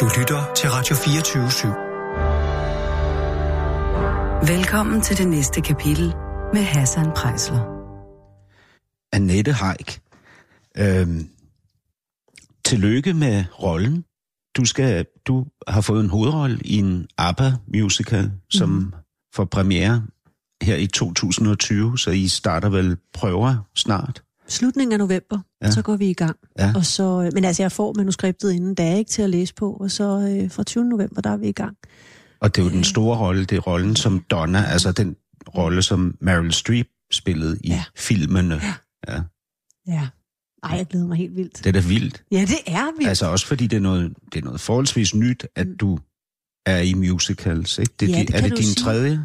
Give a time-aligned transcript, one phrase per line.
[0.00, 1.68] Du lytter til Radio 24 /7.
[4.52, 6.14] Velkommen til det næste kapitel
[6.52, 7.60] med Hassan Prejsler.
[9.12, 10.00] Annette Haik.
[10.78, 11.28] Øhm,
[12.64, 14.04] tillykke med rollen.
[14.56, 18.92] Du, skal, du har fået en hovedrolle i en ABBA-musical, som mm.
[19.34, 20.06] får premiere
[20.62, 24.25] her i 2020, så I starter vel prøver snart?
[24.48, 25.70] Slutningen af november, ja.
[25.70, 26.36] så går vi i gang.
[26.58, 26.72] Ja.
[26.76, 29.54] Og så, øh, men altså, jeg får manuskriptet inden, der er ikke til at læse
[29.54, 30.04] på, og så
[30.42, 30.84] øh, fra 20.
[30.84, 31.76] november, der er vi i gang.
[32.40, 35.16] Og det er jo den store rolle, det er rollen som Donna, altså den
[35.56, 37.84] rolle, som Meryl Streep spillede i Ja.
[37.96, 38.54] filmene.
[38.54, 38.74] Ja.
[39.14, 39.20] Ja.
[39.86, 40.08] Ja.
[40.62, 41.58] Ej, jeg glæder mig helt vildt.
[41.58, 42.22] Det er da vildt.
[42.32, 43.04] Ja, det er vi.
[43.04, 45.98] Altså også fordi det er noget, det er noget forholdsvis nyt, at du
[46.66, 47.92] er i musicals, ikke?
[48.00, 48.74] Det, er Ja, din- det er det din sige.
[48.84, 49.24] tredje?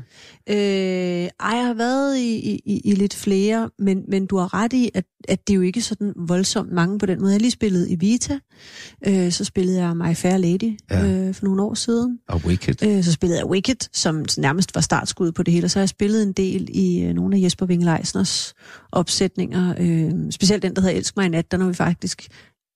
[0.50, 4.74] Øh, ej, jeg har været i, i, i- lidt flere, men, men du har ret
[4.74, 7.32] i, at, at det er jo ikke sådan voldsomt mange på den måde.
[7.32, 8.40] Jeg har lige spillet i Vita,
[9.08, 11.06] øh, så spillede jeg My Fair Lady Ja.
[11.12, 12.20] øh, for nogle år siden.
[12.30, 12.84] Og Wicked?
[12.88, 15.82] Øh, så spillede jeg Wicked, som nærmest var startskud på det hele, og så har
[15.82, 18.54] jeg spillet en del i øh, nogle af Jesper Leisners
[18.92, 19.74] opsætninger.
[19.80, 22.28] Øh, specielt den, der hedder Elsk mig i nat, den har vi faktisk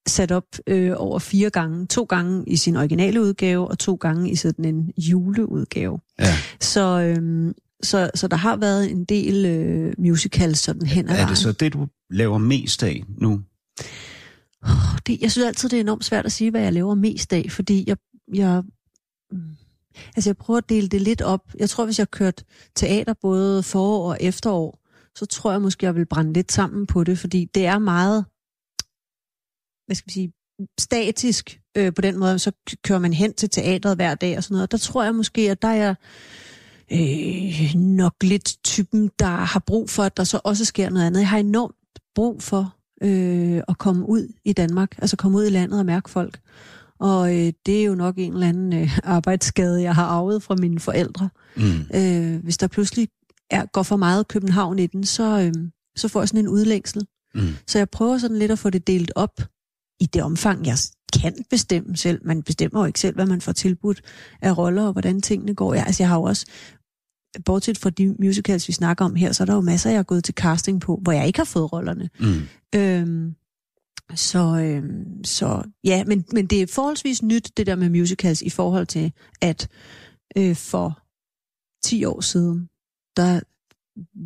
[0.07, 1.85] sat op øh, over fire gange.
[1.87, 5.99] To gange i sin originale udgave, og to gange i sådan en juleudgave.
[6.19, 6.33] Ja.
[6.59, 7.53] Så, øhm,
[7.83, 11.29] så, så der har været en del øh, musicals sådan hen ad Er vejen.
[11.29, 13.41] det så det, du laver mest af nu?
[15.07, 17.45] det, jeg synes altid, det er enormt svært at sige, hvad jeg laver mest af,
[17.49, 17.97] fordi jeg,
[18.33, 18.63] jeg,
[19.31, 19.39] mm,
[20.15, 21.41] altså jeg prøver at dele det lidt op.
[21.59, 22.43] Jeg tror, hvis jeg kørt
[22.75, 24.79] teater både forår og efterår,
[25.15, 28.25] så tror jeg måske, jeg vil brænde lidt sammen på det, fordi det er meget,
[29.85, 30.33] hvad skal vi sige,
[30.79, 32.51] statisk øh, på den måde, så
[32.83, 34.71] kører man hen til teatret hver dag og sådan noget.
[34.71, 35.95] Der tror jeg måske, at der er jeg
[36.91, 41.19] øh, nok lidt typen, der har brug for, at der så også sker noget andet.
[41.19, 41.75] Jeg har enormt
[42.15, 46.09] brug for øh, at komme ud i Danmark, altså komme ud i landet og mærke
[46.09, 46.39] folk.
[46.99, 50.55] Og øh, det er jo nok en eller anden øh, arbejdsskade, jeg har arvet fra
[50.55, 51.29] mine forældre.
[51.55, 51.95] Mm.
[51.95, 53.07] Øh, hvis der pludselig
[53.49, 55.53] er, går for meget København i den, så, øh,
[55.97, 57.07] så får jeg sådan en udlængsel.
[57.35, 57.41] Mm.
[57.67, 59.41] Så jeg prøver sådan lidt at få det delt op
[59.99, 60.77] i det omfang, jeg
[61.19, 62.25] kan bestemme selv.
[62.25, 64.01] Man bestemmer jo ikke selv, hvad man får tilbudt
[64.41, 65.73] af roller, og hvordan tingene går.
[65.73, 66.45] Jeg, altså, jeg har jo også,
[67.45, 70.03] bortset fra de musicals, vi snakker om her, så er der jo masser, jeg har
[70.03, 72.09] gået til casting på, hvor jeg ikke har fået rollerne.
[72.19, 72.41] Mm.
[72.75, 73.35] Øhm,
[74.15, 78.49] så, øhm, så ja, men, men det er forholdsvis nyt, det der med musicals, i
[78.49, 79.11] forhold til,
[79.41, 79.67] at
[80.37, 80.99] øh, for
[81.83, 82.69] 10 år siden,
[83.17, 83.39] der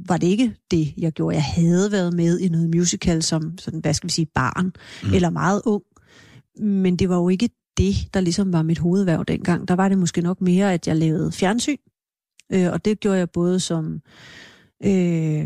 [0.07, 1.35] var det ikke det, jeg gjorde.
[1.35, 5.13] Jeg havde været med i noget musical som, sådan, hvad skal vi sige, barn, Mm.
[5.13, 5.83] eller meget ung.
[6.61, 9.67] Men det var jo ikke det, der ligesom var mit hovedværv dengang.
[9.67, 11.75] Der var det måske nok mere, at jeg lavede fjernsyn.
[12.51, 14.01] Øh, og det gjorde jeg både som
[14.85, 15.45] øh,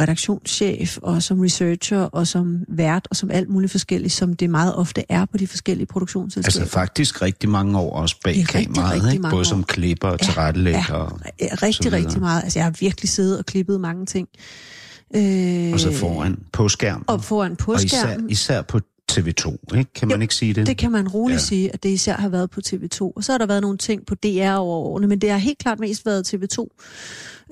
[0.00, 4.74] redaktionschef, og som researcher, og som vært, og som alt muligt forskelligt, som det meget
[4.74, 6.62] ofte er på de forskellige produktionsselskaber.
[6.64, 9.22] Altså faktisk rigtig mange år også bag rigtig, kameraet, rigtig ikke?
[9.22, 9.42] Både år.
[9.42, 10.94] som klipper og tilrettelægger.
[10.94, 12.42] og- Ja, så rigtig, rigtig meget.
[12.42, 14.28] Altså, jeg har virkelig siddet og klippet mange ting.
[15.16, 17.04] Øh, Og så foran på skærmen.
[17.06, 18.30] Og foran på og især, skærmen.
[18.30, 18.80] især på
[19.12, 19.92] TV2, ikke?
[19.94, 20.66] Kan man Jo, ikke sige det?
[20.66, 21.44] Det kan man roligt Ja.
[21.44, 23.00] sige, at det især har været på TV2.
[23.00, 25.58] Og så har der været nogle ting på DR over årene, men det har helt
[25.58, 26.66] klart mest været TV2.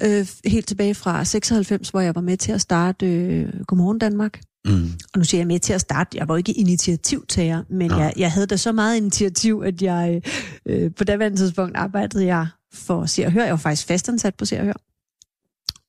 [0.02, 4.40] Øh, helt tilbage fra 96, hvor jeg var med til at starte øh, Godmorgen Danmark.
[4.64, 4.72] Mm.
[5.12, 6.18] Og nu siger jeg med til at starte.
[6.18, 7.96] Jeg var ikke initiativtager, men Nå.
[7.96, 10.22] jeg, jeg havde da så meget initiativ, at jeg
[10.66, 13.42] øh, på daværende tidspunkt arbejdede jeg for Se og Hør.
[13.42, 14.80] Jeg var faktisk fastansat på Se og Hør.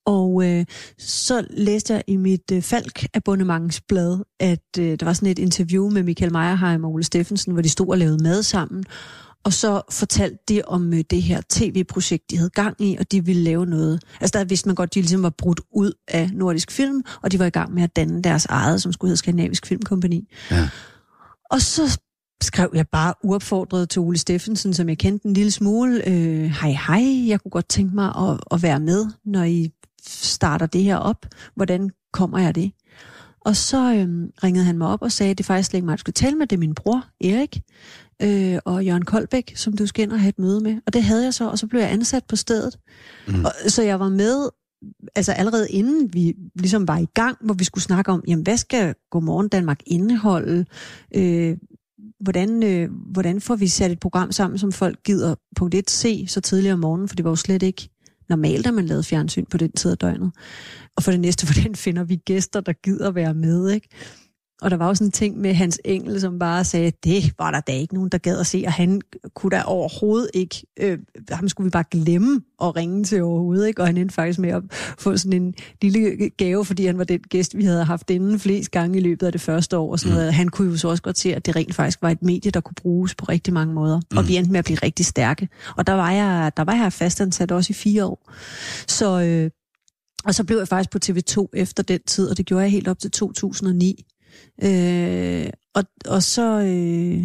[0.06, 0.66] Og øh,
[0.98, 5.90] så læste jeg i mit øh, Falk abonnementsblad, at øh, der var sådan et interview
[5.90, 8.84] med Michael Meyerheim og Ole Steffensen, hvor de stod og lavede mad sammen.
[9.44, 13.26] Og så fortalte de om øh, det her tv-projekt, de havde gang i, og de
[13.26, 14.04] ville lave noget.
[14.22, 17.40] Altså der vidste man godt, de ligesom var brudt ud af Nordisk Film, og de
[17.40, 20.28] var i gang med at danne deres eget, som skulle hedde Skandinavisk Filmkompani.
[20.52, 20.70] Ja.
[21.52, 22.00] Og så
[22.44, 26.10] skrev jeg bare uopfordret til Ole Steffensen, som jeg kendte en lille smule.
[26.10, 29.72] Øh, hej hej, jeg kunne godt tænke mig at, at være med, når I
[30.06, 31.26] starter det her op.
[31.56, 32.72] Hvordan kommer jeg det?
[33.46, 35.98] Og så øhm, ringede han mig op og sagde, at det faktisk slet ikke mig,
[35.98, 36.48] du skulle tale med.
[36.48, 37.62] Det er min bror, Erik,
[38.22, 40.78] øh, og Jørgen Koldbæk, som du skal ind og have et møde med.
[40.88, 42.80] Og det havde jeg så, og så blev jeg ansat på stedet.
[43.28, 43.34] Mm.
[43.34, 43.46] Mm.
[43.46, 44.50] Og, så jeg var med,
[45.16, 48.58] altså allerede inden vi ligesom var i gang, hvor vi skulle snakke om, jamen hvad
[48.58, 50.66] skal Godmorgen Danmark indeholde?
[51.16, 51.58] Øh,
[52.20, 56.28] hvordan, øh, hvordan får vi sat et program sammen, som folk gider punkt 1 se
[56.28, 57.90] så tidligt om morgenen, for det var jo slet ikke
[58.32, 60.32] normalt, at man lavede fjernsyn på den tid af døgnet.
[60.96, 63.88] Og for det næste, hvordan finder vi gæster, der gider være med, ikke?
[64.61, 67.52] Og der var jo sådan en ting med Hans Engel, som bare sagde, det var
[67.52, 69.02] der da ikke nogen, der gad at se, og han
[69.35, 70.99] kunne da overhovedet ikke, øh,
[71.29, 73.81] ham skulle vi bare glemme at ringe til overhovedet, ikke?
[73.81, 74.63] og han endte faktisk med at
[74.99, 78.72] få sådan en lille gave, fordi han var den gæst, vi havde haft inden flest
[78.72, 80.34] gange i løbet af det første år, og sådan noget.
[80.34, 82.61] Han kunne jo så også godt se, at det rent faktisk var et medie, der
[82.61, 84.17] kunne bruges på rigtig mange måder, mm.
[84.17, 85.49] og vi endte med at blive rigtig stærke.
[85.78, 88.31] Og der var jeg, der var jeg fastansat også i fire år.
[88.87, 89.49] Så, øh,
[90.25, 92.87] og så blev jeg faktisk på TV2 efter den tid, og det gjorde jeg helt
[92.87, 94.05] op til 2009.
[94.64, 96.60] Øh, og, og så...
[96.60, 97.24] Øh,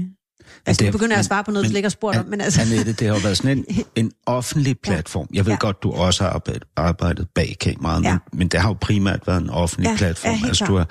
[0.66, 2.26] altså, det nu begynder jeg at svare på noget, du slet ikke har spurgt om,
[2.26, 2.60] men altså...
[2.60, 5.28] Annette, det har jo været sådan en, en offentlig platform.
[5.34, 5.58] Jeg ved Ja.
[5.60, 8.10] godt, du også har arbejdet, arbejdet bag kameraet, Ja.
[8.12, 10.34] men, men det har jo primært været en offentlig Ja, platform.
[10.42, 10.88] ja, altså, du har,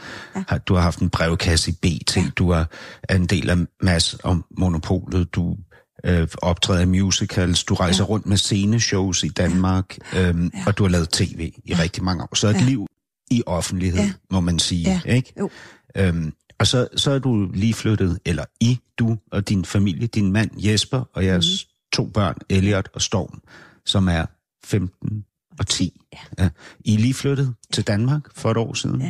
[0.47, 2.65] har, du har haft en brevkasse i BT, du er
[3.03, 5.57] er en del af Mass om Monopolet, du
[6.05, 8.09] øh, optræder i musicals, du rejser Ja.
[8.09, 10.63] rundt med sceneshows i Danmark, øhm, Ja.
[10.67, 12.35] og du har lavet tv i rigtig mange år.
[12.35, 12.59] Så et Ja.
[12.65, 12.87] liv
[13.31, 14.11] i offentlighed, Ja.
[14.31, 15.01] må man sige.
[15.05, 15.13] Ja.
[15.13, 15.33] Ikke?
[15.39, 15.49] Jo.
[15.97, 20.31] Øhm, og så, så er du lige flyttet, eller I, du og din familie, din
[20.31, 21.71] mand Jesper og jeres mm.
[21.93, 23.41] to børn, Elliot og Storm,
[23.85, 24.25] som er
[24.65, 25.25] 15
[25.59, 26.01] og 10.
[26.13, 26.19] Ja.
[26.43, 26.49] Ja.
[26.79, 29.01] I er lige flyttet til Danmark for et år siden,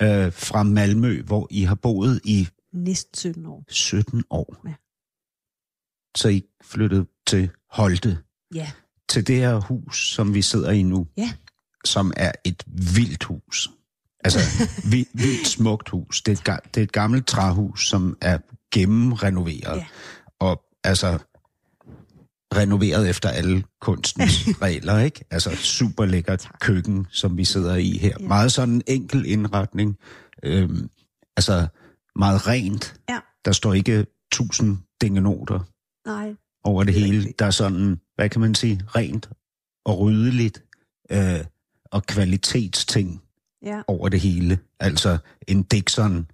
[0.00, 0.26] ja.
[0.26, 3.64] øh, fra Malmø, hvor I har boet i Næsten 17 år.
[3.68, 4.56] 17 år.
[4.68, 4.74] Ja.
[6.16, 8.18] Så I flyttede til Holte,
[8.54, 8.70] Ja.
[9.08, 11.32] til det her hus, som vi sidder i nu, Ja.
[11.84, 13.70] som er et vildt hus.
[14.24, 14.38] Altså,
[14.90, 16.22] vi, vildt smukt hus.
[16.22, 18.38] Det er, et, det er et gammelt træhus, som er
[18.72, 19.76] gennemrenoveret.
[19.76, 19.84] Ja.
[20.40, 21.18] Og altså,
[22.54, 25.24] renoveret efter alle kunstens regler, ikke?
[25.30, 28.16] Altså, super lækkert køkken, som vi sidder i her.
[28.20, 28.26] Ja.
[28.28, 29.96] Meget sådan en enkel indretning.
[30.42, 30.90] Øhm,
[31.36, 31.66] altså,
[32.16, 32.94] meget rent.
[33.08, 33.18] Ja.
[33.44, 35.60] Der står ikke tusind dingenoter
[36.06, 36.34] Nej.
[36.64, 37.16] over det Det hele.
[37.18, 37.38] rigtigt.
[37.38, 39.28] Der er sådan, hvad kan man sige, rent
[39.84, 40.64] og ryddeligt
[41.12, 41.40] øh,
[41.90, 43.21] og kvalitetsting
[43.66, 43.82] Ja.
[43.86, 44.58] over det hele.
[44.80, 45.18] Altså
[45.48, 46.26] en Dixon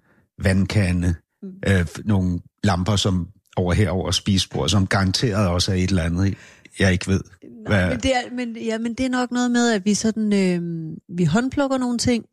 [0.43, 1.49] vandkande, Mm.
[1.67, 6.37] øh, nogle lamper som over her over spisebord, som garanteret også er et eller andet,
[6.79, 7.21] jeg ikke ved.
[7.43, 9.93] Nej, Hvad- men, det er, men, ja, men det er nok noget med, at vi
[9.93, 12.25] sådan, øh, vi håndplukker nogle ting,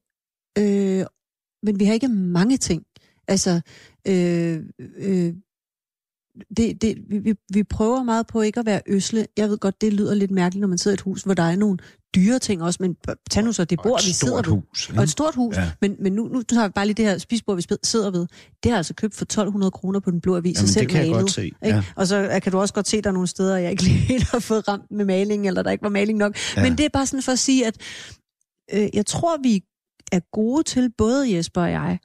[0.58, 1.04] øh,
[1.62, 2.82] men vi har ikke mange ting.
[3.28, 3.60] Altså,
[4.08, 4.62] øh,
[4.98, 5.34] øh,
[6.56, 9.26] det, det, vi, vi, prøver meget på ikke at være øsle.
[9.36, 11.42] Jeg ved godt, det lyder lidt mærkeligt, når man sidder i et hus, hvor der
[11.42, 11.78] er nogle
[12.14, 12.96] dyre ting også, men
[13.30, 14.44] tag nu så det bord, vi sidder ved.
[14.44, 14.90] hus.
[14.96, 15.70] Og et stort hus, Ja.
[15.80, 18.26] men, men nu, nu tager vi bare lige det her spisbord, vi sidder ved.
[18.62, 21.00] Det har altså købt for 1200 kroner på den blå avis, Jamen, selv det kan
[21.00, 21.20] jeg malet.
[21.22, 21.44] godt se.
[21.44, 21.56] Ikke?
[21.64, 21.82] Ja.
[21.96, 23.82] Og så øh, kan du også godt se, at der er nogle steder, jeg ikke
[23.82, 26.36] lige helt har fået ramt med maling, eller der ikke var maling nok.
[26.56, 26.62] Ja.
[26.62, 27.76] Men det er bare sådan for at sige, at
[28.72, 29.62] øh, jeg tror, vi
[30.12, 31.98] er gode til, både Jesper og jeg,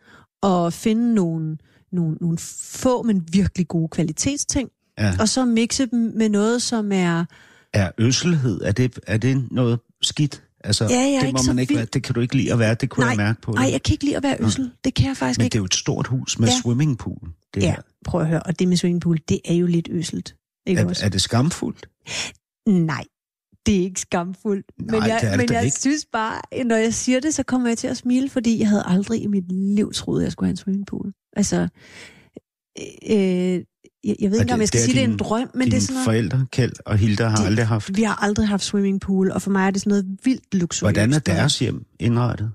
[0.43, 1.57] at finde nogle,
[1.91, 2.37] nogle, nogle
[2.71, 5.13] få, men virkelig gode kvalitetsting, Ja.
[5.19, 7.25] og så mixe dem med noget, som er...
[7.73, 10.43] Er øsselhed, er det, er det noget skidt?
[10.63, 11.77] Altså, Ja, jeg det ikke må så man ikke vild.
[11.79, 13.83] være, det kan du ikke lide at være, det kunne jeg mærke på Nej, jeg
[13.83, 14.71] kan ikke lide at være øssel.
[14.83, 15.53] Det kan jeg faktisk Men ikke.
[15.53, 16.53] det er jo et stort hus med Ja.
[16.61, 17.29] swimmingpool.
[17.53, 17.81] Det Ja, her.
[18.05, 18.43] prøv at høre.
[18.43, 20.35] Og det med swimmingpool, det er jo lidt øsselt.
[20.67, 21.05] Ikke Er, også?
[21.05, 21.89] er det skamfuldt?
[22.67, 23.03] Nej,
[23.65, 24.65] det er ikke skamfuldt.
[24.81, 25.79] Nej, men jeg, det det men jeg ikke.
[25.79, 28.83] synes bare, når jeg siger det, så kommer jeg til at smile, fordi jeg havde
[28.87, 31.11] aldrig i mit liv troet, at jeg skulle have en swimmingpool.
[31.35, 31.67] Altså,
[33.09, 33.17] øh,
[34.03, 35.67] jeg, jeg ved ikke, det- om jeg skal det sige, det er en drøm, men
[35.71, 36.05] det er sådan noget...
[36.05, 37.97] forældre, Kjeld og Hilda, har De- aldrig haft.
[37.97, 40.95] Vi har aldrig haft swimmingpool, og for mig er det sådan noget vildt luksuriøst.
[40.95, 42.51] Hvordan er deres hjem indrettet?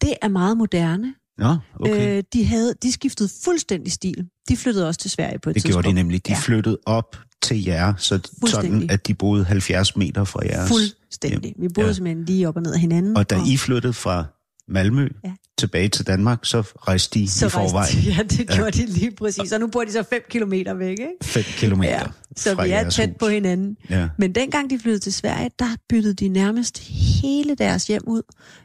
[0.00, 1.14] Det er meget moderne.
[1.38, 2.16] Nå, okay.
[2.18, 4.26] Øh, de, havde, de skiftede fuldstændig stil.
[4.48, 5.84] De flyttede også til Sverige på et det tidspunkt.
[5.84, 6.26] gjorde de nemlig.
[6.26, 6.38] De Ja.
[6.38, 10.68] flyttede op til jer, så sådan, at de boede 70 meter fra jeres.
[10.68, 11.54] Fuldstændig.
[11.58, 11.90] Vi boede Ja.
[11.90, 11.92] ja.
[11.94, 13.16] simpelthen lige op og ned af hinanden.
[13.16, 14.24] Og da I flyttede fra
[14.68, 15.32] Malmø Ja.
[15.58, 19.10] tilbage til Danmark, så rejste de så i forvejen de- Ja, det gjorde de lige
[19.10, 19.52] præcis.
[19.52, 21.04] Og nu bor de så 5 kilometer væk, ikke?
[21.22, 22.02] 5 kilometer Ja,
[22.36, 23.16] så fra vi er tæt hus.
[23.20, 23.76] på hinanden.
[23.90, 24.08] Ja.
[24.18, 26.78] Men dengang de flyttede til Sverige, der byttede de nærmest
[27.22, 28.22] hele deres hjem ud,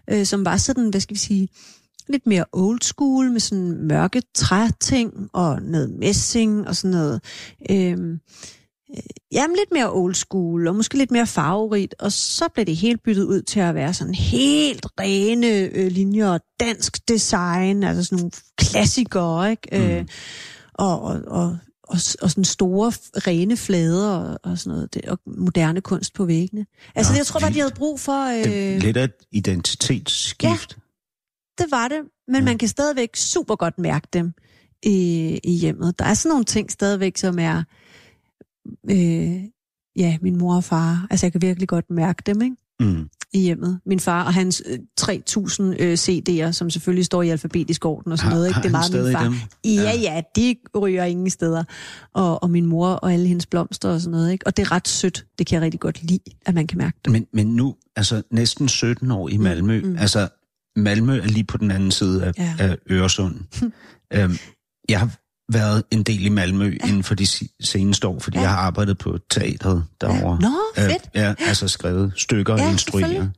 [0.10, 1.48] øh, som var sådan, hvad skal vi sige,
[2.10, 7.22] lidt mere old school, med sådan mørke træting og noget messing og sådan noget.
[7.72, 7.98] Øh,
[9.32, 13.04] jamen lidt mere old school, og måske lidt mere farverigt, og så blev det helt
[13.04, 18.32] byttet ud til at være sådan helt rene øh, linjer, dansk design, altså sådan nogle
[18.58, 19.68] klassikere, ikke?
[19.72, 19.78] Mm.
[19.78, 20.06] Øh,
[20.74, 22.92] og, og, og, og, og sådan store,
[23.28, 26.66] rene flader og, og sådan noget, det, og moderne kunst på væggene.
[26.96, 28.26] Altså, Nå, Nå, jeg tror bare, de havde brug for...
[28.38, 30.78] Øh, Det lidt af et identitetsskift.
[31.58, 32.42] det var det, men Ja.
[32.42, 34.34] man kan stadigvæk super godt mærke dem
[34.84, 36.00] i, i hjemmet.
[36.00, 37.64] Der er sådan nogle ting stadigvæk, som er,
[38.92, 39.44] øh,
[39.96, 42.56] ja, min mor og far, altså jeg kan virkelig godt mærke dem, ikke?
[42.82, 43.10] Mm.
[43.34, 43.80] i hjemmet.
[43.86, 48.18] Min far og hans øh, 3.000 øh, CD'er, som selvfølgelig står i alfabetisk orden og
[48.18, 48.48] sådan Har, noget.
[48.48, 48.58] Ikke?
[48.60, 49.24] Det er meget min far.
[49.24, 49.34] dem?
[49.66, 51.64] Ja, ja, de ryger ingen steder.
[52.14, 54.32] Og, og min mor og alle hendes blomster og sådan noget.
[54.32, 54.48] Ikke?
[54.48, 55.26] Og det er ret sødt.
[55.40, 57.12] Det kan jeg rigtig godt lide, at man kan mærke det.
[57.12, 59.92] Men, men nu, altså næsten 17 år i Malmø, mm, mm.
[59.92, 59.98] mm.
[60.00, 60.28] altså
[60.76, 62.56] Malmø er lige på den anden side af, Ja.
[62.60, 62.68] ja.
[62.70, 63.36] af Øresund.
[64.14, 64.38] Øhm,
[64.90, 65.18] jeg har
[65.50, 66.88] været en del i Malmø ja.
[66.88, 67.28] inden for de
[67.62, 68.42] seneste år, fordi Ja.
[68.42, 68.48] ja.
[68.50, 70.40] jeg har arbejdet på teatret derovre.
[70.42, 70.92] Nå, fedt.
[70.92, 73.32] Øh, ja, altså skrevet stykker Ja, og instrueret.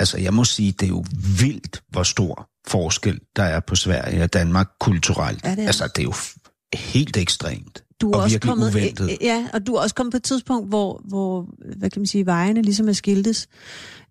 [0.00, 1.04] Altså, jeg må sige, det er jo
[1.38, 5.44] vildt, hvor stor forskel der er på Sverige og Danmark kulturelt.
[5.44, 5.66] Ja, det er.
[5.66, 6.14] Altså, det er jo
[6.74, 7.84] helt ekstremt.
[8.00, 9.18] Du er og også virkelig kommet, uventet.
[9.20, 12.26] Ja, og du er også kommet på et tidspunkt, hvor, hvor hvad kan man sige,
[12.26, 13.48] vejene ligesom er skiltes.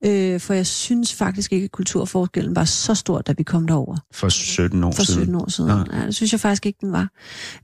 [0.05, 3.97] Øh, for jeg synes faktisk ikke, at kulturforskellen var så stor, da vi kom derover
[4.13, 5.19] For 17 år for siden.
[5.21, 5.69] 17 år siden.
[5.69, 5.97] Nå.
[5.99, 7.09] Ja, det synes jeg faktisk ikke, den var.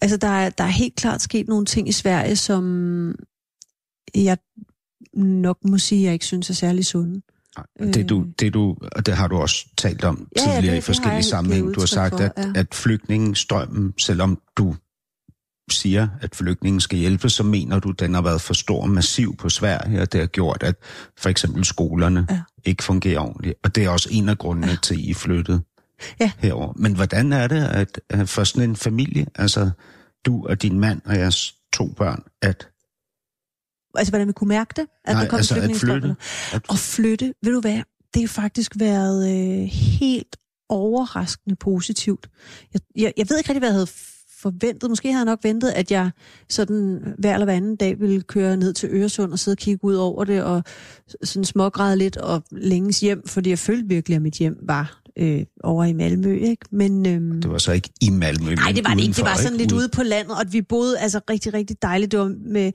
[0.01, 3.15] Altså, der er, der er helt klart sket nogle ting i Sverige, som
[4.15, 4.37] jeg
[5.13, 7.21] nok må sige, jeg ikke synes er særlig sunde.
[7.57, 10.61] Og Det, du, det du, og det har du også talt om Ja, ja, tidligere
[10.61, 11.63] det- i det har forskellige jeg sammenhæng.
[11.65, 12.51] givet Du har sagt, for, at, ja.
[12.55, 14.75] at flygtningestrømmen, selvom du
[15.71, 18.89] siger, at flygtningen skal hjælpe, så mener du, at den har været for stor og
[18.89, 20.75] massiv på Sverige, og det har gjort, at
[21.17, 22.41] for eksempel skolerne Ja.
[22.65, 23.55] ikke fungerer ordentligt.
[23.63, 24.75] Og det er også en af grundene ja.
[24.83, 25.61] til, at I flyttet
[26.19, 26.31] Ja.
[26.37, 26.73] herover.
[26.75, 29.69] Men hvordan er det at, at for sådan en familie, altså
[30.25, 32.67] du og din mand og jeres to børn, at,
[33.95, 34.87] Altså, hvordan vi kunne mærke det?
[35.05, 36.15] At nej, der kom altså at flytte?
[36.53, 37.81] At, Og flytte, ved du hvad,
[38.13, 39.29] det har faktisk været
[39.61, 40.35] øh, helt
[40.69, 42.29] overraskende positivt.
[42.73, 43.87] Jeg, jeg, jeg ved ikke rigtig, hvad jeg havde
[44.41, 44.89] forventet.
[44.89, 46.09] Måske havde jeg nok ventet, at jeg
[46.49, 49.83] sådan hver eller hver anden dag ville køre ned til Øresund og sidde og kigge
[49.85, 50.63] ud over det, og
[51.23, 55.45] sådan smågræde lidt og længes hjem, fordi jeg følte virkelig, at mit hjem var øh,
[55.63, 56.37] over i Malmø.
[56.37, 56.65] Ikke?
[56.71, 59.13] Men, øhm, det var så ikke i Malmø, Nej, det var det ikke.
[59.13, 62.11] Det var sådan lidt Ude- på landet, og vi boede altså rigtig, rigtig dejligt.
[62.11, 62.71] Det var med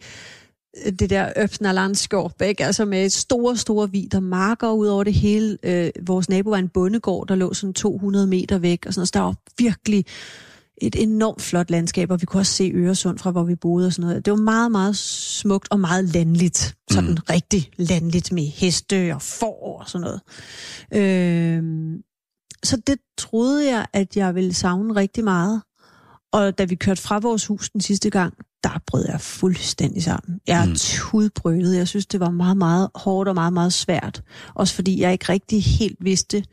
[0.86, 2.64] øh, det der Øpsner landskab, ikke?
[2.64, 5.58] Altså med store, store vidder marker ud over det hele.
[5.62, 9.08] Øh, vores nabo var en bondegård, der lå sådan 200 meter væk, og sådan noget.
[9.08, 10.04] Så der var virkelig
[10.82, 13.92] et enormt flot landskab, og vi kunne også se Øresund fra, hvor vi boede og
[13.92, 14.24] sådan noget.
[14.24, 16.74] Det var meget, meget smukt og meget landligt.
[16.90, 17.16] Sådan mm.
[17.30, 20.20] rigtig landligt med heste og får og sådan noget.
[20.92, 21.62] Øh,
[22.64, 25.62] så det troede jeg, at jeg ville savne rigtig meget.
[26.32, 30.40] Og da vi kørte fra vores hus den sidste gang, der brød jeg fuldstændig sammen.
[30.46, 30.74] Jeg mm.
[30.74, 31.76] tudbrølede.
[31.76, 34.22] Jeg synes, det var meget, meget hårdt og meget, meget svært.
[34.54, 36.44] Også fordi jeg ikke rigtig helt vidste,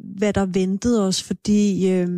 [0.00, 2.08] hvad der ventede os, fordi øh,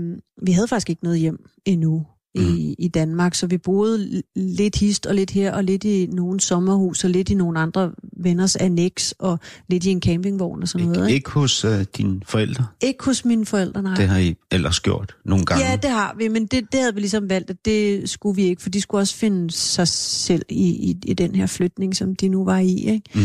[0.42, 2.06] vi havde faktisk ikke noget hjem endnu
[2.36, 6.40] i, i Danmark, så vi boede lidt hist og lidt her, og lidt i nogle
[6.40, 10.86] sommerhus, og lidt i nogle andre venners annex, og lidt i en campingvogn og sådan
[10.86, 11.06] noget.
[11.06, 12.66] Ikke, Ikke, hos uh, dine forældre?
[12.80, 13.94] ikke hos mine forældre, nej.
[13.94, 15.64] Det har I ellers gjort nogle gange.
[15.64, 18.42] Ja, det har vi, men det, det havde vi ligesom valgt, at det skulle vi
[18.42, 22.16] ikke, for de skulle også finde sig selv i, i, i den her flytning, som
[22.16, 22.74] de nu var i.
[22.74, 23.10] Ikke?
[23.14, 23.20] Mm.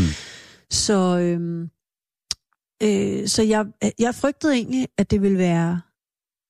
[0.70, 1.68] Så, øhm,
[2.82, 3.66] øh, så jeg,
[3.98, 5.80] jeg frygtede egentlig, at det ville være...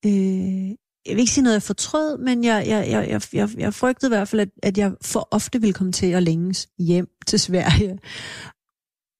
[0.06, 0.68] Øh,
[1.06, 4.14] jeg vil ikke sige noget, jeg fortrød, men jeg, jeg, jeg, jeg, jeg, frygtede i
[4.14, 7.98] hvert fald, at, at jeg for ofte ville komme til at længes hjem til Sverige.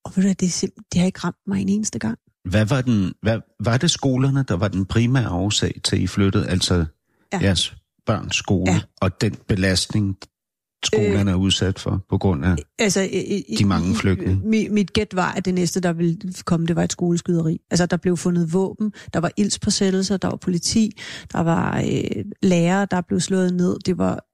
[0.05, 2.19] Og ved du, det, er simp- det har ikke ramt mig en eneste gang.
[2.51, 6.07] Hvad var, den, hvad, var det skolerne, der var den primære årsag til, at I
[6.07, 6.49] flyttede?
[6.49, 6.85] Altså
[7.33, 7.39] Ja.
[7.43, 7.75] jeres
[8.07, 8.81] børns skole, ja.
[9.01, 10.17] og den belastning,
[10.87, 12.57] skolerne øh, er udsat for, på grund af...
[12.79, 14.41] Altså, i, De mange flygtninge.
[14.45, 17.61] Mit, mit gæt var, at det næste, der ville komme, det var et skoleskyderi.
[17.71, 21.01] Altså, der blev fundet våben, der var ildspåsættelser, der var politi,
[21.33, 23.79] der var øh, lærere, der blev slået ned.
[23.79, 24.25] Det var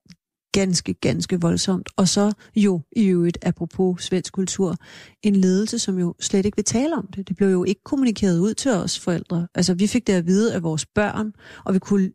[0.52, 1.88] ganske, ganske voldsomt.
[1.96, 4.76] Og så jo, i øvrigt, apropos svensk kultur,
[5.22, 7.28] en ledelse, som jo slet ikke vil tale om det.
[7.28, 9.48] Det blev jo ikke kommunikeret ud til os forældre.
[9.54, 11.32] Altså, vi fik det at vide af vores børn,
[11.64, 12.10] og vi kunne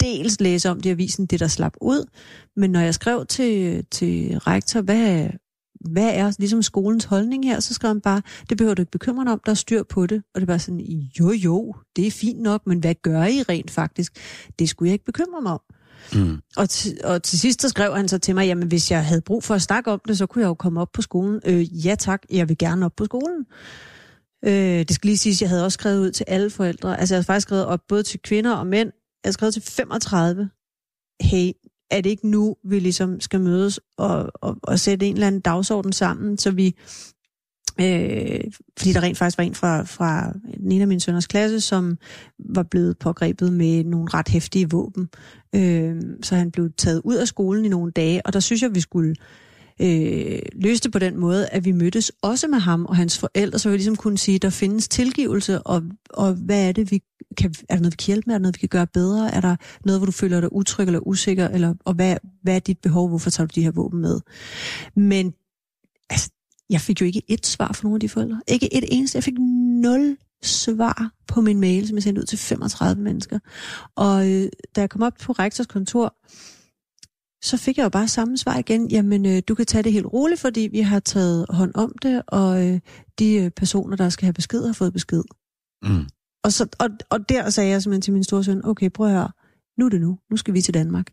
[0.00, 2.04] dels læse om det i avisen, det der slap ud.
[2.56, 5.28] Men når jeg skrev til, til rektor, hvad,
[5.80, 9.24] hvad er ligesom skolens holdning her, så skrev han bare, det behøver du ikke bekymre
[9.24, 10.22] dig om, der er styr på det.
[10.34, 10.80] Og det var sådan,
[11.20, 14.12] jo jo, det er fint nok, men hvad gør I rent faktisk?
[14.58, 15.60] Det skulle jeg ikke bekymre mig om.
[16.14, 16.38] Mm.
[16.56, 19.20] Og, til, og til sidst så skrev han så til mig, jamen hvis jeg havde
[19.20, 21.40] brug for at snakke om det, så kunne jeg jo komme op på skolen.
[21.46, 23.46] Øh, ja tak, jeg vil gerne op på skolen.
[24.44, 27.00] Øh, det skal lige siges, jeg havde også skrevet ud til alle forældre.
[27.00, 28.92] Altså jeg havde faktisk skrevet op både til kvinder og mænd.
[29.24, 30.50] Jeg havde skrevet til 35.
[31.22, 31.52] Hey,
[31.90, 35.40] er det ikke nu, vi ligesom skal mødes og, og, og sætte en eller anden
[35.40, 36.74] dagsorden sammen, så vi...
[37.80, 38.40] Øh,
[38.78, 41.98] fordi der rent faktisk var en fra, fra den ene af mine sønners klasse, som
[42.38, 45.08] var blevet pågrebet med nogle ret hæftige våben.
[45.54, 48.74] Øh, så han blev taget ud af skolen i nogle dage, og der synes jeg,
[48.74, 49.14] vi skulle
[49.80, 53.58] øh, løste det på den måde, at vi mødtes også med ham og hans forældre,
[53.58, 57.02] så vi ligesom kunne sige, at der findes tilgivelse, og, og hvad er det, vi
[57.36, 58.34] kan, er der noget, vi kan hjælpe med?
[58.34, 59.34] Er der noget, vi kan gøre bedre?
[59.34, 61.48] Er der noget, hvor du føler dig utryg eller usikker?
[61.48, 63.08] Eller, og hvad, hvad er dit behov?
[63.08, 64.20] Hvorfor tager du de her våben med?
[64.96, 65.34] Men
[66.10, 66.30] altså,
[66.70, 68.40] jeg fik jo ikke et svar fra nogle af de forældre.
[68.48, 69.16] Ikke et eneste.
[69.16, 69.38] Jeg fik
[69.82, 73.38] nul svar på min mail, som jeg sendte ud til 35 mennesker.
[73.96, 76.14] Og øh, da jeg kom op på rektors kontor,
[77.42, 78.90] så fik jeg jo bare samme svar igen.
[78.90, 82.22] Jamen, øh, du kan tage det helt roligt, fordi vi har taget hånd om det,
[82.26, 82.80] og øh,
[83.18, 85.22] de øh, personer, der skal have besked, har fået besked.
[85.82, 86.06] Mm.
[86.44, 89.12] Og, så, og, og der sagde jeg simpelthen til min store søn, okay, prøv at
[89.12, 89.30] høre,
[89.78, 90.18] nu er det nu.
[90.30, 91.06] Nu skal vi til Danmark.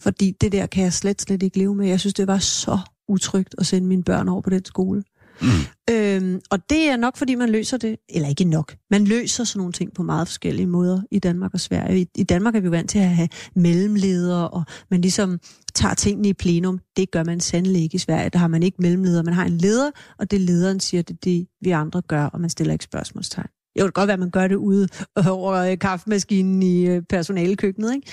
[0.00, 1.88] Fordi det der kan jeg slet, slet ikke leve med.
[1.88, 2.78] Jeg synes, det var så
[3.08, 5.02] utrygt at sende mine børn over på den skole.
[5.42, 5.48] Mm.
[5.90, 9.58] Øhm, og det er nok, fordi man løser det, eller ikke nok, man løser sådan
[9.58, 12.00] nogle ting på meget forskellige måder i Danmark og Sverige.
[12.00, 15.40] I, i Danmark er vi jo vant til at have mellemledere, og man ligesom
[15.76, 16.80] tager tingene i plenum.
[16.96, 18.28] Det gør man sandelig ikke i Sverige.
[18.30, 19.22] Der har man ikke mellemledere.
[19.22, 22.40] Man har en leder, og det lederen siger, det er det, vi andre gør, og
[22.40, 23.46] man stiller ikke spørgsmålstegn.
[23.74, 24.88] Det kan godt være, at man gør det ude
[25.30, 28.06] over kaffemaskinen i øh, personalekøkkenet, ikke?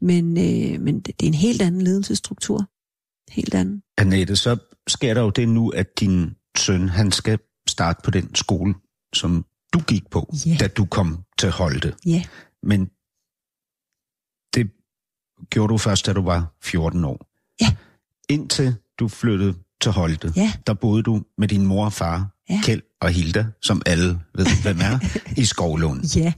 [0.00, 2.68] Men, øh, men det, er en helt anden ledelsesstruktur.
[3.30, 3.82] Helt anden.
[3.98, 4.56] Annette, så
[4.88, 8.74] sker der jo det nu, at din søn, han skal starte på den skole,
[9.14, 9.44] som
[9.74, 10.56] du gik på, Ja.
[10.60, 11.94] da du kom til Holte.
[12.06, 12.22] Ja.
[12.62, 12.90] Men
[15.50, 17.26] gjorde du først, da du var 14 år.
[17.60, 17.74] Ja.
[18.28, 20.52] Indtil du flyttede til Holte, Ja.
[20.66, 22.60] der boede du med din mor og far, Ja.
[22.64, 24.98] Kjeld og Hilda, som alle ved, hvem er,
[25.40, 26.04] i Skovlund.
[26.16, 26.32] Ja.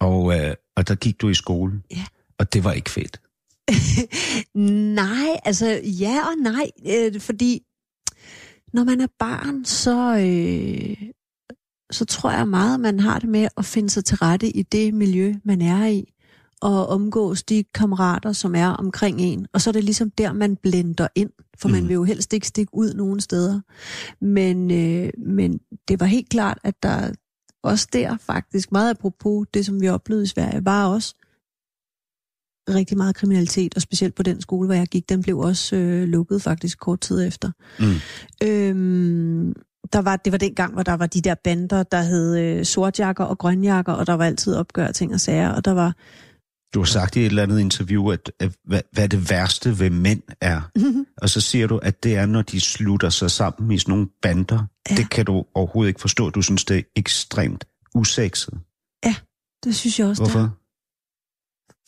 [0.00, 2.04] Og, øh, og der gik du i skole, Ja.
[2.38, 3.20] og det var ikke fedt.
[4.94, 7.62] Nej, altså ja og nej, øh, fordi
[8.72, 10.96] når man er barn, så, øh,
[11.92, 14.94] så tror jeg meget, man har det med at finde sig til rette i det
[14.94, 16.11] miljø, man er i,
[16.62, 19.46] og omgås de kammerater, som er omkring en.
[19.52, 21.88] Og så er det ligesom der, man blender ind, for man Mhm.
[21.88, 23.60] vil jo helst ikke stikke ud nogen steder.
[24.20, 27.12] Men, øh, men det var helt klart, at der
[27.62, 31.14] også der faktisk, meget apropos det, som vi oplevede i Sverige, var også
[32.68, 36.08] rigtig meget kriminalitet, og specielt på den skole, hvor jeg gik, den blev også øh,
[36.08, 37.50] lukket faktisk kort tid efter.
[37.78, 38.48] Mm.
[38.48, 39.54] Øhm,
[39.92, 42.64] der var, det var den gang, hvor der var de der bander, der hed øh,
[42.64, 45.96] sortjakker og grønjakker, og der var altid opgør ting og sager, og der var...
[46.74, 49.90] Du har sagt i et eller andet interview, at, at hvad, hvad det værste ved
[49.90, 50.60] mænd er.
[51.16, 54.08] Og så siger du, at det er, når de slutter sig sammen i sådan nogle
[54.22, 54.56] bander.
[54.56, 54.64] Ja.
[54.90, 54.96] Ja.
[54.96, 56.30] Det kan du overhovedet ikke forstå.
[56.30, 57.64] Du synes, det er ekstremt
[57.94, 58.54] usekset.
[59.64, 60.22] Det synes jeg også.
[60.22, 60.58] Hvorfor?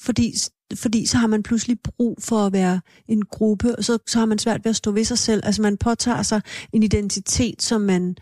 [0.01, 0.35] Fordi,
[0.75, 4.27] fordi så har man pludselig brug for at være en gruppe, og så, så har
[4.27, 5.43] man svært ved at stå ved sig selv.
[5.45, 6.41] Altså man påtager sig
[6.73, 8.17] en identitet, som man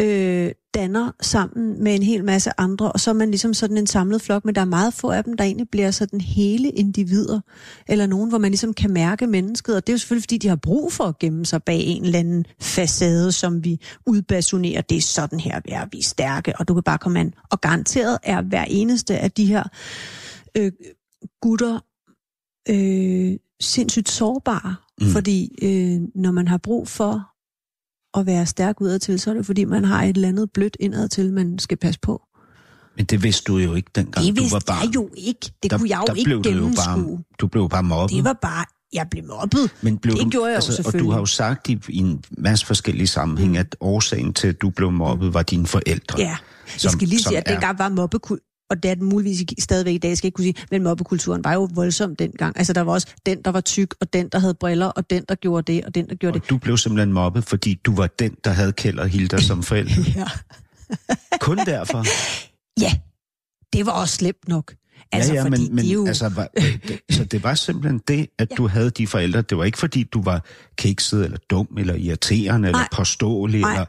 [0.00, 3.86] øh, danner sammen med en hel masse andre, og så er man ligesom sådan en
[3.86, 7.40] samlet flok, men der er meget få af dem, der egentlig bliver sådan hele individer,
[7.88, 10.48] eller nogen, hvor man ligesom kan mærke mennesket, og det er jo selvfølgelig, fordi de
[10.48, 14.96] har brug for at gemme sig bag en eller anden facade, som vi udbasunerer, det
[14.96, 17.34] er sådan her, vi er, vi er stærke, og du kan bare komme an.
[17.50, 19.62] Og garanteret er hver eneste af de her
[20.56, 20.72] øh,
[21.40, 21.78] gutter
[22.68, 25.06] øh, sindssygt sårbare, mm.
[25.06, 27.27] Fordi øh, når man har brug for
[28.18, 31.32] at være stærk udadtil, så er det fordi, man har et eller andet blødt indadtil,
[31.32, 32.22] man skal passe på.
[32.96, 34.86] Men det vidste du jo ikke, dengang Det du var barn.
[34.86, 35.52] jeg jo ikke.
[35.62, 37.06] Det der, kunne jeg jo ikke blev du jo gennemskue.
[37.06, 38.16] bare, Du blev bare mobbet.
[38.16, 39.70] Det var bare, jeg blev mobbet.
[39.82, 41.12] Men blev det du, gjorde jeg jo altså, Og du selvfølgelig.
[41.12, 43.60] har jo sagt i, i en masse forskellige sammenhænge, mm.
[43.60, 46.18] at årsagen til, at du blev mobbet, var dine forældre.
[46.18, 46.36] Ja, jeg
[46.76, 49.98] som- skal lige sige, at dengang var mobbekultur, og det er den muligvis stadigvæk i
[49.98, 52.58] dag, skal jeg ikke kunne sige, men mobbekulturen var jo voldsom dengang.
[52.58, 55.24] Altså der var også den, der var tyk, og den, der havde briller, og den,
[55.28, 56.42] der gjorde det, og den, der gjorde det.
[56.42, 59.62] Og du blev simpelthen mobbet, fordi du var den, der havde Kjeld og Hilda som
[59.70, 60.02] forældre.
[60.16, 60.26] Ja.
[61.40, 62.04] Kun derfor.
[62.84, 62.92] ja,
[63.72, 64.74] det var også slemt nok.
[65.12, 66.06] Altså, ja, ja, fordi men, men det er jo...
[66.06, 68.54] altså, var, det, så det var simpelthen det, at Ja.
[68.56, 69.42] du havde de forældre.
[69.42, 70.44] Det var ikke, fordi du var
[70.76, 72.88] kikset, eller dum, eller irriterende, eller Nej.
[72.92, 73.72] påståelig, Nej.
[73.72, 73.84] eller...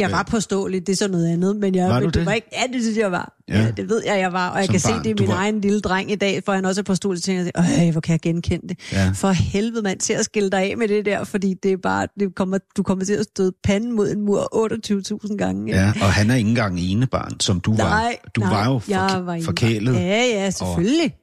[0.00, 2.14] Jeg var påståelig, det er så noget andet, men jeg, Var men det?
[2.14, 2.26] det?
[2.26, 3.36] var ikke, ja, det synes jeg var.
[3.48, 3.54] Ja.
[3.58, 3.62] Ja.
[3.64, 5.28] ja det ved jeg, jeg var, og jeg Som kan se barn, det i min
[5.28, 7.92] var- egen lille dreng i dag, for han også er påståelig, så tænker jeg, øh,
[7.92, 8.78] hvor kan jeg genkende det?
[8.92, 9.10] Ja.
[9.14, 12.06] For helvede, mand, til at skille dig af med det der, fordi det er bare,
[12.20, 15.66] det kommer, du kommer til at støde panden mod en mur 28.000 gange.
[15.66, 15.80] ikke?
[15.80, 17.84] Ja, og han er ikke engang ene barn, som du var.
[17.84, 21.16] Nej, Du nej, var jo jeg fork- var forkælet Ja, ja, selvfølgelig.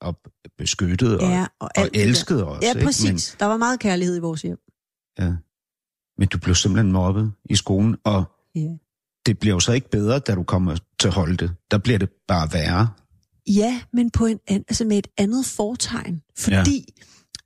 [0.00, 0.14] og
[0.58, 2.60] beskyttet og, ja, og, og, og elsket også.
[2.68, 2.84] Ja, ikke?
[2.86, 3.36] præcis.
[3.40, 4.58] Der var meget kærlighed i vores hjem.
[5.18, 5.32] Men, ja.
[6.20, 8.68] Men du blev simpelthen mobbet i skolen, og Ja.
[9.26, 11.50] det bliver jo så ikke bedre, da du kommer til Holte.
[11.70, 12.88] Der bliver det bare værre.
[13.46, 16.22] Ja, men på en an, altså med et andet fortegn.
[16.38, 16.94] Fordi,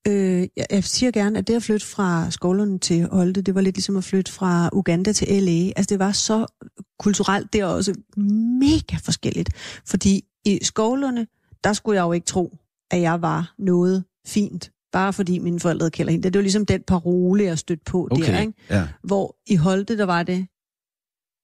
[0.07, 0.13] ja.
[0.13, 3.61] øh, jeg, jeg siger gerne, at det at flytte fra Skovlund til Holte, det var
[3.61, 5.73] lidt ligesom at flytte fra Uganda til LA.
[5.77, 6.47] Altså det var så
[6.99, 7.95] kulturelt, det er også
[8.61, 9.51] mega forskelligt.
[9.87, 11.27] Fordi i Skovlunde,
[11.65, 12.57] der skulle jeg jo ikke tro,
[12.91, 14.71] at jeg var noget fint.
[14.95, 16.25] Bare fordi mine forældre kalder hende.
[16.31, 18.53] Det var ligesom den parole, jeg stødte på Okay, der, ikke?
[18.71, 18.89] ja.
[19.03, 20.47] Hvor i Holte, der var det,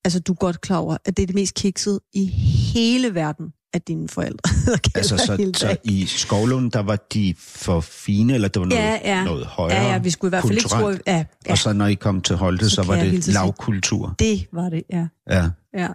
[0.04, 2.26] altså du er godt klar over, at det er det mest kiksede i
[2.74, 4.50] hele verden, at dine forældre
[4.94, 8.98] Altså, så, så i Skovlund, der var de for fine, eller det var noget, Ja,
[9.04, 9.24] ja.
[9.24, 10.88] noget højere Ja, ja, vi skulle i hvert fald ikke tro...
[10.88, 14.14] Ja, ja, Og så når I kom til Holte, Så så, var det lavkultur.
[14.18, 15.06] det var det, ja.
[15.30, 15.50] Ja.
[15.74, 15.88] ja.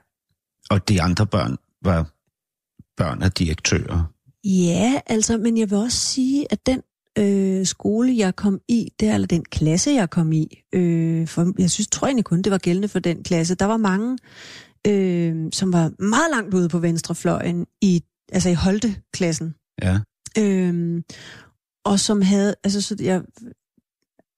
[0.69, 2.11] Og de andre børn var
[2.97, 4.03] børn af direktører.
[4.43, 6.81] Ja, altså, men jeg vil også sige, at den
[7.19, 11.71] øh, skole, jeg kom i, der, eller den klasse, jeg kom i, øh, for jeg
[11.71, 14.17] synes, tror egentlig kun, det var gældende for den klasse, der var mange
[14.87, 19.55] øh, som var meget langt ude på venstrefløjen i, altså i Holte-klassen.
[19.81, 19.99] Ja.
[20.37, 21.03] Øh,
[21.85, 23.21] og som havde, altså så jeg,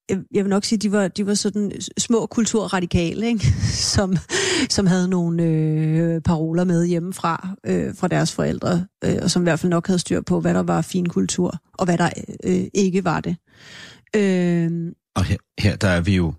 [0.10, 3.48] jeg, jeg vil nok sige, de var, de var sådan små kulturradikale, ikke?
[3.94, 4.18] Som,
[4.70, 9.44] som havde nogle øh, paroler med hjemmefra øh, fra deres forældre, øh, og som i
[9.46, 12.10] hvert fald nok havde styr på, hvad der var fin kultur, og hvad der
[12.44, 13.36] øh, ikke var det.
[14.16, 16.34] Øh, Og her, her der er vi jo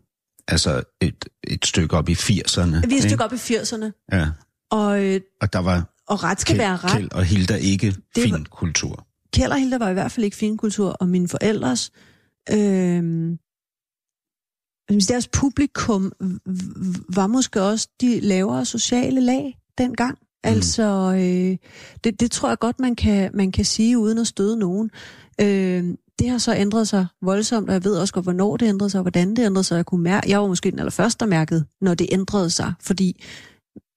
[0.48, 2.86] altså et, et stykke op i 80'erne.
[2.86, 4.26] vi er et stykke op i 80'erne, Ja.
[4.70, 6.90] og, øh, Og der var og ret skal Kjeld, være ret.
[6.90, 9.06] Kjeld og Hilda ikke Det fin var- kultur.
[9.32, 11.92] Kjeld og Hilda var i hvert fald ikke finkultur, og mine forældres,
[12.52, 13.30] øh,
[14.88, 16.12] deres publikum
[17.14, 20.18] var måske også de lavere sociale lag dengang.
[20.20, 20.50] Mm.
[20.50, 21.56] Altså, øh,
[22.04, 24.90] det, det tror jeg godt, man kan, man kan sige uden at støde nogen.
[25.40, 25.84] Øh,
[26.18, 28.98] det har så ændret sig voldsomt, og jeg ved også godt, hvornår det ændrede sig,
[28.98, 29.76] og hvordan det ændrede sig.
[29.76, 33.24] Jeg, kunne mærke, jeg var måske den allerførste, der mærkede, når det ændrede sig, fordi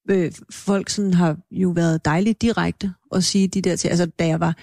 [0.10, 3.88] øh, folk sådan har jo været dejligt direkte at sige de der til.
[3.88, 4.56] Altså, da jeg var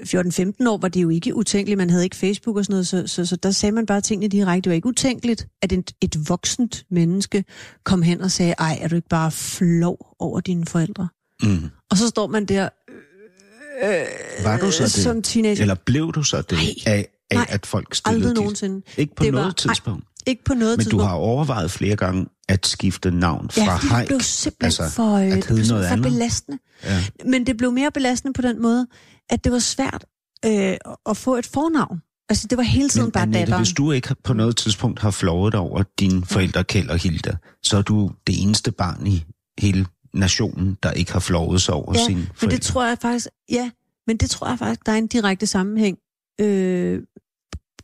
[0.00, 1.78] 14-15 år, var det jo ikke utænkeligt.
[1.78, 4.28] Man havde ikke Facebook og sådan noget, så, så, så der sagde man bare tingene
[4.28, 4.60] direkte.
[4.64, 7.44] Det var ikke utænkeligt, at et, et voksent menneske
[7.84, 11.08] kom hen og sagde, ej, er du ikke bare flov over dine forældre?
[11.42, 11.70] Mm.
[11.90, 12.68] Og så står man der
[14.42, 14.92] Var du så øh, det?
[14.92, 15.60] som teenager.
[15.62, 16.94] Eller blev du så det Nej.
[16.94, 17.46] af, af Nej.
[17.48, 18.82] at folk stillede Aldrig dit- nogensinde.
[18.96, 19.74] Ikke på Det var- noget nej.
[19.74, 20.04] tidspunkt.
[20.26, 21.04] Ikke på noget Men du tidspunkt.
[21.06, 25.14] har overvejet flere gange at skifte navn fra Ja, fordi det blev simpelthen altså, for,
[25.14, 26.02] øh, at det blev noget for andet.
[26.12, 26.58] belastende.
[26.84, 27.04] Ja.
[27.26, 28.86] Men det blev mere belastende på den måde,
[29.30, 30.04] at det var svært
[30.46, 32.02] øh, at få et fornavn.
[32.28, 33.60] Altså, det var hele tiden Men bare Annette, datteren.
[33.64, 37.76] hvis du ikke på noget tidspunkt har flovet over dine forældre, Kjeld og Hilda, så
[37.76, 39.24] er du det eneste barn i
[39.58, 42.56] hele nationen, der ikke har flovet sig over Ja, sine Men forældre.
[42.56, 43.70] det tror jeg faktisk, ja,
[44.06, 45.98] men det tror jeg faktisk, der er en direkte sammenhæng
[46.40, 47.02] øh,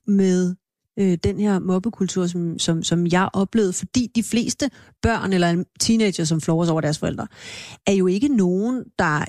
[0.07, 0.55] med
[0.99, 4.71] øh, den her mobbekultur, som, som, som jeg oplevede, fordi de fleste
[5.03, 7.27] børn eller teenager, som sig over deres forældre,
[7.87, 9.25] er jo ikke nogen, der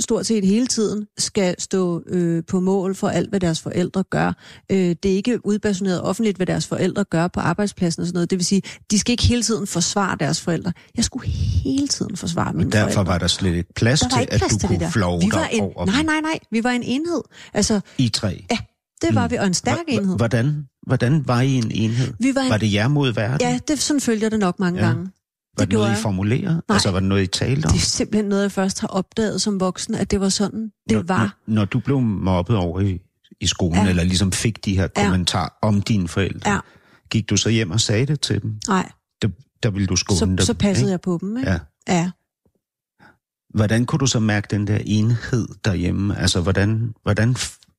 [0.00, 4.32] stort set hele tiden skal stå øh, på mål for alt, hvad deres forældre gør.
[4.72, 8.30] Øh, det er ikke udbasoneret offentligt, hvad deres forældre gør på arbejdspladsen og sådan noget.
[8.30, 10.72] Det vil sige, de skal ikke hele tiden forsvare deres forældre.
[10.96, 13.12] Jeg skulle hele tiden forsvare mine Derfor forældre.
[13.12, 14.90] var der slet ikke plads Der til, ikke at plads du til det kunne der.
[14.90, 16.38] flove Vi var dig en, over nej, nej, nej.
[16.50, 17.22] Vi var en enhed.
[17.54, 18.44] Altså, i tre.
[18.50, 18.58] ja,
[19.02, 19.30] det var Mm.
[19.30, 20.16] vi, og en stærk hva- enhed.
[20.16, 22.12] Hvordan, hvordan var I en enhed?
[22.20, 23.48] Vi var en, Var det jer mod verden?
[23.48, 24.86] ja, det, sådan følger det nok mange Ja.
[24.86, 25.08] gange.
[25.58, 26.62] Var det det noget, I formulerede?
[26.68, 26.74] Nej.
[26.74, 27.72] Altså, var det noget, I talte om?
[27.72, 30.96] Det er simpelthen noget, jeg først har opdaget som voksen, at det var sådan, det
[30.96, 31.36] når, var.
[31.46, 33.00] Når, når du blev mobbet over i,
[33.40, 33.88] i skolen, Ja.
[33.88, 35.04] eller ligesom fik de her Ja.
[35.04, 36.58] kommentarer om dine forældre, Ja.
[37.10, 38.54] gik du så hjem og sagde det til dem?
[38.68, 38.90] Nej,
[39.22, 39.28] Der,
[39.62, 40.38] der ville du skåne så, dem.
[40.38, 40.90] så passede ikke?
[40.90, 41.36] jeg på dem.
[41.36, 41.50] Ikke?
[41.50, 41.58] Ja.
[41.88, 42.10] ja.
[43.54, 46.18] Hvordan kunne du så mærke den der enhed derhjemme?
[46.18, 47.36] Altså, hvordan, hvordan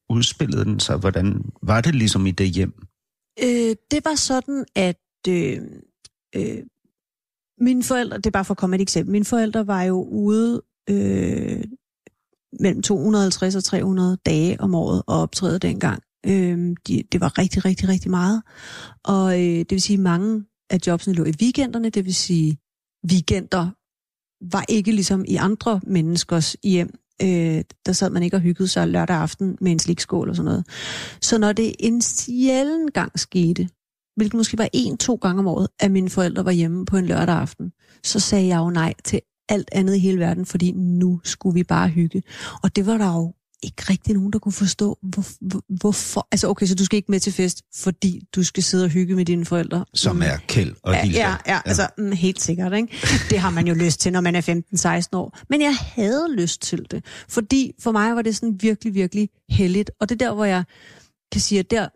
[0.09, 0.97] udspillede den sig?
[0.97, 2.73] Hvordan var det ligesom i det hjem?
[3.43, 5.57] Øh, det var sådan, at øh,
[6.35, 6.57] øh,
[7.61, 10.61] mine forældre, det er bare for at komme et eksempel, mine forældre var jo ude
[10.89, 11.63] øh,
[12.59, 16.03] mellem 250 og 300 dage om året og optræde dengang.
[16.25, 18.41] Øh, de, det var rigtig, rigtig, rigtig meget.
[19.03, 22.57] Og øh, det vil sige, mange af jobsene lå i weekenderne, det vil sige,
[23.11, 23.69] weekender
[24.51, 26.99] var ikke ligesom i andre menneskers hjem.
[27.21, 30.45] Øh, der sad man ikke og hyggede sig lørdag aften med en slikskål og sådan
[30.45, 30.65] noget.
[31.21, 33.69] Så når det en sjælden gang skete,
[34.21, 37.35] hvilket måske var en-to gange om året, at mine forældre var hjemme på en lørdag
[37.35, 37.71] aften,
[38.03, 41.63] så sagde jeg jo nej til alt andet i hele verden, fordi nu skulle vi
[41.63, 42.23] bare hygge.
[42.63, 46.27] Og det var der jo ikke rigtig nogen, der kunne forstå, hvor, hvor, hvorfor.
[46.31, 49.15] Altså okay, så du skal ikke med til fest, fordi du skal sidde og hygge
[49.15, 49.85] med dine forældre.
[49.93, 52.87] Som er Kjeld og Ja, ja, ja, altså mm, helt sikkert, ikke?
[53.29, 55.37] Det har man jo lyst til, når man er 15-16 år.
[55.49, 59.91] Men jeg havde lyst til det, fordi for mig var det sådan virkelig, virkelig heldigt.
[59.99, 60.63] Og det er der, hvor jeg
[61.31, 61.87] kan sige, at der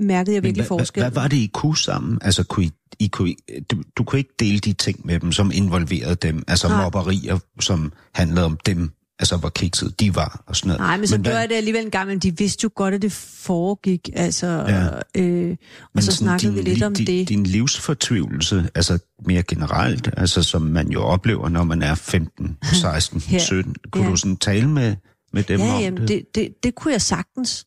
[0.00, 1.02] mærkede jeg Men virkelig forskel.
[1.02, 2.18] hvad, hvad var det, I kunne sammen?
[2.22, 3.34] Altså, kunne I, I kunne,
[3.70, 6.42] du, du kunne ikke dele de ting med dem, som involverede dem.
[6.48, 6.82] Altså Nej.
[6.82, 8.90] mobberier, som handlede om dem.
[9.18, 10.80] Altså, hvor kikset de var og sådan noget.
[10.80, 13.02] Nej, men så gjorde jeg det alligevel en gang, men de vidste jo godt, at
[13.02, 14.08] det foregik.
[14.14, 14.86] Altså, Ja.
[15.22, 15.50] øh,
[15.82, 17.28] og Men så snakkede vi din, lidt li- om din, det.
[17.28, 23.22] Din livsfortvivlelse, altså mere generelt, altså som man jo oplever, når man er 15, 16,
[23.32, 23.38] Ja.
[23.38, 23.74] 17.
[23.90, 24.10] Kunne Ja.
[24.10, 24.96] du sådan tale med,
[25.32, 26.08] med dem Ja, om jamen, det?
[26.08, 27.66] det, det, det kunne jeg sagtens.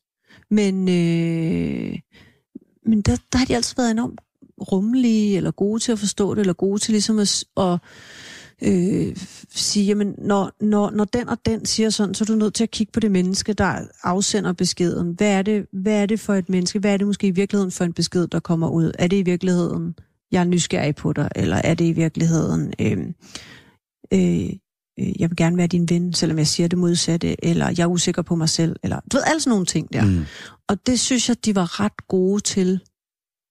[0.50, 2.00] Men, øh,
[2.86, 4.22] men der, der har de altid været enormt
[4.72, 7.80] rummelige, eller gode til at forstå det, eller gode til ligesom at, at
[8.62, 9.16] øh,
[9.50, 12.64] sige, jamen, når, når, når den og den siger sådan, så er du nødt til
[12.64, 15.12] at kigge på det menneske, der afsender beskeden.
[15.12, 16.80] Hvad er det, hvad er det for et menneske?
[16.80, 18.92] Hvad er det måske i virkeligheden for en besked, der kommer ud?
[19.00, 19.96] Er det i virkeligheden,
[20.32, 22.98] jeg er nysgerrig på dig, eller er det i virkeligheden, øh,
[24.14, 24.50] øh,
[25.00, 27.88] øh, jeg vil gerne være din ven, selvom jeg siger det modsatte, eller jeg er
[27.88, 30.06] usikker på mig selv, eller du ved, alle sådan nogle ting der.
[30.06, 30.26] Mm.
[30.70, 32.80] Og det synes jeg, de var ret gode til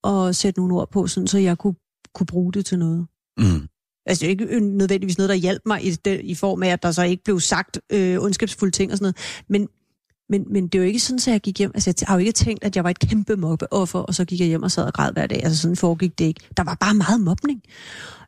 [0.04, 1.74] at sætte nogle ord på, sådan, så jeg kunne,
[2.14, 3.07] kunne bruge det til noget.
[3.38, 3.68] Mm.
[4.07, 6.83] Altså, det er ikke nødvendigvis noget, der hjalp mig i, det, i form af, at
[6.83, 9.44] der så ikke blev sagt øh, ondskabsfulde ting og sådan noget.
[9.48, 9.68] Men,
[10.34, 11.70] men, men det er jo ikke sådan, at jeg gik hjem.
[11.74, 14.40] Altså, jeg har jo ikke tænkt, at jeg var et kæmpe mobbeoffer, og så gik
[14.40, 15.44] jeg hjem og sad og græd hver dag.
[15.44, 16.40] Altså, sådan foregik det ikke.
[16.56, 17.62] Der var bare meget mobning.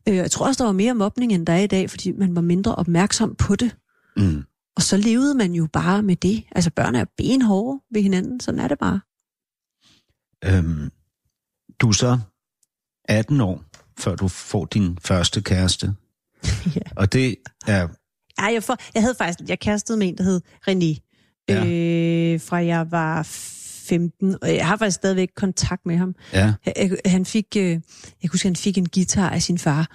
[0.09, 2.35] Øh, jeg tror også, der var mere mobning, end der er i dag, fordi man
[2.35, 3.77] var mindre opmærksom på det.
[4.17, 4.45] Mm.
[4.77, 6.45] Og så levede man jo bare med det.
[6.53, 8.41] Altså, børn er benhårde ved hinanden.
[8.41, 9.01] Sådan er det bare.
[10.45, 10.91] Øhm,
[11.81, 12.19] du er så
[13.05, 13.65] 18 år,
[13.99, 15.95] før du får din første kæreste.
[16.77, 16.81] ja.
[16.97, 17.89] Og det er...
[18.39, 19.49] Ja, jeg, for, jeg havde faktisk...
[19.49, 21.06] Jeg kærestede med en, der hed René.
[21.49, 21.67] Ja.
[21.67, 23.23] Øh, fra jeg var
[23.89, 26.15] 15, og jeg har faktisk stadigvæk kontakt med ham.
[26.33, 26.55] Ja,
[27.07, 27.81] Han- fik, øh, jeg
[28.21, 29.87] kan huske, han fik en guitar af sin far.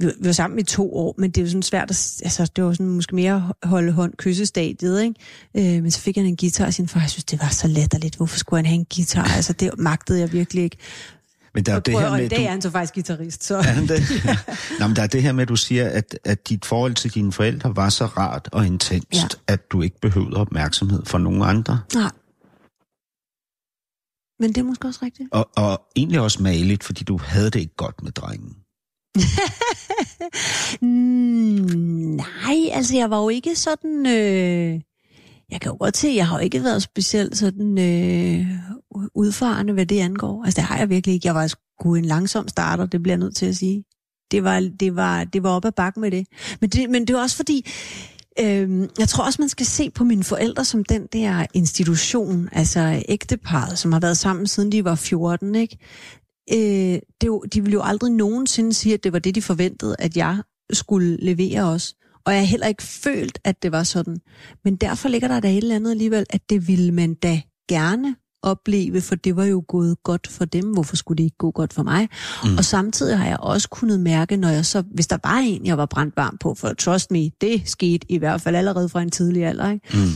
[0.00, 2.50] Vi vi var sammen i to år, men det er jo sådan svært at, altså
[2.56, 5.76] det var sådan måske mere holde hånd, kyssestadiet, ikke?
[5.76, 7.00] Øh, men så fik han en guitar af sin far.
[7.00, 8.16] Jeg synes, det var så latterligt.
[8.16, 9.24] Hvorfor skulle han have en guitar?
[9.36, 10.76] Altså det magtede jeg virkelig ikke.
[11.54, 12.28] Men der er det her i med...
[12.28, 13.56] dag Du, er han så faktisk guitarist, så...
[13.56, 14.00] er han det?
[14.80, 17.14] Nå, men der er det her med, at du siger, at, at dit forhold til
[17.14, 19.28] dine forældre var så rart og intenst, Ja.
[19.46, 21.80] at du ikke behøvede opmærksomhed fra nogen andre.
[21.94, 22.10] Nej.
[24.40, 25.28] Men det er måske også rigtigt.
[25.32, 28.56] Og, og egentlig også maligt, fordi du havde det ikke godt med drengen.
[30.80, 30.86] Mm,
[32.16, 34.06] nej, altså jeg var jo ikke sådan...
[34.06, 34.80] Øh,
[35.50, 38.46] jeg kan jo godt se, jeg har ikke været specielt sådan øh,
[39.14, 40.44] udfarende, hvad det angår.
[40.44, 41.26] Altså det har jeg virkelig ikke.
[41.26, 43.84] Jeg var sgu en langsom starter, det bliver jeg nødt til at sige.
[44.30, 46.26] Det var, det var, det var op ad bakken med det.
[46.60, 47.70] Men det, men det er også fordi,
[48.40, 53.02] øh, jeg tror også, man skal se på mine forældre som den der institution, altså
[53.08, 55.78] ægteparret, som har været sammen siden de var 14, ikke?
[56.52, 59.96] øh, det jo, de ville jo aldrig nogensinde sige, at det var det, de forventede,
[59.98, 61.94] at jeg skulle levere os.
[62.28, 64.16] Og jeg har heller ikke følt, at det var sådan.
[64.64, 68.16] Men derfor ligger der da et eller andet alligevel, at det ville man da gerne
[68.42, 70.64] opleve, for det var jo gået godt for dem.
[70.72, 72.08] Hvorfor skulle det ikke gå godt for mig?
[72.44, 72.56] Mm.
[72.56, 75.78] Og samtidig har jeg også kunnet mærke, når jeg så, hvis der var en, jeg
[75.78, 79.10] var brændt varm på, for trust me, det skete i hvert fald allerede fra en
[79.10, 79.98] tidlig alder, ikke?
[79.98, 80.12] Mm.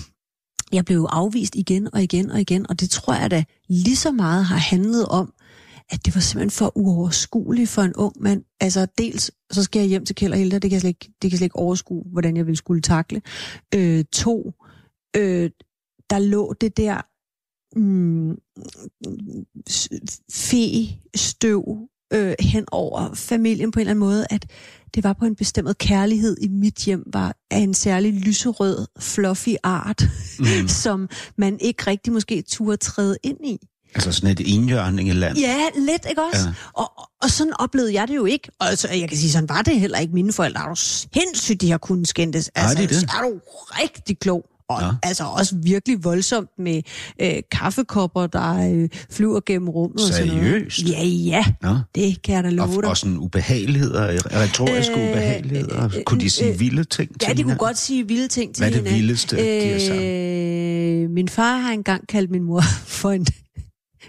[0.72, 4.10] jeg blev afvist igen og igen og igen, og det tror jeg da lige så
[4.10, 5.32] meget har handlet om,
[5.92, 8.44] at det var simpelthen for uoverskueligt for en ung mand.
[8.60, 11.04] Altså dels, så skal jeg hjem til Kjeld og Hilda, det kan jeg slet ikke,
[11.04, 13.22] det kan jeg slet ikke overskue, hvordan jeg ville skulle takle.
[13.74, 14.52] Øh, to,
[15.16, 15.50] øh,
[16.10, 17.00] der lå det der
[17.78, 18.36] mm,
[20.32, 24.46] fe-støv øh, hen over familien på en eller anden måde, at
[24.94, 29.54] det var på en bestemt kærlighed i mit hjem, var af en særlig lyserød, fluffy
[29.62, 30.02] art,
[30.38, 30.68] Mm.
[30.82, 33.58] som man ikke rigtig måske turde træde ind i.
[33.94, 35.38] Altså sådan et enhjørningeland.
[35.38, 36.42] Ja, lidt, ikke også?
[36.42, 36.48] Ja.
[36.48, 36.82] Ja.
[36.82, 38.48] Og, og sådan oplevede jeg det jo ikke.
[38.60, 40.14] Og altså, jeg kan sige, sådan var det heller ikke.
[40.14, 42.50] Mine forældre er jo sindssygt, de har kunnet skændtes.
[42.54, 42.96] Altså, de det?
[42.96, 43.40] så er du
[43.82, 44.44] rigtig klog.
[44.68, 44.86] Og Ja.
[44.86, 44.92] ja.
[45.02, 46.82] altså også virkelig voldsomt med
[47.22, 50.00] øh, kaffekopper, der øh, flyver gennem rummet.
[50.08, 50.42] Og sådan noget.
[50.42, 50.82] Seriøst?
[50.88, 51.44] Ja, ja.
[51.62, 51.76] Nå.
[51.94, 52.90] Det kan jeg da love Og, dig.
[52.90, 54.06] og sådan ubehageligheder,
[54.40, 55.84] retoriske Øh, ubehageligheder.
[55.84, 58.54] øh, Kunne de sige øh, vilde ting til Ja, de kunne godt sige vilde ting
[58.54, 59.00] til Hvad er det hinanden.
[59.00, 60.00] vildeste, de har sagt?
[60.02, 62.62] Øh, min far har engang kaldt min mor
[63.00, 63.26] for en,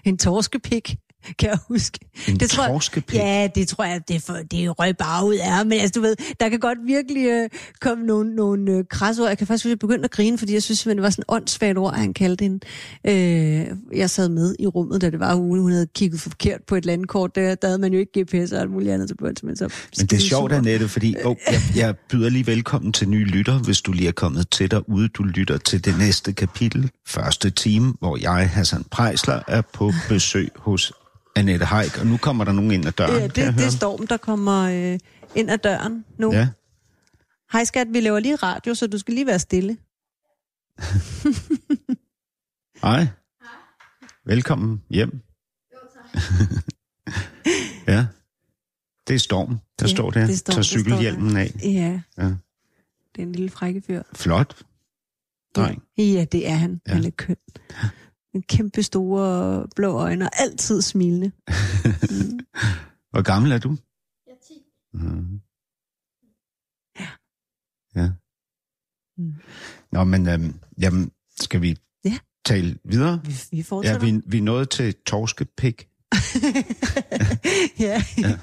[0.06, 0.96] en torskepik,
[1.40, 2.00] kan jeg huske.
[2.28, 3.16] En det tror jeg- torskepik?
[3.20, 5.66] Ja, det tror jeg, det, er for, det røg bare ud af.
[5.66, 7.50] Men altså, du ved, der kan godt virkelig øh,
[7.82, 9.28] komme nogle, nogle øh, krasord.
[9.28, 11.10] Jeg kan faktisk huske, at jeg begyndte at grine, fordi jeg synes, simpelthen, det var
[11.10, 12.60] sådan et åndssvagt ord, han kaldte hende.
[13.08, 16.76] Øh, jeg sad med i rummet, da det var hun, hun havde kigget forkert på
[16.76, 17.36] et landkort.
[17.36, 19.44] Der, der havde man jo ikke GPS og alt muligt andet til bunds.
[19.44, 20.52] Men, så Men det er sjovt.
[20.52, 24.12] Annette, fordi oh, jeg, jeg byder lige velkommen til nye lytter, hvis du lige er
[24.12, 25.08] kommet til derude.
[25.08, 30.50] Du lytter til det næste kapitel, første time, hvor jeg, Hassan Prejsler, er på besøg
[30.56, 30.94] hos
[31.36, 31.98] Annette Haik.
[32.00, 33.66] Og nu kommer der nogen ind ad døren, Ja, det, det høre.
[33.66, 35.00] er Storm, der kommer øh,
[35.36, 36.34] ind ad døren nu.
[36.34, 36.50] Ja.
[37.52, 39.78] Hej skat, vi laver lige radio, så du skal lige være stille.
[42.84, 43.08] Hej.
[44.26, 45.12] Velkommen hjem.
[47.94, 48.06] ja.
[49.08, 50.26] Det er Storm, der Ja, står der.
[50.28, 51.52] det Storm, Tager der cykelhjelmen af.
[51.64, 52.24] Ja, Ja.
[53.16, 54.04] det er en lille frække fyr.
[54.14, 54.64] Flot.
[55.56, 55.84] Dreng.
[55.98, 56.82] Ja, ja det er han.
[56.88, 56.94] Ja.
[56.94, 57.36] Han er køn.
[58.34, 61.32] En kæmpe store blå øjne, og altid smilende.
[61.48, 62.40] Mm.
[63.12, 63.78] Hvor gammel er du?
[64.28, 64.54] Jeg er 10.
[64.94, 65.42] Mm.
[67.00, 67.08] Ja.
[68.02, 68.10] Ja.
[69.18, 69.34] Mm.
[69.92, 72.18] Nå, men øhm, jamen, skal vi Ja.
[72.46, 73.22] tale videre?
[73.26, 74.00] Vi, vi Ja, fortsætter.
[74.12, 75.90] vi, vi er nået til torskepik.
[77.80, 78.04] ja.
[78.18, 78.38] ja.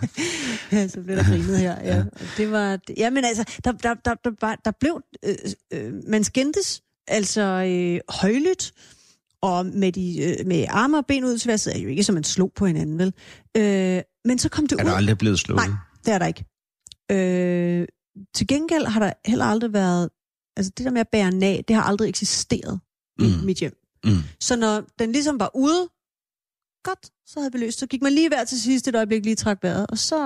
[0.73, 1.83] ja, så blev der grinet her.
[1.83, 1.99] Ja.
[2.13, 5.35] Og Det var, ja, men altså, der, der, der, der, der blev, øh,
[5.73, 8.73] øh, man skændtes, altså øh, højlydt,
[9.43, 12.03] og med, de, øh, med arme og ben ud til hver side, er jo ikke
[12.05, 13.13] som man slog på hinanden, vel?
[13.57, 14.89] Øh, men så kom det Er ud.
[14.91, 15.57] der aldrig blevet slået?
[15.57, 15.77] Nej,
[16.07, 16.45] det er der ikke.
[17.13, 17.87] Øh,
[18.35, 20.09] til gengæld har der heller aldrig været,
[20.57, 22.81] altså det der med at bære nag, det har aldrig eksisteret
[23.19, 23.25] mm.
[23.27, 23.77] i mit hjem.
[24.05, 24.11] Mm.
[24.41, 25.89] Så når den ligesom var ude,
[26.85, 27.79] godt, så havde vi løst.
[27.79, 30.17] Så gik man lige hver til sidst et øjeblik, lige trak vejret, og så...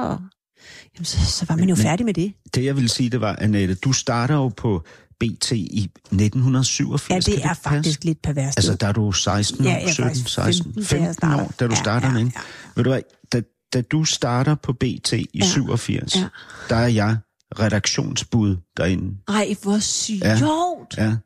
[0.94, 2.32] jamen, så, så var man jo Men- færdig med det.
[2.54, 4.82] Det jeg vil sige, det var, Annette, du starter jo på
[5.20, 7.10] BT i 1987.
[7.10, 7.62] Ja, kan det er passe?
[7.62, 8.58] faktisk lidt perverst.
[8.58, 11.06] Altså, der er du 16 år, Ja, jeg er 17, faktisk 16, 15, 15, da
[11.06, 11.44] jeg starter.
[11.44, 12.32] år, da du Ja, starter, ja, ikke?
[12.36, 12.40] ja.
[12.76, 13.00] Ved du hvad,
[13.32, 13.42] da,
[13.74, 16.28] da du starter på BT i Ja, 87, ja.
[16.68, 17.16] der er jeg
[17.58, 19.16] redaktionsbud derinde.
[19.28, 20.94] Ej, hvor sjovt.
[20.98, 21.16] Ja,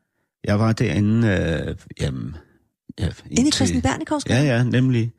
[0.44, 2.36] jeg var derinde, øh, jamen...
[2.98, 5.12] Ja, Inde i Christian Bernikovs Ja, ja, nemlig.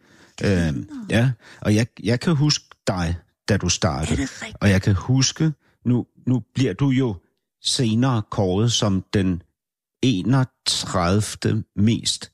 [0.44, 0.74] Øh,
[1.10, 3.16] ja, og jeg, jeg kan huske dig,
[3.50, 4.22] da du Er startede.
[4.22, 4.58] det rigtigt?
[4.62, 5.52] Og jeg kan huske,
[5.86, 7.16] nu, nu bliver du jo
[7.64, 9.42] senere kåret som den
[10.04, 11.64] 31.
[11.76, 12.32] mest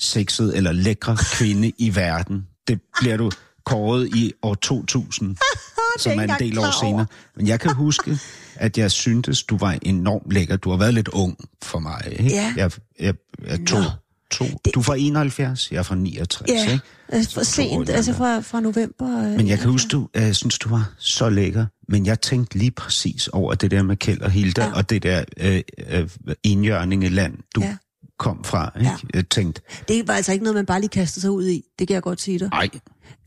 [0.00, 2.46] sexede eller lækre kvinde i verden.
[2.68, 3.30] Det bliver du
[3.64, 5.36] kåret i år 2000,
[6.00, 7.06] som er en del år senere.
[7.36, 8.18] Men jeg kan huske,
[8.54, 10.56] at jeg syntes, du var enormt lækker.
[10.56, 12.02] Du har været lidt ung for mig.
[12.10, 12.24] Ikke?
[12.24, 12.54] Ja.
[12.56, 13.14] Jeg, jeg,
[13.46, 13.84] jeg to, Nå.
[14.30, 14.44] to.
[14.74, 16.50] Du er fra 71, jeg er fra 69.
[16.50, 16.80] Ja, Ikke?
[17.08, 19.18] altså for sent, altså fra, fra november.
[19.18, 21.66] øh, Men jeg kan huske, du, jeg synes, du var så lækker.
[21.88, 24.72] Men jeg tænkte lige præcis over det der med Kjeld og Hilda, Ja.
[24.76, 26.08] og det der øh, øh,
[26.42, 27.76] indjørningeland, du Ja.
[28.18, 28.72] kom fra.
[28.78, 28.90] Ikke?
[28.90, 28.96] Ja.
[29.14, 31.62] Jeg tænkte, Det var altså ikke noget, man bare lige kastede sig ud i.
[31.78, 32.48] Det kan jeg godt sige dig.
[32.52, 32.68] ej,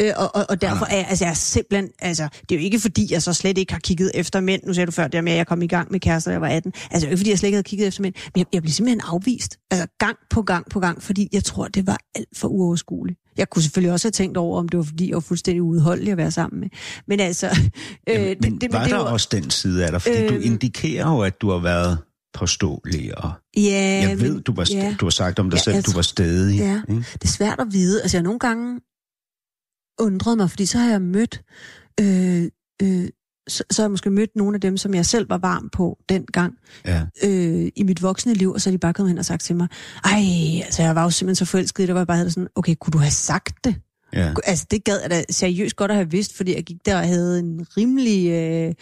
[0.01, 2.63] Øh, og, og, og derfor er jeg, altså, jeg er simpelthen, altså, det er jo
[2.65, 4.61] ikke fordi, jeg så slet ikke har kigget efter mænd.
[4.67, 6.41] Nu sagde du før det med, at jeg kom i gang med kærester, da jeg
[6.41, 6.73] var 18.
[6.75, 8.13] Altså, det er jo ikke fordi, jeg slet ikke havde kigget efter mænd.
[8.35, 9.57] Men jeg, jeg blev simpelthen afvist.
[9.71, 13.19] Altså, gang på gang på gang, fordi jeg tror, det var alt for uoverskueligt.
[13.37, 16.11] Jeg kunne selvfølgelig også have tænkt over, om det var fordi, jeg var fuldstændig uudholdelig
[16.11, 16.69] at være sammen med.
[17.07, 17.47] Men altså...
[18.09, 20.01] Øh, Jamen, men det, var det der var- også den side af dig?
[20.01, 21.97] Fordi øh, du indikerer jo, at du har været
[22.33, 24.95] påståelig, og Ja, jeg ved, du, var ja.
[24.99, 26.57] du har sagt om dig Ja, selv, du var stedig.
[26.57, 26.81] Ja.
[26.89, 27.01] Ikke?
[27.13, 28.01] Det er svært at vide.
[28.01, 28.79] Altså, jeg nogle gange
[29.99, 31.41] undret mig, fordi så har jeg mødt...
[31.99, 32.43] Øh,
[32.82, 33.10] øh,
[33.47, 35.97] så, så har jeg måske mødt nogle af dem, som jeg selv var varm på
[36.10, 36.54] dengang
[36.86, 37.01] Ja.
[37.23, 39.56] øh, i mit voksne liv, og så er de bare kommet hen og sagt til
[39.56, 39.67] mig,
[40.06, 40.21] ej,
[40.65, 42.75] altså jeg var jo simpelthen så forelsket i det, hvor jeg bare havde sådan, okay,
[42.75, 43.75] kunne du have sagt det?
[44.13, 44.34] ja.
[44.43, 47.08] Altså det gad jeg da seriøst godt at have vidst, fordi jeg gik der og
[47.08, 48.73] havde en rimelig øh,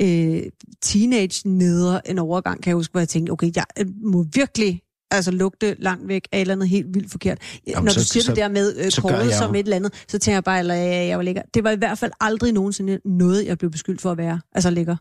[0.00, 0.42] øh,
[0.82, 4.80] teenage neder en overgang, kan jeg huske, hvor jeg tænkte, okay, jeg øh, må virkelig
[5.10, 7.38] altså lugte langt væk af et eller andet helt vildt forkert.
[7.66, 9.92] Jamen, Når så- du siger så- det der med øh, kåret som et eller andet,
[10.08, 11.42] så tænker jeg bare, at jeg var lækker.
[11.54, 14.40] Det var i hvert fald aldrig nogensinde noget, jeg blev beskyldt for at være.
[14.54, 14.96] Altså lækker.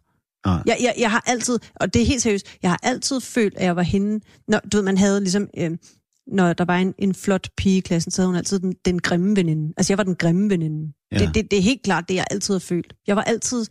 [0.47, 0.61] Nej.
[0.65, 3.65] Jeg, jeg, jeg har altid, og det er helt seriøst, jeg har altid følt, at
[3.65, 5.71] jeg var hende, når du ved, man havde ligesom, øh,
[6.27, 8.99] når der var en, en flot pige i klassen, så havde hun altid den, den
[8.99, 9.73] grimme veninde.
[9.77, 10.93] Altså jeg var den grimme veninde.
[11.11, 11.17] Ja.
[11.19, 11.25] Ja.
[11.25, 12.93] Det, det, det er helt klart det, jeg altid har følt.
[13.07, 13.65] Jeg var altid,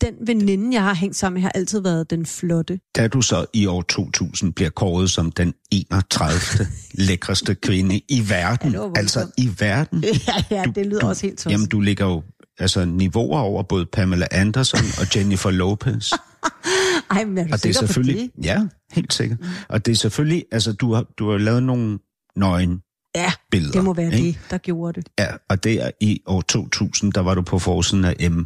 [0.00, 2.80] den veninde, jeg har hængt sammen med, har altid været den flotte.
[2.96, 6.66] Da du så i år 2000 bliver kåret som den 31.
[7.08, 11.38] lækreste kvinde i verden, Ja, altså i verden, ja, ja, det lyder du, også helt
[11.38, 11.50] tosset.
[11.50, 12.22] Jamen, du ligger jo
[12.58, 16.12] altså, niveauer over både Pamela Anderson og Jennifer Lopez.
[17.10, 18.30] Ej, men er du og det er selvfølgelig...
[18.36, 18.44] det?
[18.44, 19.40] Ja, helt sikkert.
[19.40, 19.46] Mm.
[19.68, 20.44] Og det er selvfølgelig...
[20.52, 21.98] Altså, du har, du har lavet nogle
[22.36, 22.80] nøgen
[23.14, 23.72] Ja, billeder.
[23.72, 24.26] det må være ikke?
[24.26, 25.08] det, der gjorde det.
[25.18, 28.40] Ja, og det er i år 2000, der var du på forsiden af M,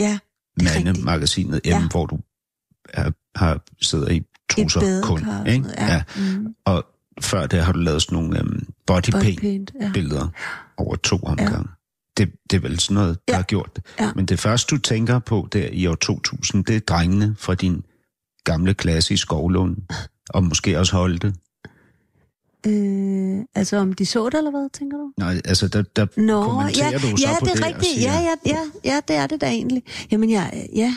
[0.00, 0.18] Ja.
[0.62, 1.88] Mande-magasinet M, Ja.
[1.90, 2.18] hvor du
[2.88, 5.18] er, har sidder i trusser kun.
[5.46, 5.62] Ikke?
[5.62, 6.02] noget, ja.
[6.16, 6.54] Mm.
[6.64, 6.86] Og
[7.20, 9.90] før det har du lavet sådan nogle um, body paint Bodypaint, ja.
[9.94, 10.28] billeder
[10.76, 11.68] over to omgange.
[12.16, 13.36] Det, det er vel sådan noget, der Ja.
[13.36, 13.84] har gjort det.
[14.00, 14.12] Ja.
[14.16, 17.84] Men det første, du tænker på der i år 2000, det er drengene fra din
[18.44, 19.76] gamle klasse i Skovlund,
[20.30, 21.34] og måske også Holte.
[22.66, 25.12] Øh, altså om de så det, eller hvad, tænker du?
[25.18, 27.86] Nej, altså der, der Nå, kommenterer ja, du så ja, på det det er rigtigt.
[27.86, 29.82] siger, Ja, ja, ja, ja, det er det da egentlig.
[30.10, 30.94] Jamen, ja, ja.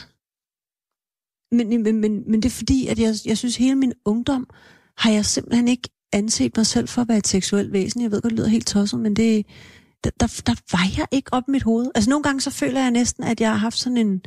[1.52, 4.48] Men, men, men, men det er fordi, at jeg, jeg synes, hele min ungdom
[4.98, 8.02] har jeg simpelthen ikke anset mig selv for at være et seksuelt væsen.
[8.02, 9.46] Jeg ved godt, det lyder helt tosset, men det,
[10.04, 11.92] der, der, der var jeg ikke op i mit hoved.
[11.96, 14.22] Altså nogle gange så føler jeg næsten, at jeg har haft sådan en...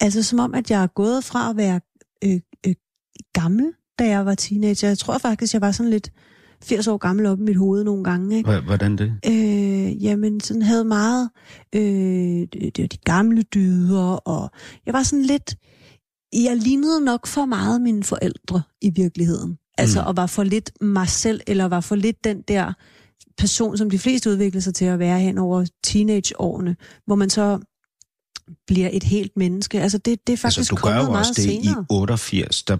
[0.00, 1.80] Altså som om, at jeg er gået fra at være
[2.24, 2.74] øh, øh,
[3.32, 4.88] gammel, da jeg var teenager.
[4.88, 6.10] Jeg tror faktisk, jeg var sådan lidt
[6.62, 8.36] 80 år gammel op i mit hoved nogle gange.
[8.36, 8.60] Ikke?
[8.60, 9.12] Hvordan det?
[9.26, 11.30] Øh, jamen, sådan havde meget
[11.74, 11.80] øh,
[12.52, 14.50] det, var de gamle dyder, og
[14.86, 15.56] jeg var sådan lidt,
[16.32, 19.58] jeg lignede nok for meget mine forældre i virkeligheden.
[19.78, 20.06] Altså, Mm.
[20.06, 22.72] og var for lidt mig selv, eller var for lidt den der
[23.38, 27.58] person, som de fleste udvikler sig til at være hen over teenageårene, hvor man så
[28.66, 29.80] bliver et helt menneske.
[29.80, 31.82] Altså, det, det er faktisk altså, du gør jo meget også det senere.
[31.82, 32.76] i 88, der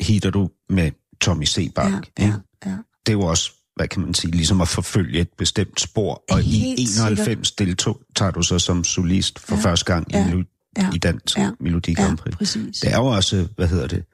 [0.00, 1.92] hitter du med Tommy Sebak.
[1.92, 2.32] ja, ja,
[2.66, 2.70] ja.
[3.06, 6.24] det er jo også, hvad kan man sige, ligesom at forfølge et bestemt spor.
[6.30, 10.34] Og Helt i 91 deltog, tager du så som solist for Ja, første gang ja,
[10.34, 10.42] i,
[10.78, 12.36] ja, i Dansk ja, Melodi Ja, Grand Prix.
[12.36, 12.78] præcis.
[12.80, 14.04] Det er jo også, hvad hedder det,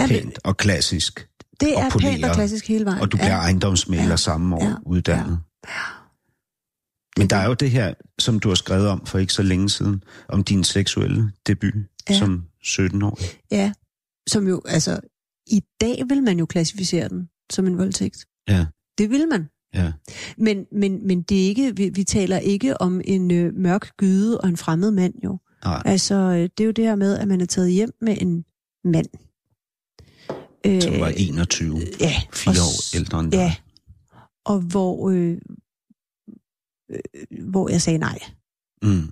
[0.00, 1.28] Ja, det- pænt og klassisk.
[1.60, 3.00] det og er poleret, pænt og klassisk hele vejen.
[3.00, 3.38] Og du bliver ja.
[3.38, 5.38] ejendomsmaler Ja, samme år ja, uddannet.
[7.16, 9.70] Men der er jo det her, som du har skrevet om for ikke så længe
[9.70, 11.74] siden, om din seksuelle debut
[12.10, 12.18] Ja.
[12.18, 13.26] som 17-årig.
[13.50, 13.72] Ja,
[14.28, 15.00] som jo, altså,
[15.46, 18.26] i dag vil man jo klassificere den som en voldtægt.
[18.48, 18.66] Ja.
[18.98, 19.48] Det vil man.
[19.74, 19.92] Ja.
[20.38, 24.40] Men, men, men det er ikke, vi, vi taler ikke om en øh, mørk gyde
[24.40, 25.38] og en fremmed mand jo.
[25.64, 25.82] Nej.
[25.84, 28.44] Altså, øh, det er jo det her med, at man er taget hjem med en
[28.84, 29.06] mand.
[30.66, 33.38] Øh, Som var 21, ja, fire og år ældre end dig.
[33.38, 33.54] Ja,
[34.44, 35.38] og hvor, øh,
[36.90, 36.98] øh,
[37.50, 38.18] hvor jeg sagde nej.
[38.82, 39.10] Mm.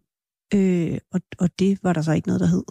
[0.55, 2.65] Øh, og, og det var der så ikke noget, der hed.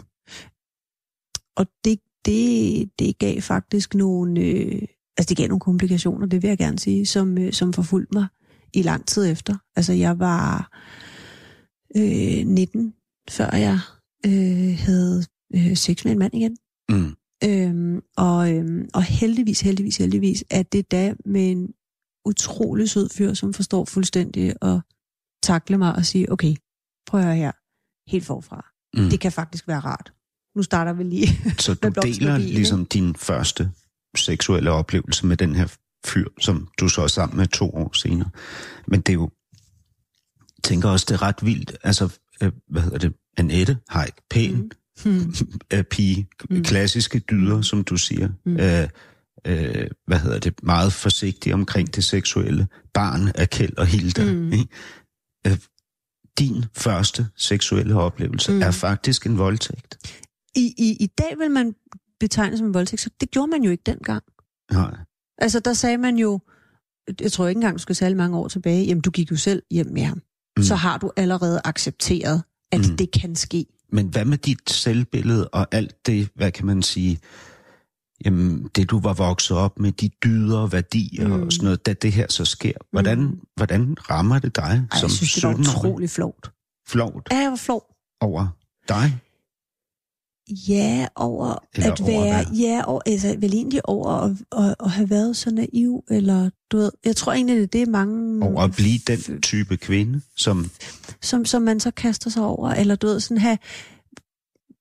[1.56, 4.82] Og det, det, det gav faktisk nogle, øh,
[5.18, 8.28] altså det gav nogle komplikationer, det vil jeg gerne sige, som, øh, som forfulgte mig
[8.74, 9.58] i lang tid efter.
[9.76, 10.78] Altså jeg var
[11.96, 12.94] øh, 19,
[13.30, 13.80] før jeg
[14.26, 15.24] øh, havde
[15.56, 16.58] øh, sex med en mand igen.
[16.90, 17.16] Mm.
[17.44, 21.74] Øhm, og, øhm, og heldigvis, heldigvis, heldigvis, at det da med en
[22.26, 24.82] utrolig sød fyr, som forstår fuldstændig at
[25.44, 26.56] takle mig og sige, okay,
[27.08, 27.52] prøv at høre her,
[28.12, 28.66] helt forfra.
[28.94, 29.10] Mm.
[29.10, 30.14] Det kan faktisk være rart.
[30.60, 31.28] Nu starter vi lige.
[31.60, 33.72] Så du med deler ligesom din første
[34.18, 35.68] seksuelle oplevelse med den her
[36.06, 38.30] fyr, som du så er sammen med to år senere.
[38.88, 39.30] Men det er jo,
[40.64, 41.78] tænker også, det er ret vildt.
[41.84, 43.14] Altså, øh, hvad hedder det?
[43.38, 44.72] Annette Haik, pæn
[45.06, 45.12] Mm.
[45.12, 45.34] mm.
[45.74, 46.56] øh, pige, mm.
[46.56, 46.64] Mm.
[46.64, 48.28] klassiske dyder, som du siger.
[48.46, 48.52] Mm.
[48.52, 48.60] Mm.
[48.60, 48.88] Øh,
[49.48, 50.64] øh, hvad hedder det?
[50.64, 52.68] Meget forsigtig omkring det seksuelle.
[52.94, 54.26] Barn af Kjeld og Hilda.
[54.26, 54.40] Mm.
[54.40, 54.52] Mm.
[54.52, 54.68] Ikke?
[55.48, 55.58] Øh,
[56.40, 58.58] din første seksuelle oplevelse mm.
[58.58, 58.64] Mm.
[58.64, 59.98] er faktisk en voldtægt.
[60.56, 61.76] I, i, I dag vil man
[62.20, 64.24] betegne som en voldtægt, så det gjorde man jo ikke dengang.
[64.72, 64.98] Nej.
[65.38, 66.40] Altså, der sagde man jo,
[67.22, 69.64] jeg tror ikke engang, du skal særlig mange år tilbage, jamen, du gik jo selv
[69.72, 70.22] hjem med ham.
[70.58, 70.64] Mm.
[70.64, 72.98] Så har du allerede accepteret, at Mm.
[72.98, 73.66] det kan ske.
[73.92, 77.20] Men hvad med dit selvbillede og alt det, hvad kan man sige,
[78.26, 81.44] jamen, det du var vokset op med, de dyder, værdier mm.
[81.44, 83.40] Og sådan noget, da det her så sker, hvordan, mm.
[83.56, 85.60] hvordan rammer det dig Ej, som jeg synes, det var 17-årig?
[85.78, 86.52] utrolig flot.
[86.88, 87.84] Flovt Ja, jeg var flov.
[88.22, 88.48] over
[88.90, 89.20] dig?
[90.50, 92.56] Ja, over Eller at over være, hvad?
[92.58, 96.78] ja, over, altså vel egentlig over at, at, at have været så naiv, eller du
[96.78, 98.46] ved, jeg tror egentlig, det er det mange...
[98.46, 100.70] Over at blive den type kvinde, som...
[101.22, 103.58] Som, som man så kaster sig over, eller du ved, sådan have,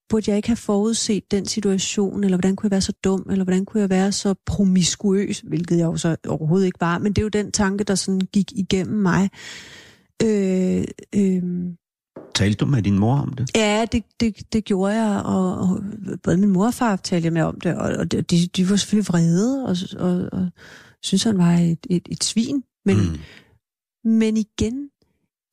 [0.09, 3.43] burde jeg ikke have forudset den situation, eller hvordan kunne jeg være så dum, eller
[3.43, 7.21] hvordan kunne jeg være så promiskuøs, hvilket jeg jo så overhovedet ikke var, men det
[7.21, 9.29] er jo den tanke, der sådan gik igennem mig.
[10.23, 10.83] Øh,
[11.15, 11.43] øh,
[12.35, 13.51] Talte du med din mor om det?
[13.55, 15.83] Ja, det, det, det gjorde jeg, og, og
[16.23, 18.75] både min mor og far talte jeg med om det, og, og de, de var
[18.75, 20.49] selvfølgelig vrede, og, og, og
[21.03, 22.63] synes han var et, et, et svin.
[22.85, 23.19] Men, mm.
[24.09, 24.89] men igen,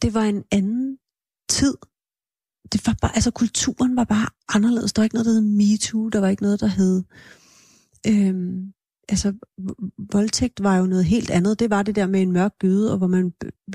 [0.02, 0.98] det var en anden
[1.48, 1.74] tid.
[2.72, 4.92] Det var bare, altså kulturen var bare anderledes.
[4.92, 7.02] Der var ikke noget, der hed MeToo, der var ikke noget, der hed...
[8.06, 8.72] Øhm,
[9.08, 9.32] altså,
[10.12, 11.58] voldtægt var jo noget helt andet.
[11.60, 13.32] Det var det der med en mørk gyde, og hvor man,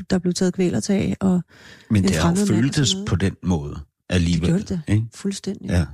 [0.09, 1.41] der blev taget kvælertag, og
[1.89, 3.79] Men en det har jo føltes på den måde
[4.09, 4.49] alligevel.
[4.49, 4.93] det gjorde det.
[4.93, 5.07] Ikke?
[5.13, 5.69] Fuldstændig.
[5.69, 5.85] Ja.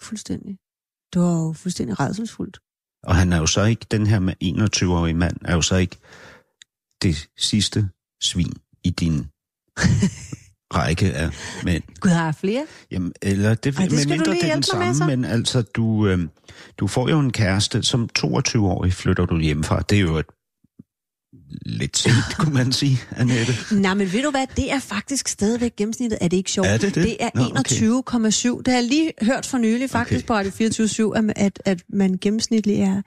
[0.00, 0.58] Fuldstændig.
[1.12, 2.58] Det var jo fuldstændig redselsfuldt.
[3.02, 5.96] Og han er jo så ikke, den her med 21-årige mand, er jo så ikke
[7.02, 7.88] det sidste
[8.22, 8.52] svin
[8.84, 9.26] i din
[10.74, 11.28] række af
[11.64, 11.82] mænd.
[12.00, 12.66] Gud, har flere?
[12.90, 16.06] Jamen, eller det, Ej, det med mindre det er den med, samme, men altså, du,
[16.06, 16.18] øh,
[16.78, 19.80] du får jo en kæreste, som 22-årig flytter du hjemmefra.
[19.80, 20.26] Det er jo et
[21.66, 23.52] lidt sent, kunne man sige, Annette.
[23.72, 26.18] Nej, men ved du hvad, det er faktisk stadigvæk gennemsnittet.
[26.20, 26.68] Er det ikke sjovt?
[26.68, 27.04] Er det det?
[27.04, 27.76] Det er Nå, okay.
[28.56, 28.58] 21,7.
[28.58, 30.26] Det har jeg lige hørt for nylig faktisk Okay.
[30.26, 33.02] på Radio 24 at, at man gennemsnitligt er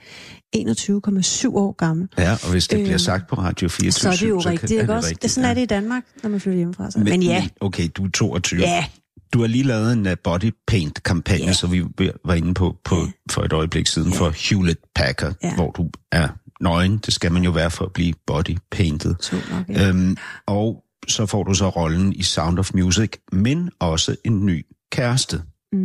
[0.56, 2.08] 21,7 år gammel.
[2.18, 4.40] Ja, og hvis det øh, bliver Øh, sagt på Radio 24, Så er det jo
[4.40, 5.10] rigtigt, ikke også?
[5.10, 6.92] rigtigt, Sådan er det i Danmark, når man flytter hjemmefra.
[6.92, 6.98] Så.
[7.00, 8.60] Men, men ja, okay, du er 22.
[8.60, 8.86] ja,
[9.34, 11.54] Du har lige lavet en uh, body paint kampagne, Ja.
[11.54, 11.84] så vi
[12.26, 14.20] var inde på, på for et øjeblik siden Ja.
[14.20, 15.56] for Hewlett Packard, Ja.
[15.56, 16.28] hvor du er
[16.62, 16.98] nøgen.
[16.98, 19.16] Det skal man jo være for at blive body painted.
[19.16, 19.70] to nok.
[19.70, 19.88] Ja.
[19.90, 24.66] Øhm, og så får du så rollen i Sound of Music, men også en ny
[24.92, 25.42] kæreste.
[25.72, 25.80] Mm.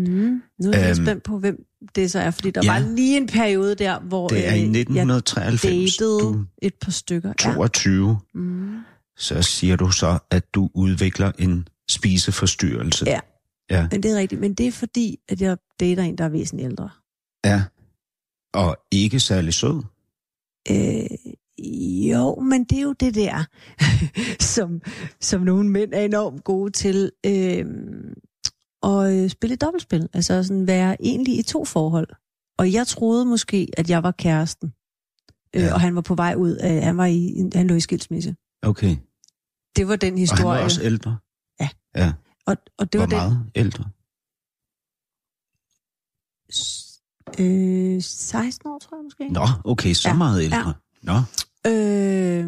[0.62, 1.64] Nu er jeg Øhm, spændt på, hvem
[1.95, 2.73] det så er, fordi der ja.
[2.73, 6.91] var lige en periode der, hvor Det er i øh, jeg 1993, du et par
[6.91, 7.29] stykker.
[7.31, 8.09] er 22.
[8.35, 8.39] Ja.
[8.41, 8.79] Mm.
[9.16, 13.05] Så siger du så, at du udvikler en spiseforstyrrelse.
[13.09, 13.20] Ja.
[13.70, 13.89] Ja.
[13.91, 14.41] Men det er rigtigt.
[14.41, 16.91] Men det er fordi, at jeg dater en, der er væsentligt ældre.
[17.45, 17.62] ja.
[18.55, 19.83] Og ikke særlig sød.
[20.71, 21.07] Øh,
[22.11, 23.45] jo, men det er jo det der,
[24.55, 24.81] som,
[25.21, 27.11] som nogle mænd er enormt gode til.
[27.27, 27.65] Øh,
[28.85, 30.09] at øh, spille dobbeltspil.
[30.13, 32.09] Altså sådan være egentlig i to forhold.
[32.59, 34.69] Og jeg troede måske, at jeg var kæresten.
[35.57, 35.75] Øh, Ja.
[35.75, 36.59] Og han var på vej ud.
[36.65, 38.37] Øh, han, var i, han lå i skilsmisse.
[38.63, 38.97] Okay.
[39.77, 40.49] Det var den Og historie.
[40.49, 41.17] han var også ældre.
[41.61, 41.69] Ja.
[41.97, 42.13] Ja.
[42.47, 43.85] og, og det Hvor var den, meget ældre?
[47.39, 49.28] Øh, 16 år, tror jeg måske.
[49.28, 50.14] Nå, okay, så Ja.
[50.14, 50.74] meget ældre.
[51.03, 51.20] Nå,
[51.66, 52.47] Øh,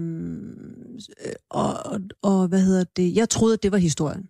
[1.51, 3.15] og, og, og hvad hedder det?
[3.15, 4.23] Jeg troede, at det var historien.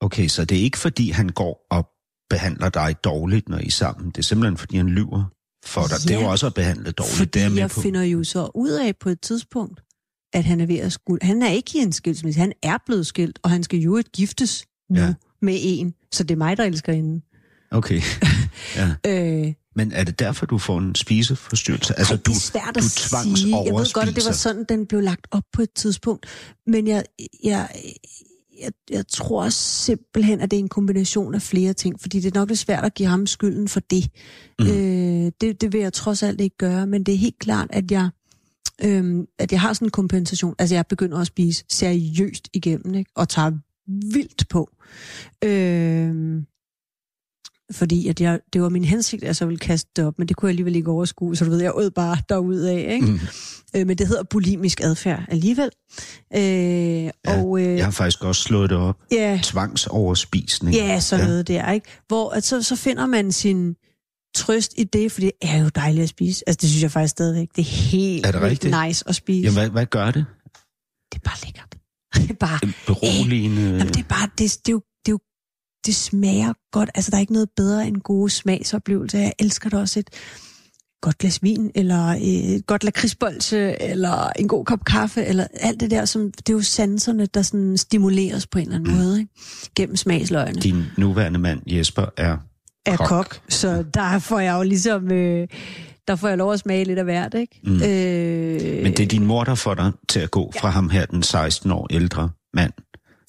[0.00, 1.88] okay, så det er ikke fordi, han går og
[2.30, 4.10] behandler dig dårligt, når I er sammen.
[4.10, 5.24] Det er simpelthen fordi, han lyver
[5.64, 5.96] for dig.
[6.02, 6.24] Det er Ja.
[6.24, 7.16] jo også at behandle dårligt.
[7.16, 7.80] Fordi det er jeg på.
[7.80, 9.80] finder jo så ud af på et tidspunkt,
[10.32, 11.18] at han er ved at skulle...
[11.22, 14.12] Han er ikke i en skilsmisse, han er blevet skilt, og han skal jo et
[14.12, 15.06] giftes nu Ja.
[15.06, 15.14] ja.
[15.42, 15.94] med en.
[16.12, 17.20] Så det er mig, der elsker hende.
[17.70, 18.00] Okay.
[18.76, 18.94] ja.
[19.06, 21.98] Øh, Men er det derfor, du får en spiseforstyrrelse?
[21.98, 23.56] Altså, Ej, du, det er svært du at sige.
[23.56, 24.32] Jeg ved godt, at det var tvangsoverspiser.
[24.32, 26.26] sådan, den blev lagt op på et tidspunkt.
[26.66, 27.04] Men jeg,
[27.44, 27.68] jeg,
[28.60, 32.00] jeg, jeg tror simpelthen, at det er en kombination af flere ting.
[32.00, 34.10] Fordi det er nok lidt svært at give ham skylden for det.
[34.58, 34.66] Mm.
[34.66, 36.86] Øh, det, det vil jeg trods alt ikke gøre.
[36.86, 38.08] Men det er helt klart, at jeg,
[38.84, 40.54] øhm, at jeg har sådan en kompensation.
[40.58, 43.10] Altså, jeg begynder at spise seriøst igennem, ikke?
[43.14, 43.52] og tager
[44.12, 44.70] vildt på.
[45.44, 46.42] Øh,
[47.72, 50.28] fordi at jeg, det var min hensigt, at jeg så ville kaste det op, men
[50.28, 53.06] det kunne jeg alligevel ikke overskue, så du ved, jeg åd bare derudad, ikke?
[53.06, 53.20] Mm.
[53.76, 55.70] Øh, men det hedder bulimisk adfærd alligevel.
[56.36, 56.40] Øh,
[57.04, 58.96] ja, og, øh, Jeg har faktisk også slået det op.
[59.12, 60.76] ja, Tvangsoverspisning.
[60.76, 61.28] ja, sådan Ja.
[61.28, 61.86] noget der, ikke?
[62.08, 63.74] Hvor at så, så finder man sin
[64.36, 66.44] trøst i det, for det er jo dejligt at spise.
[66.48, 67.48] Altså, det synes jeg faktisk stadigvæk.
[67.56, 68.74] Det er helt Er det rigtigt?
[68.86, 69.40] nice at spise.
[69.40, 70.24] Jamen, hvad, hvad gør det?
[71.12, 71.74] Det er bare lækkert.
[72.14, 72.58] Det er bare...
[72.86, 73.62] Beroligende?
[73.62, 74.82] Jamen, det er bare, det, det, er jo,
[75.86, 76.90] det, er smager godt.
[76.94, 79.18] Altså, der er ikke noget bedre end gode smagsoplevelser.
[79.18, 80.10] Jeg elsker det også et
[81.02, 85.90] godt glas vin, eller et godt lakridsbolse, eller en god kop kaffe, eller alt det
[85.90, 88.98] der, som, det er jo sanserne, der sådan stimuleres på en eller anden mm.
[88.98, 89.32] måde, ikke?
[89.76, 90.60] gennem smagsløgene.
[90.60, 92.36] Din nuværende mand, Jesper, er
[92.86, 93.08] er kok.
[93.08, 93.40] kok.
[93.48, 95.48] Så der får jeg jo ligesom, øh,
[96.08, 97.60] der får jeg lov at smage lidt af hvert, ikke?
[97.64, 97.74] Mm.
[97.74, 101.06] Øh, Men det er din mor, der får dig til at gå fra ham her,
[101.06, 102.72] den 16 år ældre mand,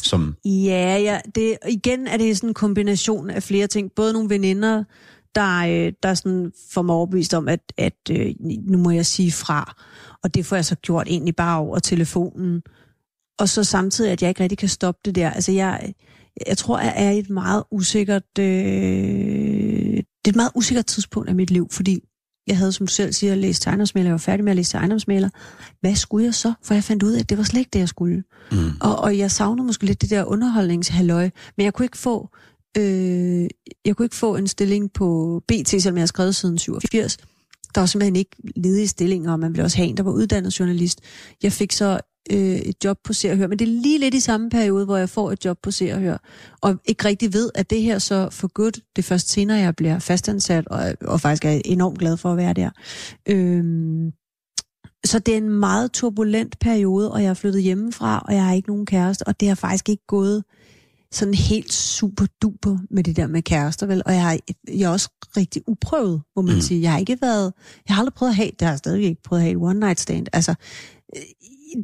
[0.04, 0.36] som...
[0.45, 3.91] Ja, ja det, igen er det sådan en kombination af flere ting.
[3.95, 4.84] Både nogle veninder,
[5.36, 9.32] der, øh, der sådan får mig overbevist om, at, at øh, nu må jeg sige
[9.32, 9.76] fra.
[10.24, 12.62] Og det får jeg så gjort egentlig bare over telefonen.
[13.39, 15.30] Og så samtidig, at jeg ikke rigtig kan stoppe det der.
[15.30, 15.93] Altså jeg,
[16.47, 18.39] jeg tror, jeg er i et meget usikkert...
[18.39, 22.00] Øh, det er et meget usikkert tidspunkt af mit liv, fordi
[22.50, 24.08] jeg havde, som du selv siger, læst ejendomsmaler.
[24.08, 25.30] Jeg var færdig med at læse ejendomsmaler.
[25.82, 26.54] Hvad skulle jeg så?
[26.64, 28.24] For jeg fandt ud af, at det var slet ikke det, jeg skulle.
[28.52, 28.72] Mm.
[28.82, 32.30] Og, og jeg savner måske lidt det der underholdningshalløj, men jeg kunne ikke få,
[32.78, 33.47] øh,
[33.86, 37.18] jeg kunne ikke få en stilling på BT, selvom jeg har skrevet siden 87.
[37.76, 40.60] Der var simpelthen ikke ledige stillinger, og man ville også have en, der var uddannet
[40.60, 41.02] journalist.
[41.43, 42.00] Jeg fik så
[42.32, 44.86] øh, et job på Se og Hør, men det er lige lidt i samme periode,
[44.86, 46.17] hvor jeg får et job på Se og Hør,
[46.61, 49.76] og ikke rigtig ved, at det her så for godt, det er først senere, jeg
[49.76, 52.70] bliver fastansat, og, og faktisk er enormt glad for at være der.
[53.30, 54.11] Øhm,
[55.05, 58.53] så det er en meget turbulent periode, og jeg er flyttet hjemmefra, og jeg har
[58.53, 60.43] ikke nogen kæreste, og det har faktisk ikke gået
[61.11, 64.01] sådan helt super duper med det der med kærester, vel?
[64.05, 66.61] Og jeg, har, jeg er også rigtig uprøvet, må man Mm.
[66.61, 66.82] sige.
[66.82, 67.53] Jeg har ikke været,
[67.88, 69.57] jeg har aldrig prøvet at have, det har jeg stadigvæk ikke prøvet at have et
[69.63, 70.28] one night stand.
[70.34, 70.55] Altså,
[71.15, 71.22] øh,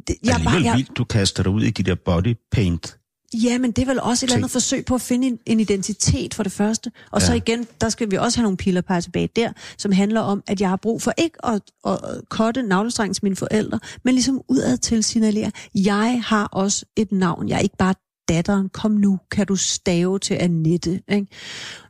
[0.08, 2.98] det, Jeg alligevel jeg, vildt, du kaster dig ud i de der body paint.
[3.34, 4.52] Ja, men det er vel også et eller andet Ting.
[4.52, 6.92] forsøg på at finde en, en identitet for det første.
[7.12, 7.26] Og ja.
[7.26, 10.42] så igen, der skal vi også have nogle piler på tilbage der, som handler om,
[10.46, 14.40] at jeg har brug for ikke at, at kotte navlestrengen til mine forældre, men ligesom
[14.48, 17.48] udad til signalere, jeg har også et navn.
[17.48, 17.94] Jeg er ikke bare
[18.28, 18.68] datteren.
[18.68, 21.00] Kom nu, kan du stave til Annette.
[21.08, 21.26] Ikke?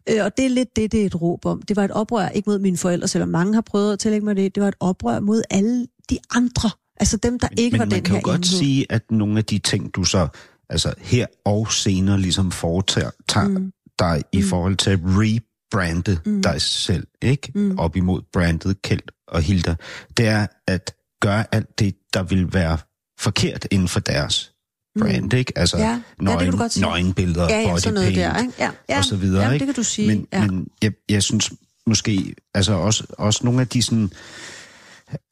[0.08, 1.62] Øh, Og det er lidt det, det er et råb om.
[1.62, 4.36] Det var et oprør, ikke mod mine forældre, selvom mange har prøvet at tillægge mig
[4.36, 4.54] det.
[4.54, 6.70] Det var et oprør mod alle de andre.
[7.00, 8.58] Altså dem, der ikke Men var man den kan her jo godt enhed.
[8.58, 10.28] sige, at nogle af de ting, du så
[10.70, 13.72] altså her og senere ligesom foretager tager Mm.
[13.98, 14.48] dig i Mm.
[14.48, 16.42] forhold til at rebrande Mm.
[16.42, 17.52] dig selv, ikke?
[17.54, 17.78] Mm.
[17.78, 19.74] Op imod brandet Kjeld og Hilda,
[20.16, 22.78] det er at gøre alt det, der vil være
[23.20, 24.52] forkert inden for deres
[24.98, 25.52] brand, ikke?
[25.58, 25.82] Altså Mm.
[25.82, 26.00] Ja,
[26.32, 26.82] ja, kan godt sige.
[26.82, 28.52] nøgenbilleder, Ja, ja, body noget paint, der, ikke?
[28.58, 28.98] Ja, ja.
[28.98, 29.66] og så videre, ja, ikke?
[29.66, 30.08] det kan du sige.
[30.08, 30.46] Men, ja.
[30.46, 31.52] men jeg, jeg synes
[31.86, 34.12] måske, altså også, også nogle af de sådan,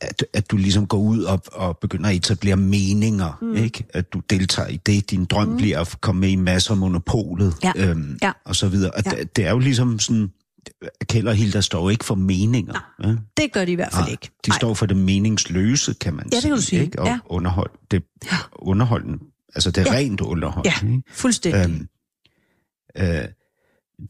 [0.00, 3.54] at, at du ligesom går ud og, og begynder at etablere meninger, mm.
[3.56, 3.84] ikke?
[3.94, 5.10] At du deltager i det.
[5.10, 5.56] Din drøm mm.
[5.56, 7.72] bliver at komme med i masser af monopolet, Ja.
[7.76, 8.32] øhm, Ja.
[8.44, 8.90] og så videre.
[8.90, 9.10] Og Ja.
[9.10, 10.30] det, det er jo ligesom sådan,
[11.08, 12.94] Kjeld og Hilda står ikke for meninger.
[13.04, 13.16] Ja?
[13.36, 14.30] Det gør de i hvert fald Nej, ikke.
[14.46, 14.58] De Nej.
[14.58, 16.50] står for det meningsløse, kan man Ja, det sige.
[16.50, 16.82] kan du sige.
[16.82, 16.98] Ikke?
[17.00, 17.18] Og Ja.
[17.26, 18.02] underhold, det
[18.52, 19.18] underholdende,
[19.54, 19.92] altså det Ja.
[19.92, 20.90] rent underholdende.
[20.96, 21.60] Ja, fuldstændig.
[21.64, 21.88] Øhm,
[22.98, 23.24] øh,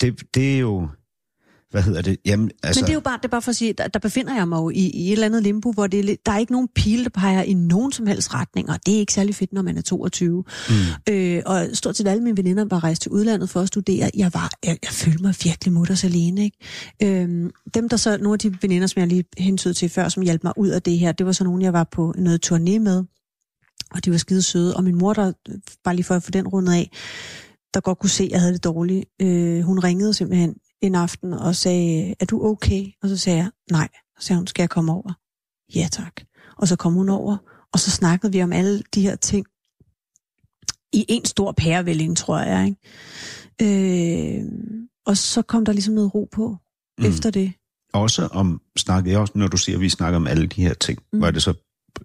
[0.01, 0.89] det, det er jo,
[1.75, 2.17] hvad hedder det?
[2.25, 3.99] Jamen, altså, Men det er jo bare, det er bare for at sige, der, der
[3.99, 6.39] befinder jeg mig jo i, i et eller andet limbo, hvor det er, der er
[6.39, 9.35] ikke nogen pile, der peger i nogen som helst retning, og det er ikke særlig
[9.35, 10.45] fedt, når man er 22.
[10.69, 10.75] Mm.
[11.13, 14.11] Øh, og stort set alle mine veninder var rejst til udlandet for at studere.
[14.17, 16.45] Jeg var, jeg, jeg følte mig virkelig mutters alene.
[16.45, 16.59] Ikke?
[17.03, 20.23] Øhm, dem, der så, nogle af de veninder, som jeg lige hentede til før, som
[20.23, 22.79] hjalp mig ud af det her, det var så nogle, jeg var på noget turné
[22.79, 23.05] med,
[23.91, 24.77] og de var skide søde.
[24.77, 25.33] Og min mor, der,
[25.85, 26.91] bare lige for at få den rundet af,
[27.75, 30.55] der godt kunne se, at jeg havde det dårligt, øh, hun ringede simpelthen
[30.87, 32.87] en aften og sagde, er du okay?
[33.03, 33.89] Og så sagde jeg, nej.
[34.21, 35.13] Så sagde hun, skal jeg komme over?
[35.75, 36.21] Ja tak.
[36.57, 37.37] Og så kom hun over,
[37.73, 39.47] og så snakkede vi om alle de her ting
[40.93, 42.67] i en stor pærevælling, tror jeg.
[42.67, 44.39] Ikke?
[44.39, 44.45] Øh,
[45.07, 46.57] og så kom der ligesom noget ro på
[46.99, 47.05] Mm.
[47.07, 47.53] efter det.
[47.93, 50.75] også om, snakker jeg også, når du siger, at vi snakker om alle de her
[50.75, 51.21] ting, mm.
[51.21, 51.55] Var det så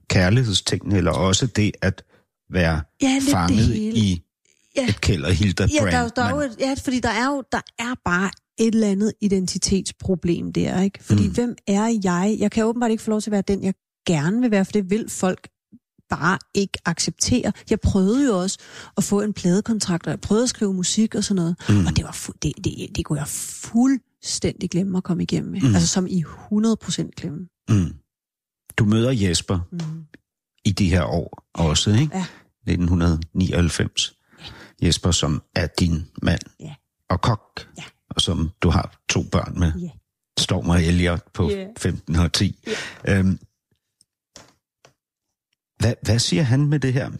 [0.09, 2.03] kærlighedstingene, eller også det at
[2.51, 4.23] være Ja, fanget i
[4.82, 4.88] Ja.
[4.89, 5.91] et Kjeld Hilda Ja, brand.
[5.91, 8.32] der, er jo- der er jo et, ja, fordi der er jo der er bare
[8.59, 11.03] et eller andet identitetsproblem der, ikke?
[11.03, 11.34] Fordi Mm.
[11.34, 12.36] hvem er jeg?
[12.39, 13.73] Jeg kan åbenbart ikke få lov til at være den, jeg
[14.07, 15.47] gerne vil være, for det vil folk
[16.09, 17.51] bare ikke acceptere.
[17.69, 18.57] Jeg prøvede jo også
[18.97, 21.86] at få en pladekontrakt, og jeg prøvede at skrive musik og sådan noget, mm.
[21.86, 25.61] og det, var fu- det, det, det kunne jeg fuldstændig glemme at komme igennem med.
[25.61, 25.75] Mm.
[25.75, 27.47] Altså som i 100% glemme.
[27.69, 27.93] Mm.
[28.77, 29.80] Du møder Jesper Mm.
[30.65, 32.17] i de her år også, ikke?
[32.17, 32.25] Ja.
[32.67, 34.13] 1999.
[34.82, 36.75] Jesper, som er din mand Ja.
[37.09, 37.84] og kok, Ja.
[38.09, 39.73] og som du har to børn med.
[39.82, 39.89] Ja.
[40.39, 41.67] Storm og Elliot på Ja.
[41.77, 42.59] 15 og 10.
[43.07, 43.39] Øhm,
[45.80, 47.11] hvad, hvad siger han med det her?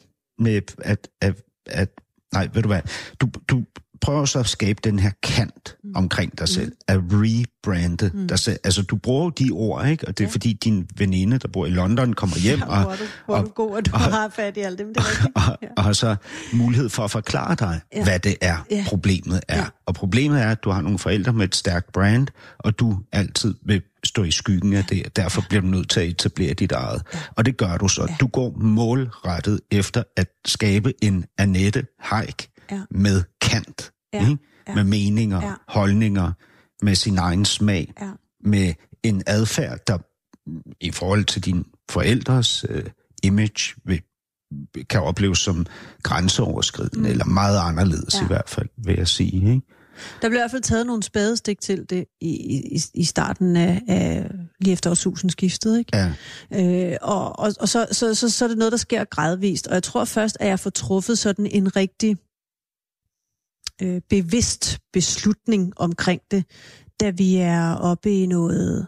[0.42, 1.36] Med at, at,
[1.66, 1.90] at
[2.34, 2.82] nej, ved du hvad?
[3.20, 3.64] Du, du
[4.02, 5.92] prøver så at skabe den her kant Mm.
[5.96, 8.28] omkring dig selv, at rebrande mm.
[8.28, 8.60] dig selv.
[8.64, 10.08] Altså, du bruger de ord, ikke?
[10.08, 10.32] Og det er Ja.
[10.34, 13.42] fordi din veninde, der bor i London, kommer hjem og, hvor er du, hvor er
[13.42, 15.32] du og- god, og du og- har fat i alt det, det er rigtigt.
[15.36, 15.68] og, Ja.
[15.78, 16.16] og har så
[16.54, 17.98] mulighed for at forklare dig, ja.
[17.98, 18.04] Ja.
[18.04, 18.78] hvad det er, ja.
[18.78, 18.84] Ja.
[18.88, 19.58] problemet er.
[19.58, 19.66] Ja.
[19.86, 22.28] Og problemet er, at du har nogle forældre med et stærkt brand,
[22.60, 26.00] og du altid vil stå i skyggen af det, og derfor bliver du nødt til
[26.00, 27.02] at etablere dit eget.
[27.14, 27.20] Ja.
[27.36, 28.06] Og det gør du så.
[28.10, 28.16] Ja.
[28.20, 32.80] Du går målrettet efter at skabe en Annette Haik Ja.
[32.92, 34.20] med kant, Ja.
[34.30, 34.38] ikke?
[34.68, 34.76] Ja.
[34.76, 35.54] med meninger, Ja.
[35.68, 36.32] holdninger,
[36.86, 38.10] med sin egen smag, Ja.
[38.44, 38.74] med
[39.04, 39.98] en adfærd, der
[40.82, 42.84] i forhold til dine forældres øh,
[43.24, 44.02] image vil,
[44.90, 45.66] kan opleves som
[46.04, 47.06] grænseoverskridende, mm.
[47.06, 48.24] eller meget anderledes ja.
[48.24, 49.36] I hvert fald, vil jeg sige.
[49.36, 49.62] Ikke?
[50.22, 52.30] Der blev i hvert fald taget nogle spadestik til det i,
[52.76, 54.32] i, i starten af, af
[54.62, 55.98] lige efter årtusindskiftet, ikke?
[55.98, 56.92] Ja.
[56.92, 59.68] Øh, og og, og så, så, så, så er det noget, der sker gradvist.
[59.68, 62.18] Og jeg tror først, at jeg får truffet sådan en rigtig
[63.82, 66.46] øh, bevidst beslutning omkring det,
[67.00, 68.88] da vi er oppe i noget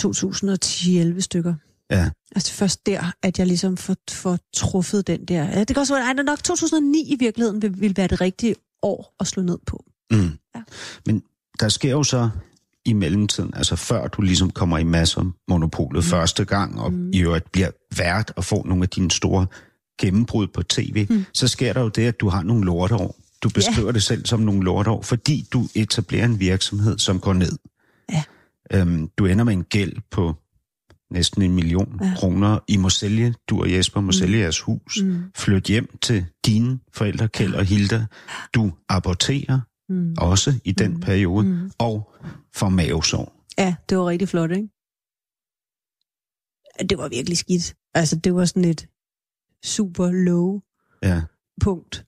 [0.00, 1.54] 2010-11 stykker.
[1.90, 2.10] Ja.
[2.34, 5.44] Altså først der, at jeg ligesom får, får truffet den der.
[5.44, 8.54] Ja, det kan også være, er nok 2009 i virkeligheden vil, vil være det rigtige
[8.82, 9.84] år at slå ned på.
[10.10, 10.38] Mm.
[10.54, 10.62] Ja.
[11.06, 11.22] Men
[11.60, 12.30] der sker jo så
[12.84, 16.10] i mellemtiden, altså før du ligesom kommer i masser monopolet mm.
[16.10, 17.10] første gang, og mm.
[17.12, 19.46] i øvrigt bliver vært og får nogle af dine store
[19.98, 21.24] gennembrud på tv, mm.
[21.34, 23.16] så sker der jo det, at du har nogle lorteår.
[23.42, 23.94] Du beskriver yeah.
[23.94, 27.52] det selv som nogle lorteår, fordi du etablerer en virksomhed, som går ned.
[28.12, 28.22] Ja.
[28.72, 30.34] Øhm, du ender med en gæld på
[31.10, 32.06] næsten en million ja.
[32.06, 32.14] Ja.
[32.16, 32.58] kroner.
[32.68, 34.12] I må sælge, du og Jesper må mm.
[34.12, 35.22] sælge jeres hus, mm.
[35.36, 38.06] flytte hjem til dine forældre, Kjeld og Hilda.
[38.54, 40.14] Du aborterer Mm.
[40.18, 41.00] også i den Mm.
[41.00, 41.70] periode, Mm.
[41.78, 42.10] og
[42.54, 43.44] får mavesår.
[43.58, 44.68] Ja, det var rigtig flot, ikke?
[46.90, 47.74] Det var virkelig skidt.
[47.94, 48.86] Altså, det var sådan et
[49.64, 50.60] super low
[51.02, 51.22] Ja.
[51.60, 52.06] punkt.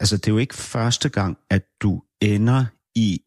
[0.00, 3.20] Altså, det er jo ikke første gang, at du ender i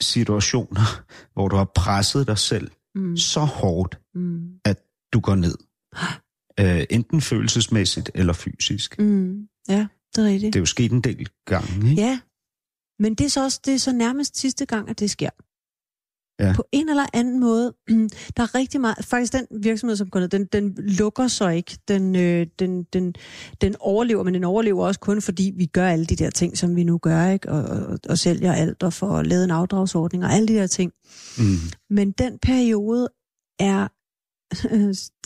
[0.00, 1.02] situationer,
[1.34, 3.16] hvor du har presset dig selv Mm.
[3.16, 4.48] så hårdt, Mm.
[4.64, 5.54] at du går ned.
[6.60, 8.98] Øh, enten følelsesmæssigt eller fysisk.
[8.98, 9.48] Mm.
[9.68, 10.52] Ja, det er rigtigt.
[10.52, 12.02] Det er jo sket en del gange, ikke?
[12.02, 12.20] Ja,
[12.98, 15.30] men det er så også det er så nærmest sidste gang, at det sker.
[16.40, 16.52] Ja.
[16.56, 17.74] På en eller anden måde,
[18.36, 21.78] der er rigtig meget, faktisk den virksomhed, som går ned, den, den lukker så ikke,
[21.88, 23.14] den, øh, den, den,
[23.60, 26.76] den overlever, men den overlever også kun, fordi vi gør alle de der ting, som
[26.76, 27.48] vi nu gør, ikke?
[27.48, 30.92] Og, og, og sælger alt, og får lavet en afdragsordning, og alle de der ting.
[31.38, 31.44] Mm.
[31.90, 33.08] Men den periode
[33.58, 33.88] er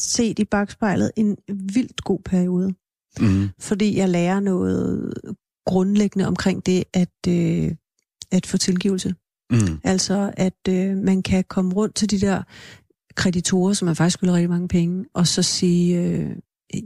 [0.01, 2.75] set i bagspejlet en vildt god periode
[3.21, 3.49] Mm.
[3.61, 5.15] fordi jeg lærer noget
[5.67, 7.71] grundlæggende omkring det at, øh,
[8.33, 9.15] at få tilgivelse.
[9.51, 9.81] Mm.
[9.85, 12.43] Altså, at øh, man kan komme rundt til de der
[13.15, 16.31] kreditorer, som man faktisk skylder rigtig mange penge, og så sige, øh,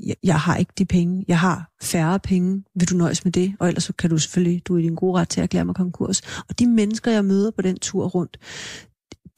[0.06, 3.54] jeg, jeg har ikke de penge, jeg har færre penge, vil du nøjes med det?
[3.60, 5.64] Og ellers så kan du selvfølgelig, du er i din gode ret til at erklære
[5.64, 6.20] mig konkurs.
[6.48, 8.38] Og de mennesker, jeg møder på den tur rundt,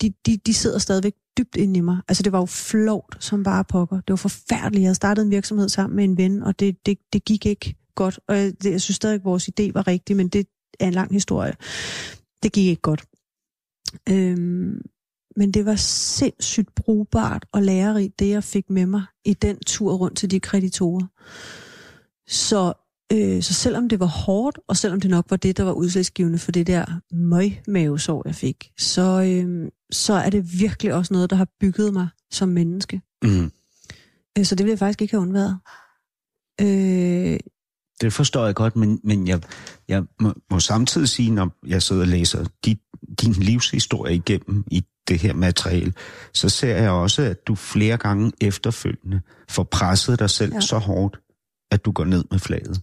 [0.02, 1.98] de, de, de sidder stadigvæk dybt inde i mig.
[2.08, 3.96] Altså det var jo flot som bare pokker.
[3.96, 4.80] Det var forfærdeligt.
[4.80, 7.74] Jeg havde startet en virksomhed sammen med en ven, og det, det, det gik ikke
[7.94, 8.20] godt.
[8.28, 10.46] Og jeg, det, jeg synes stadig, at vores idé var rigtig, men det
[10.80, 11.54] er en lang historie.
[12.42, 13.04] Det gik ikke godt.
[14.08, 14.80] Øhm,
[15.36, 19.94] men det var sindssygt brugbart og lærerigt, det jeg fik med mig i den tur
[19.94, 21.06] rundt til de kreditorer.
[22.28, 22.72] Så,
[23.12, 26.38] øh, så selvom det var hårdt, og selvom det nok var det, der var udslagsgivende
[26.38, 31.36] for det der møgmavesår, jeg fik, så, øh, så er det virkelig også noget, der
[31.36, 33.00] har bygget mig som menneske.
[33.22, 33.50] Mm.
[34.38, 35.58] Øh, Så det vil jeg faktisk ikke have undværet.
[36.60, 37.38] Øh,
[38.00, 39.40] Det forstår jeg godt, men, men jeg,
[39.88, 42.78] jeg må, må samtidig sige, når jeg sidder og læser dit,
[43.20, 45.92] din livshistorie igennem i det her materiale,
[46.34, 50.60] så ser jeg også, at du flere gange efterfølgende får presset dig selv ja.
[50.60, 51.16] Så hårdt,
[51.70, 52.80] at du går ned med flaget.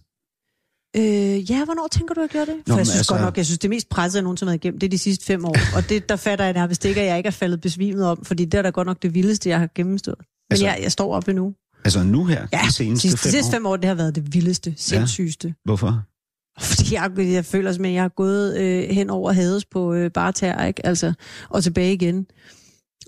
[0.96, 2.56] Øh, ja, hvornår tænker du, at gjorde det?
[2.66, 4.50] For Nå, jeg men synes altså- godt nok, jeg synes, det mest pressede, jeg nogensinde
[4.50, 5.56] har igennem, det er de sidste fem år.
[5.76, 8.44] Og det, der fatter jeg nærmest ikke, at jeg ikke er faldet besvimet om, fordi
[8.44, 10.18] det er da godt nok det vildeste, jeg har gennemstået.
[10.50, 11.54] Altså- jeg, jeg står oppe nu.
[11.84, 14.34] Altså nu her, Ja, de seneste de fem sidste fem år, det har været det
[14.34, 15.54] vildeste, sindssygeste.
[15.64, 16.02] Hvorfor?
[16.60, 20.32] Fordi jeg, jeg føler at jeg har gået øh, hen over Hades på øh, bare
[20.32, 20.86] tær, ikke?
[20.86, 21.12] Altså,
[21.48, 22.26] og tilbage igen.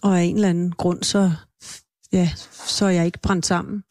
[0.03, 1.33] Og af en eller anden grund, så,
[2.13, 2.31] ja,
[2.67, 3.83] så er jeg ikke brændt sammen.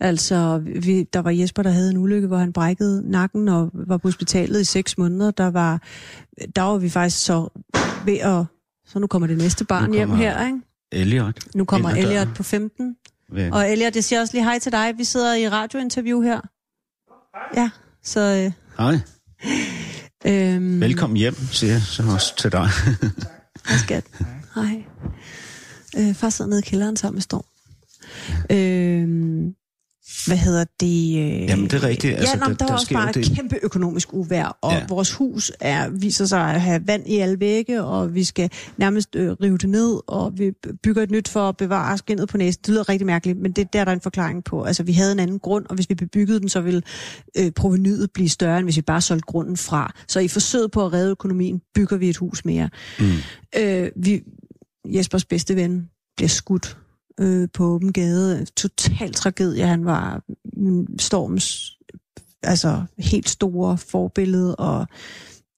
[0.00, 3.96] Altså, vi, der var Jesper, der havde en ulykke, hvor han brækkede nakken og var
[3.96, 5.30] på hospitalet i seks måneder.
[5.30, 5.82] Der var,
[6.56, 7.48] der var vi faktisk så
[8.04, 8.44] ved at...
[8.86, 10.58] Så nu kommer det næste barn hjem her, ikke?
[10.92, 11.38] Elliot?
[11.54, 12.96] Nu kommer Elliot på 15.
[13.32, 14.94] Ved- Og Elliot, jeg siger også lige hej til dig.
[14.98, 16.40] Vi sidder i radiointerview her.
[17.56, 17.70] Ja,
[18.02, 18.20] så...
[18.20, 18.94] Øh, Hej,
[20.54, 22.68] øhm, velkommen hjem, siger jeg så også til dig.
[23.68, 24.04] Hej, skat.
[24.54, 24.84] Hej.
[25.98, 27.44] Øh, far sidder nede i kælderen sammen med Storm.
[28.50, 29.08] Øh,
[30.26, 31.18] hvad hedder det?
[31.18, 32.12] Øh, Jamen, det er rigtigt.
[32.12, 34.08] Ja, Altså, nå, der- der, der der var også bare jo et det- kæmpe økonomisk
[34.12, 34.78] uvær, og Ja.
[34.78, 34.84] ja.
[34.88, 39.16] vores hus er, viser sig at have vand i alle vægge, og vi skal nærmest
[39.16, 40.50] øh, rive det ned, og vi
[40.82, 42.60] bygger et nyt for at bevare skinnet på næsen.
[42.62, 44.62] Det lyder rigtig mærkeligt, men det der er der en forklaring på.
[44.62, 46.82] Altså, vi havde en anden grund, og hvis vi bebyggede den, så ville
[47.38, 49.92] øh, provenyet blive større, end hvis vi bare solgte grunden fra.
[50.08, 52.68] Så i forsøget på at redde økonomien, bygger vi et hus mere.
[52.98, 53.04] Mm.
[53.58, 54.20] Øh, vi,
[54.94, 56.76] Jespers bedste ven bliver skudt
[57.20, 58.44] øh, på åben gade.
[58.44, 59.66] Total tragedie.
[59.66, 60.22] Han var
[60.56, 61.76] mm, Storms
[62.42, 64.86] altså, helt store forbillede, og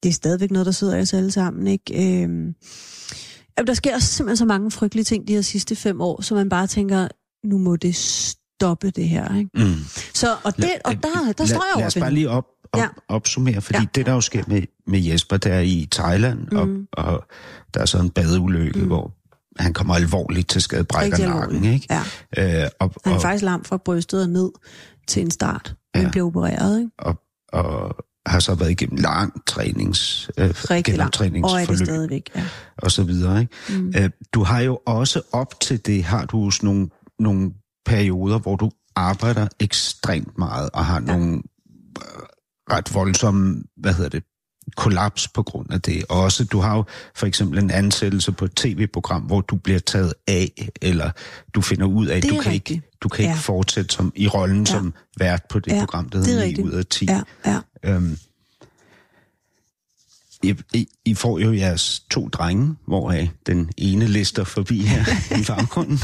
[0.02, 1.66] det er stadigvæk noget, der sidder i os alle sammen.
[1.66, 1.94] Ikke?
[1.94, 2.20] Øh,
[3.58, 6.48] jamen, der sker simpelthen så mange frygtelige ting de her sidste fem år, så man
[6.48, 7.08] bare tænker,
[7.44, 9.36] nu må det stoppe det her.
[9.38, 9.50] Ikke?
[9.54, 9.74] Mm.
[10.14, 12.44] Så, og, det, og der, der lad, står jeg over Lad os bare lige op,
[12.72, 12.88] op, Ja.
[13.08, 13.86] opsummere, fordi Ja.
[13.94, 16.56] det, der jo sker med, med Jesper, der er i Thailand, mm.
[16.56, 16.68] og,
[17.04, 17.24] og
[17.74, 18.86] der er så en badeulykke, mm.
[18.86, 19.12] hvor
[19.58, 21.86] han kommer alvorligt til skade, brækker nakken, ikke?
[21.90, 22.62] Ja.
[22.62, 24.50] Øh, og, Han er og, faktisk lam fra brystet og ned
[25.06, 26.10] til en start, men Ja.
[26.10, 26.78] bliver opereret.
[26.78, 26.90] Ikke?
[26.98, 27.16] og,
[27.52, 27.96] og
[28.26, 30.70] har så været igennem lang trænings, øh, langt.
[30.70, 32.30] Og er det genoptræningsforløb stadigvæk.
[32.36, 32.44] Ja.
[32.78, 33.40] og så videre.
[33.40, 33.52] Ikke?
[33.68, 33.92] Mm.
[33.96, 36.88] Øh, du har jo også op til det, har du sådan nogle,
[37.18, 37.50] nogle
[37.86, 41.16] perioder, hvor du arbejder ekstremt meget og har ja.
[41.16, 41.42] nogle
[41.98, 42.22] øh,
[42.70, 44.24] ret voldsomme, hvad hedder det,
[44.76, 46.04] kollaps på grund af det.
[46.08, 49.78] Og også, du har jo for eksempel en ansættelse på et tv-program, hvor du bliver
[49.78, 51.10] taget af, eller
[51.54, 52.70] du finder ud af, at du kan, rigtigt.
[52.70, 53.30] ikke, du kan Ja.
[53.30, 54.64] ikke fortsætte som, i rollen ja.
[54.72, 56.66] som vært på det Ja, program, der det er hedder 9 rigtigt.
[56.68, 57.04] ud af 10.
[57.04, 57.58] Ja, ja.
[57.84, 58.18] Øhm,
[60.42, 65.04] I, I, I får jo jeres to drenge, hvoraf den ene lister forbi her
[65.40, 65.98] i baggrunden.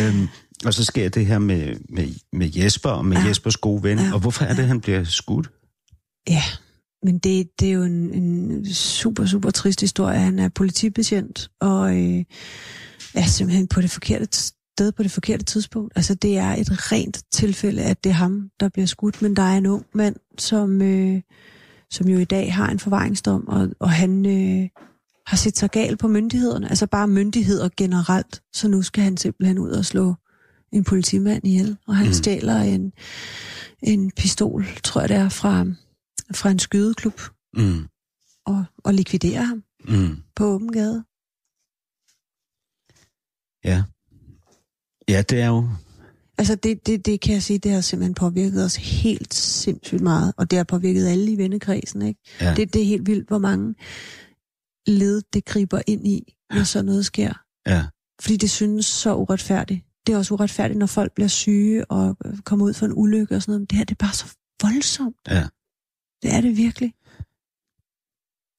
[0.00, 0.28] øhm,
[0.64, 3.26] og så sker det her med, med, med Jesper og med Ja.
[3.28, 3.98] Jespers gode ven.
[3.98, 4.12] Ja.
[4.12, 5.50] Og hvorfor er det, han bliver skudt?
[6.28, 6.42] Ja,
[7.02, 10.18] men det, det er jo en, en super, super trist historie.
[10.18, 12.24] Han er politibetjent, og øh,
[13.14, 15.92] er simpelthen på det forkerte sted på det forkerte tidspunkt.
[15.96, 19.42] Altså, det er et rent tilfælde, at det er ham, der bliver skudt, men der
[19.42, 21.20] er en ung mand, som, øh,
[21.90, 24.68] som jo i dag har en forvaringsdom, og, og han øh,
[25.26, 29.58] har set sig gal på myndighederne, altså bare myndigheder generelt, så nu skal han simpelthen
[29.58, 30.14] ud og slå
[30.72, 32.12] en politimand ihjel, og han Mm.
[32.12, 32.92] stjæler en,
[33.82, 35.66] en pistol, tror jeg det er, fra,
[36.34, 37.20] fra en skydeklub,
[37.56, 37.88] Mm,
[38.46, 41.04] og, og likviderer ham mm, på åben gade.
[43.64, 43.82] ja.
[45.08, 45.68] Ja, det er jo...
[46.38, 50.32] Altså det, det, det kan jeg sige, det har simpelthen påvirket os helt sindssygt meget,
[50.36, 52.02] og det har påvirket alle i vennekredsen.
[52.02, 52.20] Ikke?
[52.40, 52.54] Ja.
[52.54, 53.74] Det, det er helt vildt, hvor mange
[54.86, 57.32] led det griber ind i, når sådan noget sker.
[57.66, 57.84] Ja.
[58.20, 59.84] Fordi det synes så uretfærdigt.
[60.06, 63.42] Det er også uretfærdigt, når folk bliver syge og kommer ud for en ulykke og
[63.42, 63.60] sådan noget.
[63.60, 65.16] Men det her, det er bare så voldsomt.
[65.28, 65.48] Ja.
[66.22, 66.94] Det er det virkelig.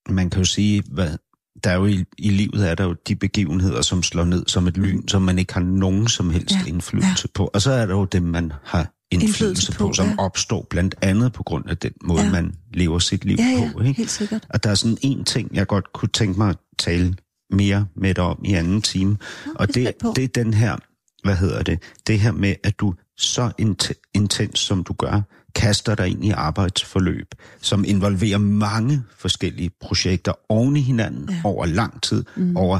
[0.09, 1.17] Man kan jo sige, hvad,
[1.63, 4.67] der er jo i, i livet er der jo de begivenheder, som slår ned som
[4.67, 6.69] et lyn, som man ikke har nogen som helst Ja, ja.
[6.69, 7.31] indflydelse ja.
[7.33, 7.49] på.
[7.53, 10.15] Og så er der jo dem, man har indflydelse, Indflydelse på, på, som ja.
[10.17, 12.25] opstår blandt andet på grund af den måde, Ja.
[12.25, 12.31] ja.
[12.31, 13.79] man lever sit liv Ja, ja, på.
[13.81, 13.93] Ikke?
[13.97, 14.47] helt sikkert.
[14.49, 17.15] Og der er sådan en ting, jeg godt kunne tænke mig at tale
[17.51, 19.17] mere med dig om i anden time.
[19.55, 20.75] Og det det er den her,
[21.23, 25.21] hvad hedder det, det her med, at du så int- intens, som du gør,
[25.55, 31.41] kaster dig ind i arbejdsforløb, som involverer mange forskellige projekter oven i hinanden Ja.
[31.43, 32.57] over lang tid, mm.
[32.57, 32.79] over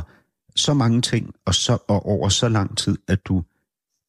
[0.56, 3.44] så mange ting, og, så, og over så lang tid, at du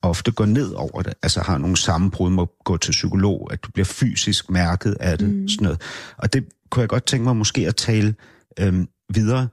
[0.02, 3.70] ofte går ned over det, altså har nogle sammenbrud, må gå til psykolog, at du
[3.70, 5.48] bliver fysisk mærket af det, mm.
[5.48, 5.80] sådan noget.
[6.16, 8.14] Og det kunne jeg godt tænke mig måske at tale
[8.58, 9.48] øhm, videre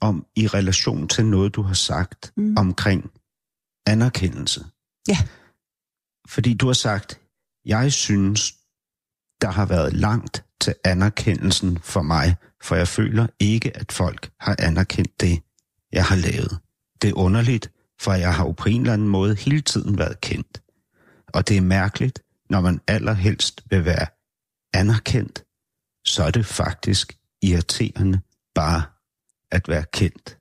[0.00, 2.54] om i relation til noget, du har sagt mm.
[2.58, 3.10] omkring
[3.86, 4.64] anerkendelse.
[5.08, 5.18] Ja.
[6.28, 7.20] Fordi du har sagt,
[7.64, 8.54] jeg synes,
[9.40, 14.56] der har været langt til anerkendelsen for mig, for jeg føler ikke, at folk har
[14.58, 15.42] anerkendt det,
[15.92, 16.58] jeg har lavet.
[17.02, 20.20] Det er underligt, for jeg har jo på en eller anden måde hele tiden været
[20.20, 20.62] kendt.
[21.28, 24.06] Og det er mærkeligt, når man allerhelst vil være
[24.74, 25.44] anerkendt,
[26.06, 28.20] så er det faktisk irriterende
[28.54, 28.82] bare
[29.50, 30.38] at være kendt.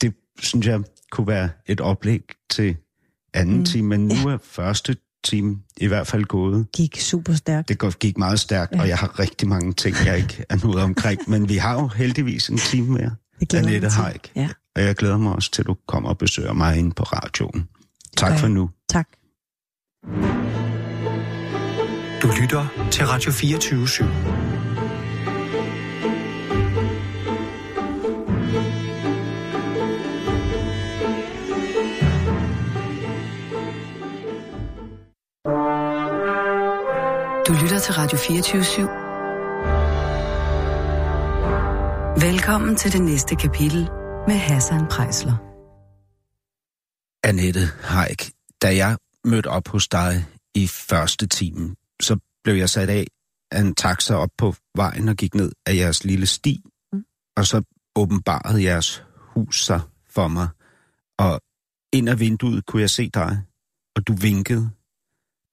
[0.00, 2.76] Det synes jeg kunne være et oplæg til
[3.34, 3.64] anden Mm.
[3.64, 6.66] time, men nu er første time i hvert fald gået.
[6.76, 7.68] Gik super stærkt.
[7.68, 8.80] Det gik meget stærkt, Ja.
[8.80, 11.20] og jeg har rigtig mange ting, jeg ikke er nået omkring.
[11.30, 13.10] Men vi har jo heldigvis en time mere,
[13.40, 13.90] Det Annette til.
[14.02, 14.32] Haik.
[14.36, 17.02] Ja, Og jeg glæder mig også til, at du kommer og besøger mig inde på
[17.02, 17.68] radioen.
[18.16, 18.70] Tak for nu.
[18.88, 19.08] tak.
[22.22, 24.49] Du lytter til Radio 24 /7.
[37.46, 38.80] Du lytter til Radio 24 /7.
[42.26, 43.82] Velkommen til det næste kapitel
[44.26, 45.36] med Hassan Prejsler.
[47.24, 48.30] Annette Haik,
[48.62, 53.06] da jeg mødte op hos dig i første time, så blev jeg sat af
[53.52, 57.04] af en taxa op på vejen og gik ned af jeres lille sti, Mm.
[57.36, 57.62] og så
[57.96, 59.80] åbenbarede jeres hus sig
[60.10, 60.48] for mig.
[61.18, 61.40] Og
[61.92, 63.42] ind af vinduet kunne jeg se dig,
[63.96, 64.70] og du vinkede,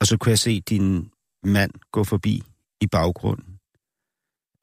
[0.01, 1.11] og så kunne jeg se din
[1.43, 2.43] mand gå forbi
[2.81, 3.59] i baggrunden.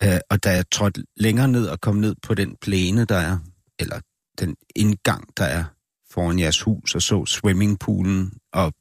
[0.04, 3.38] Uh, og da jeg trådte længere ned og kom ned på den plæne, der er,
[3.78, 4.00] eller
[4.38, 5.64] den indgang, der er
[6.10, 8.72] foran jeres hus, og så swimmingpoolen, og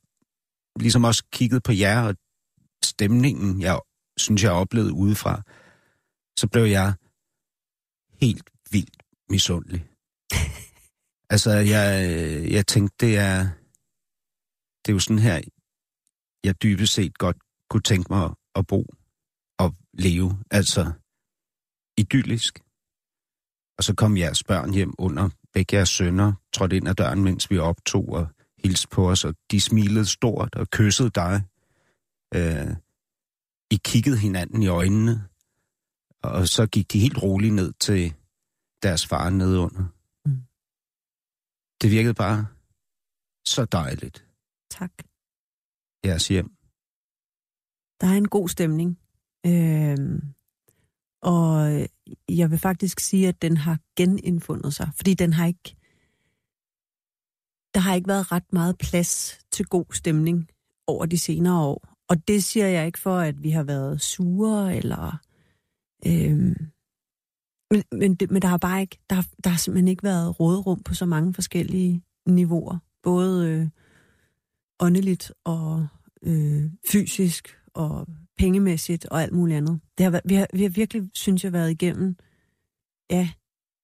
[0.79, 2.15] ligesom også kiggede på jer og
[2.83, 3.79] stemningen, jeg
[4.17, 5.41] synes, jeg oplevede udefra,
[6.39, 6.93] så blev jeg
[8.21, 9.87] helt vildt misundelig.
[11.33, 11.85] altså, jeg,
[12.51, 13.39] jeg tænkte, det er,
[14.81, 15.41] det er jo sådan her,
[16.43, 17.37] jeg dybest set godt
[17.69, 18.85] kunne tænke mig at bo
[19.59, 20.43] og leve.
[20.51, 20.91] Altså,
[21.97, 22.59] idyllisk.
[23.77, 27.51] Og så kom jeres børn hjem under begge jeres sønner, trådte ind ad døren, mens
[27.51, 28.27] vi optog og
[28.63, 31.43] hilste på os, og de smilede stort og kyssede dig.
[32.35, 32.75] Øh,
[33.71, 35.27] I kiggede hinanden i øjnene,
[36.23, 38.13] og så gik de helt roligt ned til
[38.83, 39.83] deres far nede under.
[40.25, 40.43] Mm.
[41.81, 42.47] Det virkede bare
[43.45, 44.25] så dejligt,
[44.69, 44.91] Tak
[46.05, 46.49] jeres hjem.
[48.01, 48.99] Der er en god stemning.
[49.45, 50.21] Øh,
[51.21, 51.71] og
[52.29, 55.75] jeg vil faktisk sige, at den har genindfundet sig, fordi den har ikke...
[57.73, 60.49] Der har ikke været ret meget plads til god stemning
[60.87, 61.93] over de senere år.
[62.09, 65.21] Og det siger jeg ikke for, at vi har været sure, eller...
[66.07, 66.55] Øhm,
[67.71, 70.39] men, men, det, men der har bare ikke, der har, der har simpelthen ikke været
[70.39, 72.77] råderum på så mange forskellige niveauer.
[73.03, 73.67] Både øh,
[74.83, 75.87] åndeligt og
[76.23, 78.07] øh, fysisk og
[78.37, 79.79] pengemæssigt og alt muligt andet.
[79.97, 82.15] Det har, været- vi, har, vi har virkelig, synes jeg, været igennem,
[83.11, 83.29] ja,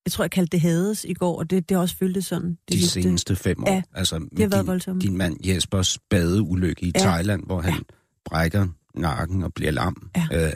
[0.04, 2.50] jeg tror, jeg kaldte det hades i går, og det, det har også føltes sådan.
[2.50, 3.70] Det De sidste- seneste fem år.
[3.72, 5.02] Ja, altså, Det har været din, voldsomt.
[5.02, 7.00] din mand Jespers badeulykke i Ja.
[7.00, 7.78] Thailand, hvor han Ja.
[8.24, 10.10] brækker nakken og bliver lam.
[10.16, 10.46] Ja.
[10.46, 10.52] Øh,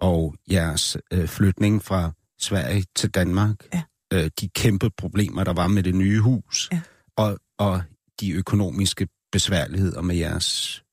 [0.00, 3.56] og jeres øh, flytning fra Sverige til Danmark.
[3.74, 3.82] Ja.
[4.12, 6.68] Øh, de kæmpe problemer, der var med det nye hus.
[6.72, 6.80] Ja.
[7.16, 7.82] Og, og
[8.20, 10.84] de økonomiske besværligheder med jeres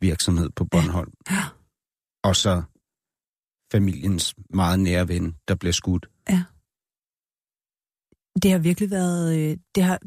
[0.00, 1.12] virksomhed på Bornholm.
[1.30, 1.44] Ja.
[2.22, 2.62] Og så
[3.72, 6.08] familiens meget nære ven, der bliver skudt.
[8.42, 9.98] Det har virkelig været, øh, det har,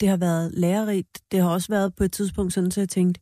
[0.00, 1.22] det har været lærerigt.
[1.32, 3.20] Det har også været på et tidspunkt sådan, så jeg tænkte,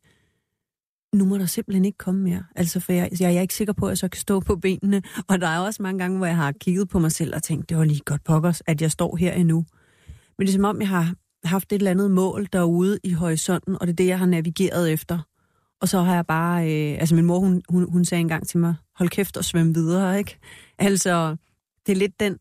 [1.13, 2.43] nu må der simpelthen ikke komme mere.
[2.55, 5.01] Altså, for jeg, jeg er ikke sikker på, at jeg så kan stå på benene.
[5.27, 7.69] Og der er også mange gange, hvor jeg har kigget på mig selv og tænkt,
[7.69, 9.65] det var lige godt pokkers, at jeg står her endnu.
[10.37, 11.15] Men det er som om, jeg har
[11.47, 14.91] haft et eller andet mål derude i horisonten, og det er det, jeg har navigeret
[14.93, 15.19] efter.
[15.81, 16.63] Og så har jeg bare...
[16.71, 19.75] Øh, altså, min mor, hun, hun, hun sagde engang til mig, hold kæft og svøm
[19.75, 20.39] videre, ikke?
[20.79, 21.35] Altså,
[21.85, 22.37] det er lidt den,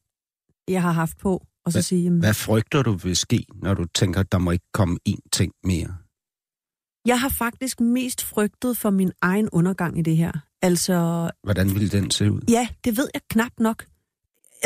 [0.68, 1.46] jeg har haft på.
[1.64, 4.38] Og så Hva- sige, jamen, Hvad frygter du vil ske, når du tænker, at der
[4.38, 5.94] må ikke komme én ting mere?
[7.06, 10.32] Jeg har faktisk mest frygtet for min egen undergang i det her.
[10.62, 12.40] Altså, Hvordan ville den se ud?
[12.48, 13.84] ja, det ved jeg knap nok.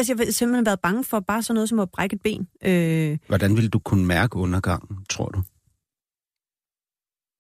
[0.01, 2.49] Altså, jeg har simpelthen været bange for bare sådan noget som at brække et ben.
[2.65, 5.43] Øh, Hvordan ville du kunne mærke undergangen, tror du?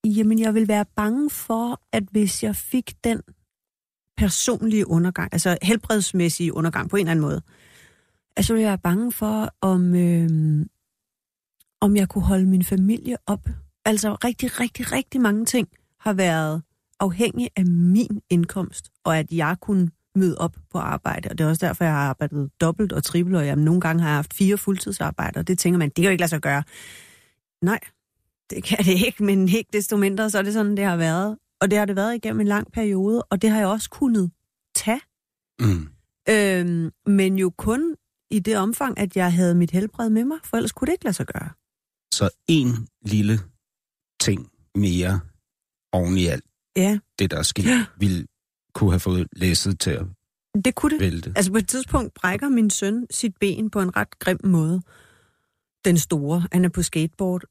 [0.04, 3.22] jamen, jeg vil være bange for, at hvis jeg fik den
[4.16, 7.42] personlige undergang, altså helbredsmæssige undergang på en eller anden måde,
[8.36, 10.66] altså ville jeg være bange for, om, øh,
[11.80, 13.48] om jeg kunne holde min familie op.
[13.84, 15.68] Altså rigtig, rigtig, rigtig mange ting
[16.00, 16.62] har været
[17.00, 21.28] afhængig af min indkomst, og at jeg kunne møde op på arbejde.
[21.28, 24.02] Og det er også derfor, jeg har arbejdet dobbelt og trippelt, og jeg nogle gange
[24.02, 25.42] har jeg haft fire fuldtidsarbejder.
[25.42, 26.62] Det tænker man, det kan jo ikke lade sig gøre.
[27.62, 27.80] Nej,
[28.50, 31.38] det kan det ikke, men ikke desto mindre, så er det sådan, det har været.
[31.60, 34.30] Og det har det været igennem en lang periode, og det har jeg også kunnet
[34.74, 35.00] tage.
[35.60, 35.88] Mm.
[36.28, 37.96] Øhm, men jo kun
[38.30, 41.04] i det omfang, at jeg havde mit helbred med mig, for ellers kunne det ikke
[41.04, 41.48] lade sig gøre.
[42.14, 43.38] Så en lille
[44.20, 45.20] ting mere
[45.92, 46.44] oven i alt
[46.76, 47.84] Ja, det, der er sket, Ja.
[47.98, 48.26] ville
[48.74, 50.06] kunne have fået læsset til at
[50.64, 51.00] det kunne det.
[51.00, 51.32] vælte.
[51.36, 54.82] Altså på et tidspunkt brækker min søn sit ben på en ret grim måde.
[55.84, 57.42] Den store, han er på skateboard.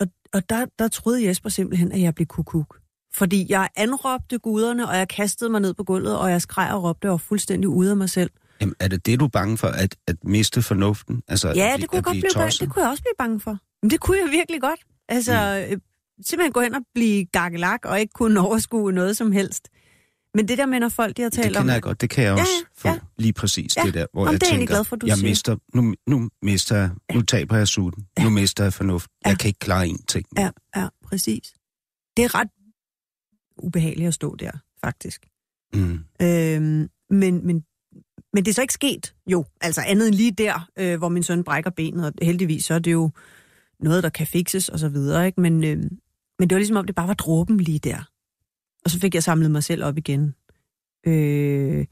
[0.00, 2.78] Og og der, der troede Jesper simpelthen, at jeg blev kukuk.
[3.14, 6.82] Fordi jeg anråbte guderne, og jeg kastede mig ned på gulvet, og jeg skreg og
[6.82, 8.30] råbte og var fuldstændig ude af mig selv.
[8.60, 11.22] Jamen, er det det, du er bange for, at, at miste fornuften?
[11.28, 13.40] Altså, Ja, at, det kunne, jeg at godt blive, det kunne jeg også blive bange
[13.40, 13.58] for.
[13.82, 14.80] Men det kunne jeg virkelig godt.
[15.08, 15.80] Altså, mm.
[16.26, 19.68] simpelthen gå hen og blive gakkelak, og ikke kunne overskue noget som helst.
[20.34, 21.60] Men det der med, når folk de har talt Det om...
[21.62, 22.52] kender jeg godt, det kan jeg Ja, også
[22.84, 22.98] ja, få ja.
[23.18, 25.16] lige præcis Ja, det der, hvor Jamen, jeg det er tænker, glad for, du jeg
[25.16, 25.28] siger.
[25.28, 29.30] mister, nu, nu mister jeg, nu taber jeg sutten, nu mister jeg fornuft, Ja.
[29.30, 30.26] jeg kan ikke klare en ting.
[30.38, 31.54] Ja, ja, præcis.
[32.16, 32.48] Det er ret
[33.58, 34.50] ubehageligt at stå der,
[34.84, 35.26] faktisk.
[35.74, 35.98] Mm.
[36.22, 37.64] Øhm, men, men,
[38.32, 39.44] men det er så ikke sket, jo.
[39.60, 42.78] Altså andet end lige der, øh, hvor min søn brækker benet, og heldigvis så er
[42.78, 43.10] det jo
[43.80, 45.40] noget, der kan fikses og så videre, ikke?
[45.40, 45.76] Men, øh,
[46.38, 48.10] men det var ligesom om, det bare var dråben lige der.
[48.84, 50.34] Og så fik jeg samlet mig selv op igen.
[51.06, 51.86] Øh,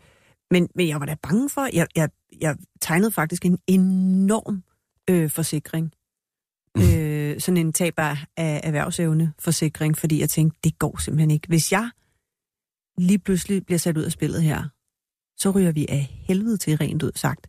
[0.51, 2.09] men, men jeg var da bange for, jeg, jeg,
[2.41, 4.63] jeg tegnede faktisk en enorm
[5.11, 5.93] øh, forsikring.
[6.77, 6.83] Mm.
[6.83, 11.49] Øh, sådan en tab af af erhvervsevne forsikring, fordi jeg tænkte, det går simpelthen ikke.
[11.49, 11.91] Hvis jeg
[12.99, 14.69] lige pludselig bliver sat ud af spillet her,
[15.37, 17.47] så ryger vi af helvede til rent ud sagt.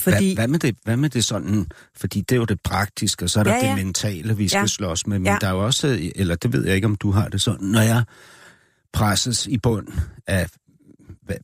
[0.00, 3.24] Fordi, Hvad, hvad, med det, hvad med det sådan, fordi det er jo det praktiske,
[3.24, 3.76] og så er der Ja, ja.
[3.76, 4.66] det mentale, vi skal Ja.
[4.66, 5.38] slås med, men Ja.
[5.40, 7.80] der er jo også, eller det ved jeg ikke, om du har det sådan, når
[7.80, 8.04] jeg
[8.92, 9.88] presses i bund
[10.26, 10.48] af,
[11.22, 11.36] hvad,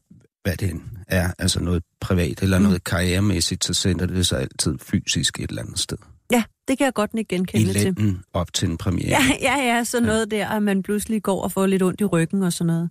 [0.43, 2.65] hvad det er, altså noget privat eller Mm.
[2.65, 5.97] noget karrieremæssigt, så sender det sig altid fysisk et eller andet sted.
[6.33, 7.83] ja, det kan jeg godt ikke I genkende til.
[7.85, 9.09] lænden op til en premiere.
[9.09, 12.05] Ja, ja, ja, så noget der, at man pludselig går og får lidt ondt i
[12.05, 12.91] ryggen og sådan noget.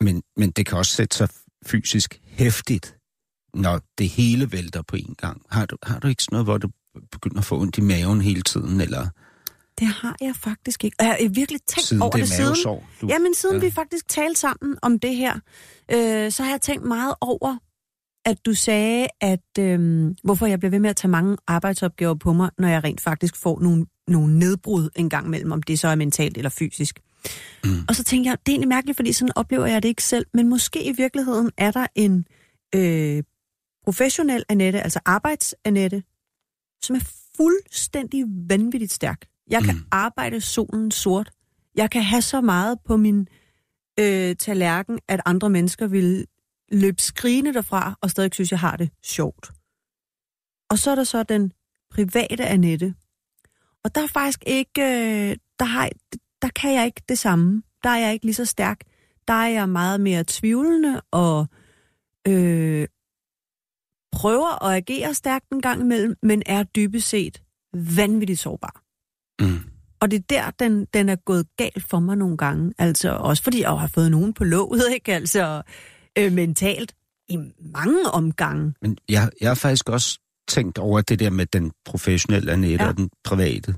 [0.00, 1.28] Men, men det kan også sætte sig
[1.66, 2.96] fysisk hæftigt,
[3.54, 5.42] når det hele vælter på en gang.
[5.50, 6.68] Har du, har du ikke sådan noget, hvor du
[7.12, 9.08] begynder at få ondt i maven hele tiden, eller
[9.78, 10.96] Det har jeg faktisk ikke.
[11.00, 12.54] Og jeg har virkelig tænkt siden over det det, siden.
[13.00, 13.60] Du, Jamen, siden Ja.
[13.64, 15.34] vi faktisk talte sammen om det her,
[15.92, 17.56] øh, så har jeg tænkt meget over,
[18.24, 22.32] at du sagde, at øh, hvorfor jeg bliver ved med at tage mange arbejdsopgaver på
[22.32, 25.88] mig, når jeg rent faktisk får nogle, nogle nedbrud en gang imellem, om det så
[25.88, 27.00] er mentalt eller fysisk.
[27.64, 27.70] Mm.
[27.88, 30.26] Og så tænker jeg, det er egentlig mærkeligt, fordi sådan oplever jeg det ikke selv,
[30.34, 32.26] men måske i virkeligheden er der en
[32.74, 33.22] øh,
[33.84, 36.02] professionel Annette, altså arbejds-Annette,
[36.82, 37.00] som er
[37.36, 39.26] fuldstændig vanvittigt stærk.
[39.50, 39.84] Jeg kan mm.
[39.90, 41.30] arbejde solen sort.
[41.74, 43.28] Jeg kan have så meget på min
[44.00, 46.26] øh, tallerken, at andre mennesker vil
[46.72, 49.50] løbe skrigende derfra, og stadig synes, jeg har det sjovt.
[50.70, 51.52] Og så er der så den
[51.90, 52.94] private Annette.
[53.84, 55.90] Og der er faktisk ikke, øh, der, har,
[56.42, 57.62] der kan jeg ikke det samme.
[57.82, 58.80] Der er jeg ikke lige så stærk.
[59.28, 61.46] Der er jeg meget mere tvivlende og
[62.28, 62.88] øh,
[64.12, 67.42] prøver at agere stærkt en gang imellem, men er dybest set
[67.74, 68.82] vanvittigt sårbar.
[69.40, 69.58] Mm.
[70.00, 72.74] Og det er der, den, den er gået galt for mig nogle gange.
[72.78, 75.14] Altså også fordi jeg har fået nogen på låget, ikke?
[75.14, 75.62] Altså
[76.18, 76.94] øh, mentalt
[77.28, 78.74] i mange omgange.
[78.82, 82.88] Men jeg, jeg har faktisk også tænkt over det der med den professionelle Annette Ja.
[82.88, 83.74] og den private.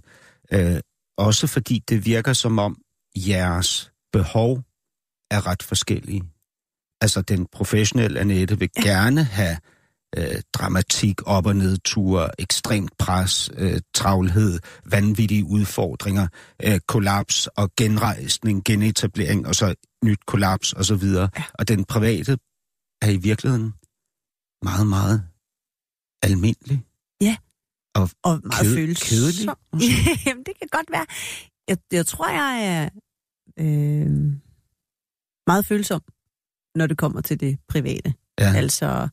[0.53, 0.81] Øh,
[1.19, 2.81] også fordi det virker som om
[3.17, 4.63] jeres behov
[5.31, 6.23] er ret forskellige.
[7.01, 8.83] Altså den professionelle Annette vil ja.
[8.83, 9.57] gerne have
[10.17, 14.59] øh, dramatik, op- og nedture, ekstremt pres, øh, travlhed,
[14.91, 16.29] vanvittige udfordringer,
[16.65, 21.29] øh, kollaps og genrejsning, genetablering, og så nyt kollaps og så videre.
[21.39, 21.43] Ja.
[21.55, 22.39] Og den private
[23.03, 23.75] er i virkeligheden
[24.63, 25.29] meget, meget
[26.23, 26.85] almindelig.
[28.25, 29.09] Og meget Ked- følsom.
[29.09, 29.49] kedelig?
[30.27, 31.07] Jamen, det kan godt være.
[31.69, 32.89] Jeg, jeg tror, jeg er
[33.59, 34.33] øh,
[35.47, 36.03] meget følsom,
[36.75, 38.15] når det kommer til det private.
[38.41, 38.53] Ja.
[38.57, 39.09] Altså,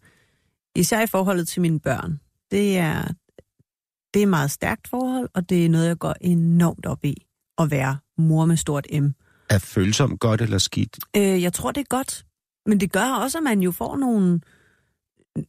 [0.76, 2.19] især i forholdet til mine børn.
[2.51, 3.01] Det er,
[4.13, 7.15] det er et meget stærkt forhold, og det er noget, jeg går enormt op i.
[7.57, 9.05] At være mor med stort M.
[9.49, 10.99] Er følsom godt eller skidt?
[11.17, 12.26] Øh, jeg tror, det er godt.
[12.65, 14.41] Men det gør også, at man jo får nogle,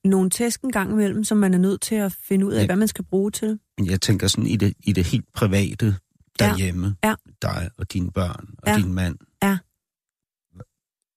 [0.04, 2.66] nogle tæsk en gang imellem, som man er nødt til at finde ud af, Ja.
[2.66, 3.58] hvad man skal bruge til.
[3.78, 5.96] Men jeg tænker sådan i det, i det helt private
[6.38, 6.96] derhjemme.
[7.04, 7.14] Ja.
[7.42, 8.76] Dig og dine børn og Ja.
[8.76, 9.16] din mand.
[9.42, 9.58] Ja.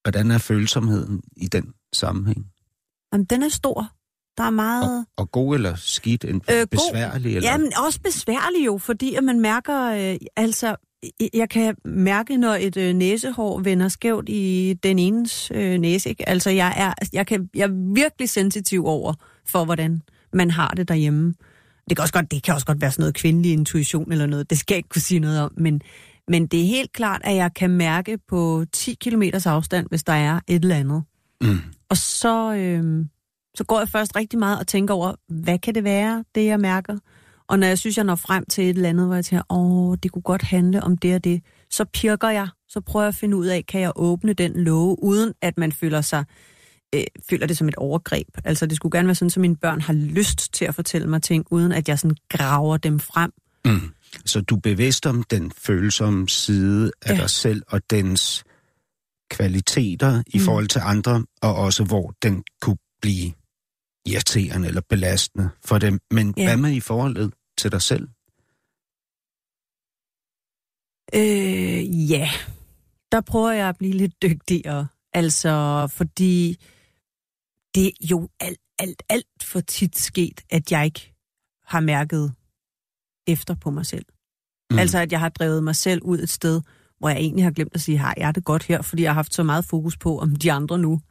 [0.04, 2.46] Hvordan er følsomheden i den sammenhæng?
[3.16, 3.88] Jamen, den er stor.
[4.38, 5.06] Der er meget...
[5.18, 6.24] Og god eller skidt?
[6.24, 6.66] En Øh, øh, god.
[6.68, 7.36] besværlig?
[7.36, 7.52] Eller?
[7.52, 10.76] Jamen, også besværlig jo, fordi at man mærker, øh, altså,
[11.20, 16.10] jeg- jeg kan mærke, når et øh, næsehår vender skævt i den enes øh, næse,
[16.10, 16.30] ikke?
[16.30, 19.14] Altså, jeg er, jeg, kan, jeg er virkelig sensitiv over
[19.48, 20.02] for, hvordan
[20.34, 21.34] man har det derhjemme.
[21.90, 24.50] Det kan også godt, det kan også godt være sådan noget kvindelig intuition eller noget,
[24.50, 25.82] det skal jeg ikke kunne sige noget om, men,
[26.28, 30.14] men det er helt klart, at jeg kan mærke på 10 km afstand, hvis der
[30.14, 31.04] er et eller andet.
[31.42, 31.60] Mm.
[31.90, 33.06] Og så, øh,
[33.56, 36.60] så går jeg først rigtig meget og tænker over, hvad kan det være, det jeg
[36.60, 36.98] mærker?
[37.48, 39.98] Og når jeg synes, jeg når frem til et eller andet, hvor jeg tænker, åh,
[40.04, 43.16] det kunne godt handle om det og det, så pirker jeg, så prøver jeg at
[43.16, 46.26] finde ud af, kan jeg åbne den låge, uden at man føler sig
[46.96, 48.28] øh, føler det som et overgreb.
[48.44, 51.22] Altså det skulle gerne være sådan, at mine børn har lyst til at fortælle mig
[51.22, 53.32] ting, uden at jeg sådan graver dem frem.
[53.66, 53.92] Mm.
[54.26, 57.22] Så du er bevidst om den følsomme side af Ja.
[57.22, 58.44] dig selv og dens
[59.30, 60.44] kvaliteter i Mm.
[60.46, 63.34] forhold til andre, og også hvor den kunne blive
[64.06, 66.00] irriterende eller belastende for dem.
[66.12, 66.44] Men Ja.
[66.48, 68.08] hvad med i forholdet til dig selv?
[71.14, 72.30] Øh, ja,
[73.12, 74.88] der prøver jeg at blive lidt dygtigere.
[75.14, 76.58] Altså, fordi
[77.76, 81.14] det er jo alt, alt, alt for tit sket, at jeg ikke
[81.66, 82.34] har mærket
[83.28, 84.06] efter på mig selv.
[84.72, 84.80] Mm.
[84.80, 86.62] Altså, at jeg har drevet mig selv ud et sted,
[87.00, 88.82] hvor jeg egentlig har glemt at sige, har jeg det godt her?
[88.82, 91.02] Fordi jeg har haft så meget fokus på, om de andre nu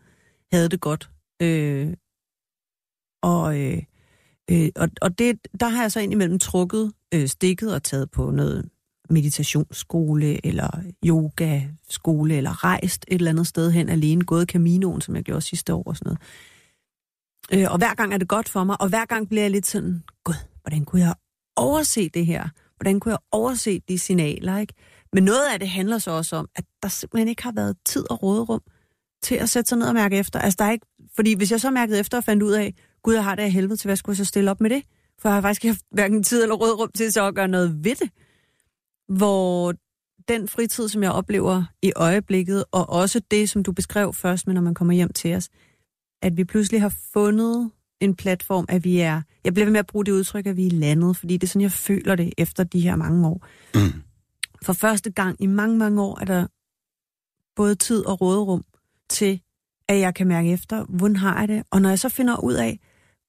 [0.52, 1.10] havde det godt.
[1.42, 1.94] Øh,
[3.22, 3.82] og, øh,
[4.50, 8.30] øh, og, og det, der har jeg så indimellem trukket øh, stikket og taget på
[8.30, 8.70] noget
[9.10, 10.68] meditationsskole, eller
[11.06, 15.74] yogaskole, eller rejst et eller andet sted hen alene, gået Caminoen, som jeg gjorde sidste
[15.74, 16.20] år og sådan noget.
[17.52, 19.66] Øh, og hver gang er det godt for mig, og hver gang bliver jeg lidt
[19.66, 21.14] sådan, gud, hvordan kunne jeg
[21.56, 22.48] overse det her?
[22.76, 24.74] Hvordan kunne jeg overse de signaler, ikke?
[25.14, 28.10] Men noget af det handler så også om, at der simpelthen ikke har været tid
[28.10, 28.60] og råderum
[29.22, 30.38] til at sætte sig ned og mærke efter.
[30.38, 33.14] Altså, der er ikke, fordi hvis jeg så mærkede efter og fandt ud af, gud,
[33.14, 34.82] jeg har det af helvede til, hvad skulle jeg så stille op med det?
[35.20, 37.84] For jeg har faktisk ikke haft hverken tid eller råderum til så at gøre noget
[37.84, 38.10] ved det.
[39.08, 39.74] Hvor
[40.28, 44.54] den fritid, som jeg oplever i øjeblikket, og også det, som du beskrev først, med
[44.54, 45.48] når man kommer hjem til os,
[46.22, 49.22] at vi pludselig har fundet en platform, at vi er...
[49.44, 51.48] Jeg bliver ved med at bruge det udtryk, at vi er landet, fordi det er
[51.48, 53.46] sådan, jeg føler det efter de her mange år.
[53.74, 54.02] Mm.
[54.64, 56.46] For første gang i mange, mange år er der
[57.56, 58.64] både tid og råderum
[59.10, 59.40] til,
[59.88, 61.62] at jeg kan mærke efter, hvordan har jeg det?
[61.70, 62.80] Og når jeg så finder ud af,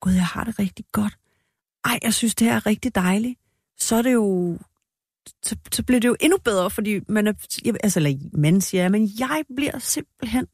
[0.02, 1.14] gud, jeg har det rigtig godt.
[1.86, 3.40] Ej, jeg synes, det her er rigtig dejligt.
[3.80, 4.58] Så er det jo...
[5.44, 7.34] Så, så bliver det jo endnu bedre, fordi man er...
[7.84, 10.48] Altså, eller man siger, men jeg bliver simpelthen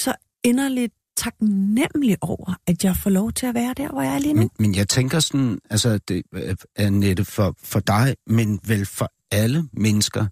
[0.00, 4.18] så inderligt taknemmelig over, at jeg får lov til at være der, hvor jeg er
[4.18, 4.40] lige nu.
[4.40, 8.86] Men, men jeg tænker sådan, altså det øh, er nette for, for dig, men vel
[8.86, 10.26] for alle mennesker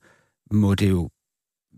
[0.55, 1.11] må det jo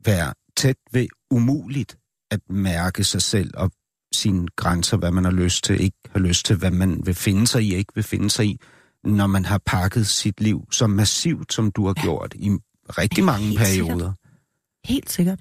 [0.05, 1.99] være tæt ved umuligt
[2.31, 3.71] at mærke sig selv og
[4.15, 7.47] sine grænser, hvad man har lyst til, ikke har lyst til, hvad man vil finde
[7.47, 8.61] sig i, ikke vil finde sig i,
[9.05, 12.03] når man har pakket sit liv så massivt, som du har Ja.
[12.03, 12.51] gjort i
[12.89, 13.95] rigtig mange Helt perioder.
[13.95, 14.15] sikkert.
[14.85, 15.41] Helt sikkert.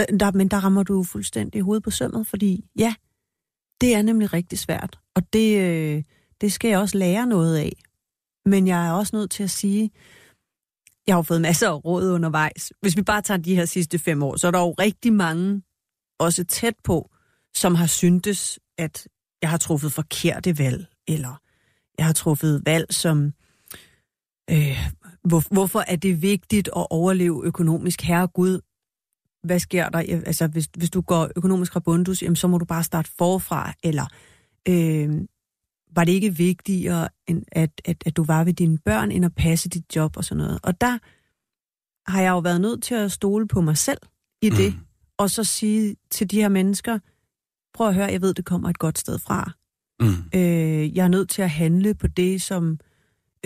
[0.00, 2.94] Øh, Der, men der rammer du fuldstændig hovedet på sømmet, fordi ja,
[3.80, 4.98] det er nemlig rigtig svært.
[5.16, 6.02] Og det, øh,
[6.40, 7.72] det skal jeg også lære noget af.
[8.46, 9.90] Men jeg er også nødt til at sige,
[11.08, 12.72] jeg har jo fået masser af råd undervejs.
[12.80, 15.62] Hvis vi bare tager de her sidste fem år, så er der jo rigtig mange,
[16.18, 17.10] også tæt på,
[17.54, 19.08] som har syntes, at
[19.42, 21.40] jeg har truffet forkerte valg, eller
[21.98, 23.32] jeg har truffet valg, som...
[24.50, 24.78] Øh,
[25.24, 28.02] hvor, hvorfor er det vigtigt at overleve økonomisk?
[28.02, 28.60] Herre Gud,
[29.42, 29.98] hvad sker der?
[29.98, 33.72] Altså, hvis, hvis du går økonomisk rabundus, jamen, så må du bare starte forfra.
[33.82, 34.06] Eller
[34.68, 35.20] øh,
[35.90, 39.34] var det ikke vigtigere, end at, at, at du var ved dine børn, end at
[39.34, 40.58] passe dit job og sådan noget?
[40.62, 40.98] Og der
[42.10, 43.98] har jeg jo været nødt til at stole på mig selv
[44.42, 44.80] i det, Mm.
[45.18, 46.98] og så sige til de her mennesker,
[47.74, 49.52] prøv at høre, jeg ved, det kommer et godt sted fra.
[50.00, 50.38] Mm.
[50.40, 52.78] Øh, jeg er nødt til at handle på det, som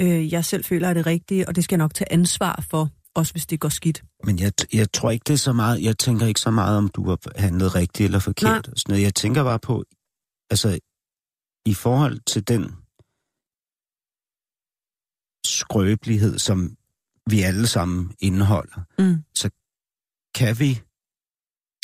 [0.00, 2.88] øh, jeg selv føler er det rigtige, og det skal jeg nok tage ansvar for,
[3.14, 4.04] også hvis det går skidt.
[4.24, 6.88] Men jeg, jeg tror ikke, det er så meget, jeg tænker ikke så meget, om
[6.88, 8.44] du har handlet rigtigt eller forkert.
[8.50, 8.56] Nej.
[8.72, 9.02] Og sådan noget.
[9.02, 9.84] Jeg tænker bare på,
[10.50, 10.78] altså,
[11.66, 12.74] i forhold til den
[15.46, 16.76] skrøbelighed, som
[17.30, 19.24] vi alle sammen indeholder, Mm.
[20.34, 20.80] kan vi,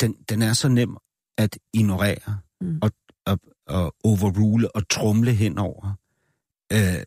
[0.01, 0.97] den, den er så nem
[1.37, 2.79] at ignorere Mm.
[2.81, 2.91] og,
[3.25, 5.93] og, og overrule og trumle henover.
[6.73, 7.03] Øh,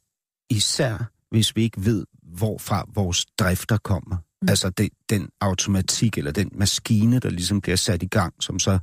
[0.50, 4.16] især hvis vi ikke ved, hvorfra vores drifter kommer.
[4.42, 4.48] Mm.
[4.48, 8.78] Altså det, den automatik eller den maskine, der ligesom bliver sat i gang, som så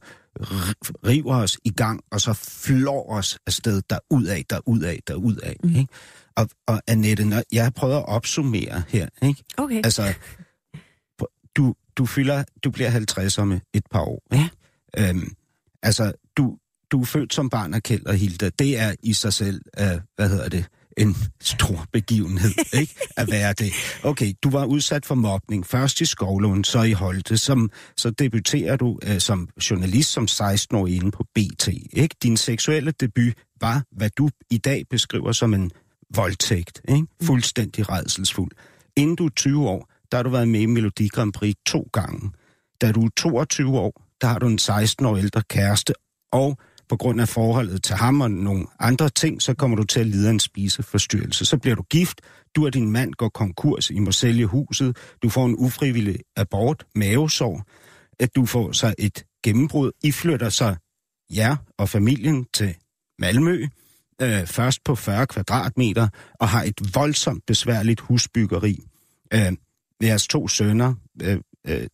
[1.05, 5.53] river os i gang, og så flår os afsted derudad, derudad, derudad.
[5.63, 5.75] Mm.
[5.75, 5.87] Ikke?
[6.35, 9.43] Og, og Annette, når jeg prøver at opsummere her, ikke?
[9.57, 9.75] Okay.
[9.75, 10.13] Altså,
[11.55, 14.21] du, du fylder, du bliver 50 om et par år.
[14.33, 14.49] Ikke?
[14.97, 15.33] Øhm,
[15.83, 16.57] altså, du,
[16.91, 18.49] du er født som barn af Kjeld og Hilda.
[18.59, 20.65] Det er i sig selv, uh, hvad hedder det,
[20.99, 22.51] en stor begivenhed,
[22.81, 22.95] ikke?
[23.17, 23.73] At være det.
[24.03, 25.65] Okay, du var udsat for mobning.
[25.65, 27.37] Først i Skovlund, så i Holte.
[27.37, 31.67] Som, så debuterer du uh, som journalist som 16-årig inde på BT.
[31.93, 32.15] Ikke?
[32.23, 35.71] Din seksuelle debut var, hvad du i dag beskriver som en
[36.15, 36.81] voldtægt.
[36.89, 37.07] Ikke?
[37.23, 38.51] Fuldstændig redselsfuld.
[38.97, 41.89] Inden du er 20 år, der har du været med i Melodi Grand Prix to
[41.93, 42.31] gange.
[42.81, 45.93] Da du er 22 år, der har du en 16 år ældre kæreste,
[46.31, 46.57] og
[46.89, 50.07] på grund af forholdet til ham og nogle andre ting, så kommer du til at
[50.07, 51.45] lide af en spiseforstyrrelse.
[51.45, 52.21] Så bliver du gift,
[52.55, 56.85] du og din mand går konkurs, I må sælge huset, du får en ufrivillig abort,
[56.95, 57.63] mavesår,
[58.19, 59.91] at du får så et gennembrud.
[60.03, 60.77] I flytter sig
[61.35, 62.75] jer og familien til
[63.19, 63.67] Malmø,
[64.21, 66.07] øh, først på 40 kvadratmeter
[66.39, 68.83] og har et voldsomt besværligt husbyggeri.
[69.33, 69.51] Øh,
[70.03, 71.37] jeres to sønner øh,
[71.67, 71.87] øh,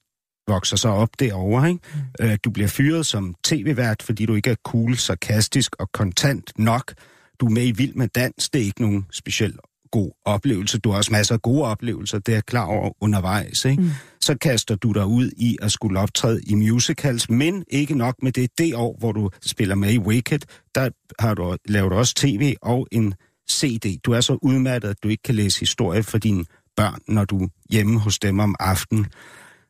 [0.47, 1.69] vokser så op derovre.
[1.69, 1.81] Ikke?
[2.19, 2.26] Mm.
[2.26, 6.93] Øh, du bliver fyret som tv-vært, fordi du ikke er cool, sarkastisk og kontant nok.
[7.39, 8.49] Du er med i Vild med Dans.
[8.49, 9.53] Det er ikke nogen speciel
[9.91, 10.80] god oplevelse.
[10.80, 13.65] Du har også masser af gode oplevelser, det er jeg klar over undervejs.
[13.65, 13.81] Ikke?
[13.81, 13.89] Mm.
[14.22, 18.31] Så kaster du dig ud i at skulle optræde i musicals, men ikke nok med
[18.31, 18.49] det.
[18.57, 20.39] Det år, hvor du spiller med i Wicked,
[20.76, 20.89] der
[21.19, 23.13] har du lavet også tv og en
[23.51, 23.99] CD.
[24.05, 26.45] Du er så udmattet, at du ikke kan læse historie for dine
[26.76, 29.05] børn, når du er hjemme hos dem om aftenen.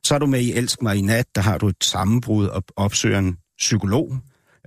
[0.06, 2.64] Så er du med i Elsk mig i nat, der har du et sammenbrud og
[2.76, 4.18] opsøger en psykolog,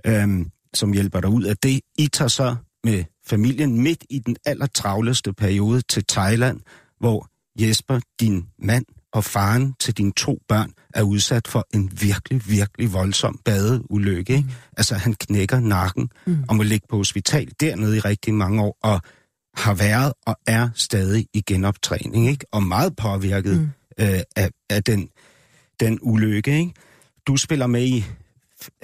[0.05, 1.81] øhm, som hjælper dig ud af det.
[1.97, 6.59] I tager så med familien midt i den allertravleste periode til Thailand,
[6.99, 7.27] hvor
[7.59, 12.93] Jesper, din mand og faren til dine to børn er udsat for en virkelig, virkelig
[12.93, 14.33] voldsom badeulykke.
[14.33, 14.47] Ikke?
[14.47, 14.53] Mm.
[14.77, 16.43] Altså han knækker nakken mm.
[16.47, 19.01] og må ligge på hospital dernede i rigtig mange år, og
[19.55, 22.45] har været og er stadig i genoptræning, ikke?
[22.51, 23.69] og meget påvirket mm.
[23.99, 25.09] øh, af, af den,
[25.79, 26.59] den ulykke.
[26.59, 26.73] Ikke?
[27.27, 28.05] Du spiller med i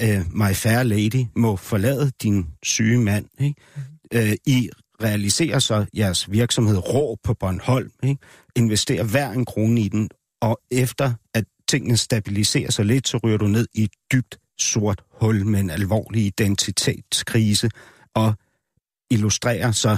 [0.03, 3.25] uh, My Fair Lady, må forlade din syge mand.
[3.39, 3.55] Ikke?
[3.75, 3.81] Mm
[4.13, 4.69] øh, I
[5.03, 8.21] realiserer så jeres virksomhed rå på Bornholm, ikke?
[8.55, 10.09] investerer hver en krone i den,
[10.41, 15.03] og efter at tingene stabiliserer sig lidt, så ryger du ned i et dybt sort
[15.21, 17.69] hul med en alvorlig identitetskrise,
[18.13, 18.33] og
[19.11, 19.97] illustrerer så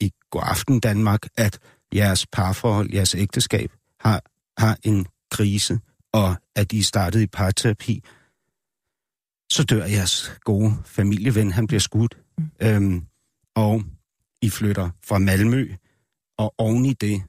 [0.00, 1.58] i God Aften Danmark, at
[1.94, 4.22] jeres parforhold, jeres ægteskab har,
[4.58, 5.80] har en krise,
[6.12, 8.04] og at I startede i parterapi,
[9.52, 12.18] så dør jeres gode familieven, han bliver skudt.
[12.38, 12.50] Mm.
[12.62, 13.06] Øhm,
[13.54, 13.82] og
[14.42, 15.74] I flytter fra Malmø,
[16.38, 17.22] og oven i det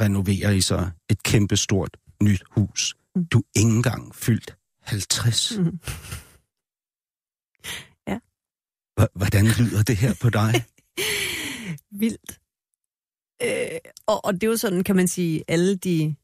[0.00, 2.96] renoverer I så et kæmpestort nyt hus.
[3.16, 3.26] Mm.
[3.26, 5.58] Du er ikke engang fyldt 50.
[5.58, 5.78] Mm.
[8.08, 8.18] Ja.
[9.14, 10.64] Hvordan lyder det her på dig?
[12.00, 12.40] Vildt.
[13.42, 16.14] Øh, og, og det er jo sådan, kan man sige, alle de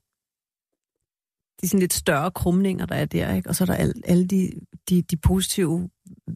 [1.62, 3.48] de sådan lidt større krumninger, der er der, ikke?
[3.48, 4.50] Og så er der alle, alle de,
[4.90, 5.88] de, de positive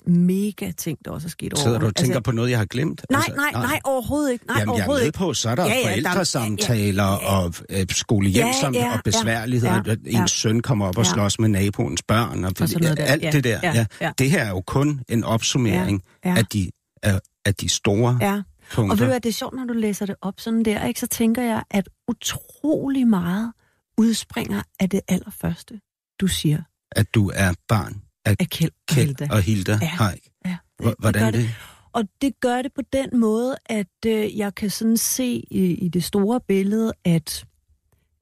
[0.06, 1.62] mega ting, der også er sket over.
[1.62, 3.06] Sidder du og tænker altså, på noget, jeg har glemt?
[3.10, 4.46] Nej, altså, nej, nej, overhovedet ikke.
[4.46, 7.38] Nej, Jamen, overhovedet jeg er med på, så er der ja, ja, forældresamtaler ja, ja,
[7.38, 9.82] og øh, skolehjemsomt ja, ja, og besværligheder.
[9.86, 11.12] Ja, ja, Ens søn kommer op og ja.
[11.12, 12.44] slås med naboens børn.
[12.44, 13.60] Og, og ja, alt ja, det der.
[13.62, 13.86] Ja, ja.
[14.00, 14.12] Ja.
[14.18, 16.36] Det her er jo kun en opsummering ja, ja.
[16.36, 16.70] af, de,
[17.02, 18.42] af, af de store ja.
[18.72, 18.92] punkter.
[18.92, 21.00] Og ved du hvad, det er sjovt, når du læser det op sådan der, ikke?
[21.00, 23.52] så tænker jeg, at utrolig meget
[23.98, 25.80] udspringer af det allerførste,
[26.20, 26.62] du siger.
[26.92, 30.28] At du er barn af, af Kjeld, Kjeld og Hilda ja, Haik.
[30.44, 31.50] Ja, det, Hvordan det, det?
[31.92, 35.88] Og det gør det på den måde, at øh, jeg kan sådan se i, i
[35.88, 37.46] det store billede, at,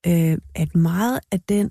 [0.06, 1.70] øh, at meget af den,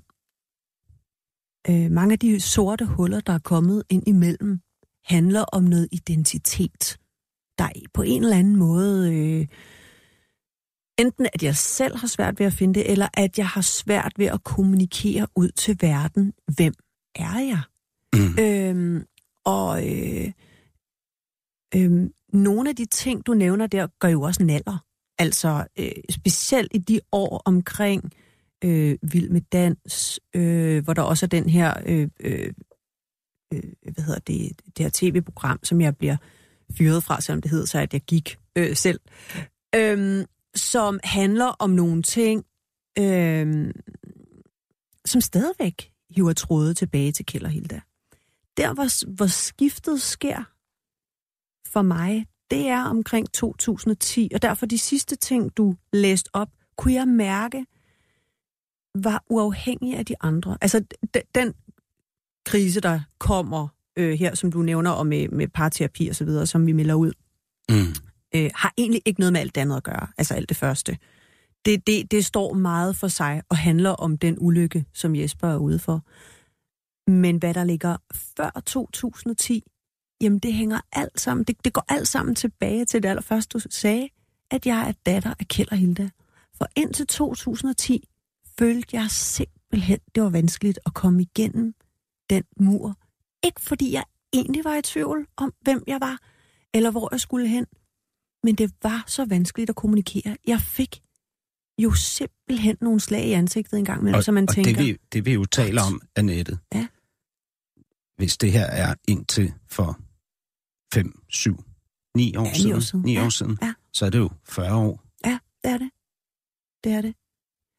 [1.68, 4.60] øh, mange af de sorte huller, der er kommet ind imellem,
[5.04, 6.98] handler om noget identitet,
[7.58, 9.46] der på en eller anden måde øh,
[10.98, 14.12] enten at jeg selv har svært ved at finde det, eller at jeg har svært
[14.16, 16.74] ved at kommunikere ud til verden, hvem
[17.14, 17.60] er jeg?
[18.14, 18.38] Mm.
[18.44, 19.04] Øhm,
[19.44, 20.32] og øh,
[21.74, 24.84] øh, nogle af de ting, du nævner der, gør jo også naller.
[25.18, 28.12] Altså øh, specielt i de år omkring
[28.64, 32.52] øh, Vild med Dans, øh, hvor der også er den her, øh, øh,
[33.54, 33.62] øh,
[33.92, 36.16] hvad hedder det, det her tv-program, som jeg bliver
[36.78, 39.00] fyret fra, selvom det hedder så, at jeg gik øh, selv.
[39.74, 40.24] Øh,
[40.56, 42.44] som handler om nogle ting,
[42.98, 43.74] øh,
[45.04, 47.80] som stadigvæk hiver tråde tilbage til Kjell og Hilda.
[48.56, 50.44] Der, hvor, hvor skiftet sker
[51.68, 56.94] for mig, det er omkring 2010, og derfor de sidste ting, du læste op, kunne
[56.94, 57.66] jeg mærke,
[58.94, 60.58] var uafhængig af de andre.
[60.60, 60.84] Altså,
[61.34, 61.54] den
[62.46, 66.46] krise, der kommer øh, her, som du nævner, og med, med parterapi og så videre,
[66.46, 67.12] som vi melder ud,
[67.68, 70.56] mm øh, har egentlig ikke noget med alt det andet at gøre, altså alt det
[70.56, 70.98] første.
[71.64, 75.56] Det, det, det står meget for sig og handler om den ulykke, som Jesper er
[75.56, 76.02] ude for.
[77.10, 77.96] Men hvad der ligger
[78.36, 79.64] før 2010,
[80.20, 83.66] jamen det hænger alt sammen, det, det går alt sammen tilbage til det allerførste, du
[83.70, 84.08] sagde,
[84.50, 86.10] at jeg er datter af Kjell og Hilda.
[86.56, 88.08] For indtil 2010
[88.58, 91.74] følte jeg simpelthen, det var vanskeligt at komme igennem
[92.30, 92.96] den mur.
[93.44, 96.18] Ikke fordi jeg egentlig var i tvivl om, hvem jeg var,
[96.74, 97.66] eller hvor jeg skulle hen,
[98.44, 100.36] men det var så vanskeligt at kommunikere.
[100.46, 101.02] Jeg fik
[101.78, 104.72] jo simpelthen nogle slag i ansigtet en gang imellem, så man og tænker...
[104.72, 106.86] det vi, det vi jo taler om, Annette, ja.
[108.16, 110.00] hvis det her er indtil for
[110.94, 111.64] 5, 7,
[112.16, 113.24] 9 år ja, siden, år siden, 9 ja.
[113.24, 113.72] år siden ja.
[113.92, 115.02] så er det jo 40 år.
[115.26, 115.90] Ja, det er det.
[116.84, 117.14] Det er det.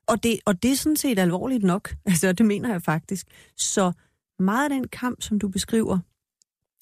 [0.07, 1.95] Og det, og det er sådan set alvorligt nok.
[2.05, 3.27] Altså, det mener jeg faktisk.
[3.57, 3.91] Så
[4.39, 5.99] meget af den kamp, som du beskriver,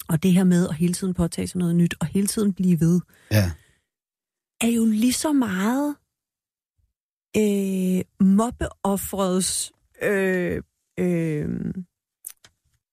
[0.08, 2.80] Og det her med at hele tiden påtage sig noget nyt, og hele tiden blive
[2.80, 3.00] ved,
[3.30, 3.52] Ja.
[4.64, 5.96] Er jo lige så meget
[7.36, 9.72] øh, mobbeoffrets
[10.02, 10.62] øh,
[10.98, 11.48] øh,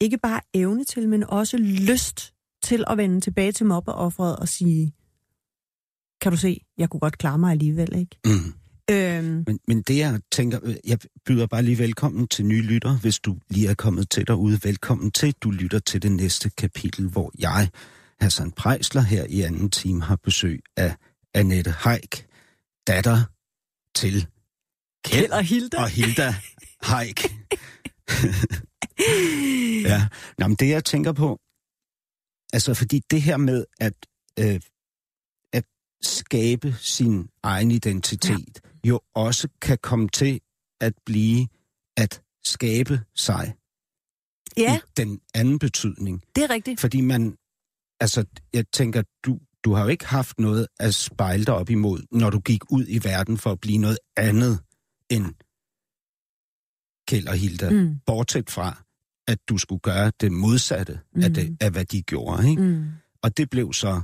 [0.01, 2.33] ikke bare evne til, men også lyst
[2.63, 4.93] til at vende tilbage til mobbeoffret og sige,
[6.21, 8.17] kan du se, jeg kunne godt klare mig alligevel, ikke?
[8.25, 8.53] Mm.
[8.91, 12.97] Øhm, Men, men det jeg tænker, øh, jeg byder bare lige velkommen til nye lytter,
[12.97, 14.59] hvis du lige er kommet til derude.
[14.63, 17.69] Velkommen til, du lytter til det næste kapitel, hvor jeg,
[18.19, 20.95] Hassan Prejsler, her i anden time har besøg af
[21.33, 22.27] Annette Haik,
[22.87, 23.23] datter
[23.95, 24.27] til
[25.05, 25.77] Kjeld eller Hilda.
[25.77, 26.33] og Hilda
[26.81, 27.19] Haik.
[29.89, 31.39] ja, Nå, men det jeg tænker på,
[32.53, 33.93] altså fordi det her med at,
[34.39, 34.59] øh,
[35.53, 35.63] at
[36.01, 38.89] skabe sin egen identitet, ja.
[38.89, 40.41] jo også kan komme til
[40.81, 41.47] at blive
[41.97, 43.53] at skabe sig
[44.57, 46.23] Ja, i den anden betydning.
[46.35, 46.79] det er rigtigt.
[46.79, 47.37] Fordi man,
[47.99, 52.01] altså jeg tænker, du, du har jo ikke haft noget at spejle dig op imod,
[52.11, 54.59] når du gik ud i verden for at blive noget andet
[55.09, 55.25] end
[57.07, 57.69] Kjeld og Hilda.
[57.69, 57.95] Mm.
[58.05, 58.83] Bortset fra,
[59.27, 61.23] at du skulle gøre det modsatte mm.
[61.23, 62.49] Af, det, af, hvad de gjorde.
[62.49, 62.61] Ikke?
[62.61, 62.85] Mm.
[63.23, 64.01] Og det blev så,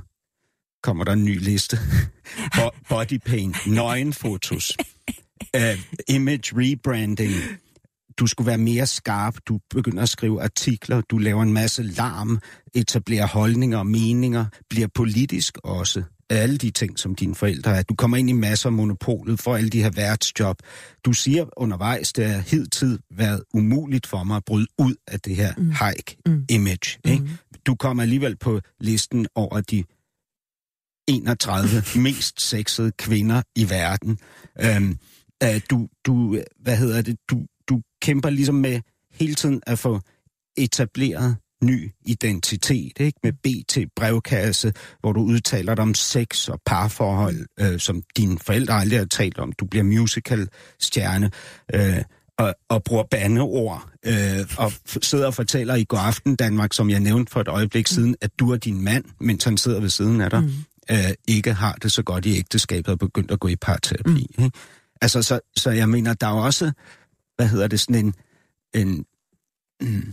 [0.82, 1.76] kommer der en ny liste,
[2.56, 4.76] Bo- body paint, nøgenfotos,
[5.56, 5.78] uh,
[6.08, 7.32] image rebranding,
[8.18, 12.38] du skulle være mere skarp, du begynder at skrive artikler, du laver en masse larm,
[12.74, 16.02] etablerer holdninger og meninger, bliver politisk også.
[16.30, 17.82] Alle de ting, som dine forældre er.
[17.82, 20.56] Du kommer ind i masser af monopolet for alle de her værtsjob.
[21.04, 25.36] Du siger undervejs, det har hidtid været umuligt for mig at bryde ud af det
[25.36, 25.70] her mm.
[25.70, 26.98] hike-image.
[27.04, 27.10] Mm.
[27.10, 27.24] Ikke?
[27.66, 29.84] Du kommer alligevel på listen over de
[31.08, 31.68] 31
[32.02, 34.18] mest sexede kvinder i verden.
[34.60, 34.98] Øhm,
[35.42, 37.46] øh, du, du, hvad hedder det, du
[38.02, 38.80] kæmper ligesom med
[39.12, 40.00] hele tiden at få
[40.56, 43.18] etableret ny identitet, ikke?
[43.22, 48.74] Med BT brevkasse, hvor du udtaler dig om sex og parforhold, øh, som dine forældre
[48.74, 49.52] aldrig har talt om.
[49.52, 51.30] Du bliver musical-stjerne,
[51.74, 52.02] øh,
[52.38, 54.72] og, og bruger bandeord, øh, og
[55.02, 58.30] sidder og fortæller i går aften Danmark, som jeg nævnte for et øjeblik siden, at
[58.38, 60.50] du og din mand, mens han sidder ved siden af dig, mm.
[60.90, 64.26] øh, ikke har det så godt i ægteskabet og begyndt at gå i parterapi.
[64.38, 64.44] Mm.
[64.44, 64.58] Ikke?
[65.00, 66.72] Altså, så, så jeg mener, der er også,
[67.38, 68.14] hvad hedder det, sådan en,
[68.74, 69.06] en
[69.80, 70.12] mm,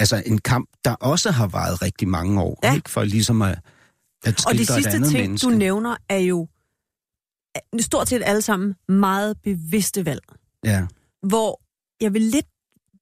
[0.00, 2.74] altså en kamp, der også har varet rigtig mange år, Ja.
[2.74, 2.90] ikke?
[2.90, 3.58] For ligesom at,
[4.24, 5.46] at Og de sidste ting, menneske.
[5.46, 6.48] du nævner, er jo
[7.80, 10.22] stort set alle sammen meget bevidste valg.
[10.64, 10.86] Ja,
[11.22, 11.60] Hvor
[12.00, 12.46] jeg vil lidt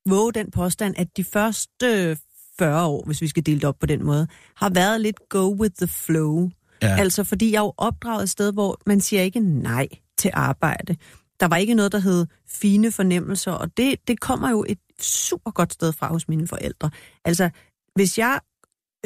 [0.08, 2.18] våge den påstand, at de første
[2.58, 4.26] 40 år, hvis vi skal dele det op på den måde,
[4.56, 6.50] har været lidt go with the flow.
[6.82, 6.96] ja.
[6.98, 9.88] Altså fordi jeg er jo opdraget et sted, hvor man siger ikke nej
[10.18, 10.96] til arbejde.
[11.40, 15.50] Der var ikke noget, der hed fine fornemmelser, og det, det kommer jo et super
[15.50, 16.90] godt sted fra hos mine forældre.
[17.24, 17.50] Altså,
[17.94, 18.40] hvis jeg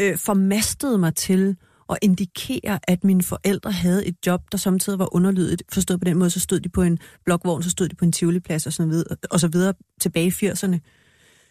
[0.00, 1.56] øh, formastede mig til
[1.90, 6.18] at indikere, at mine forældre havde et job, der samtidig var underlydigt, forstået på den
[6.18, 8.86] måde, så stod de på en blokvogn, så stod de på en tivoliplads og så
[8.86, 10.78] videre, og så videre tilbage i 80'erne.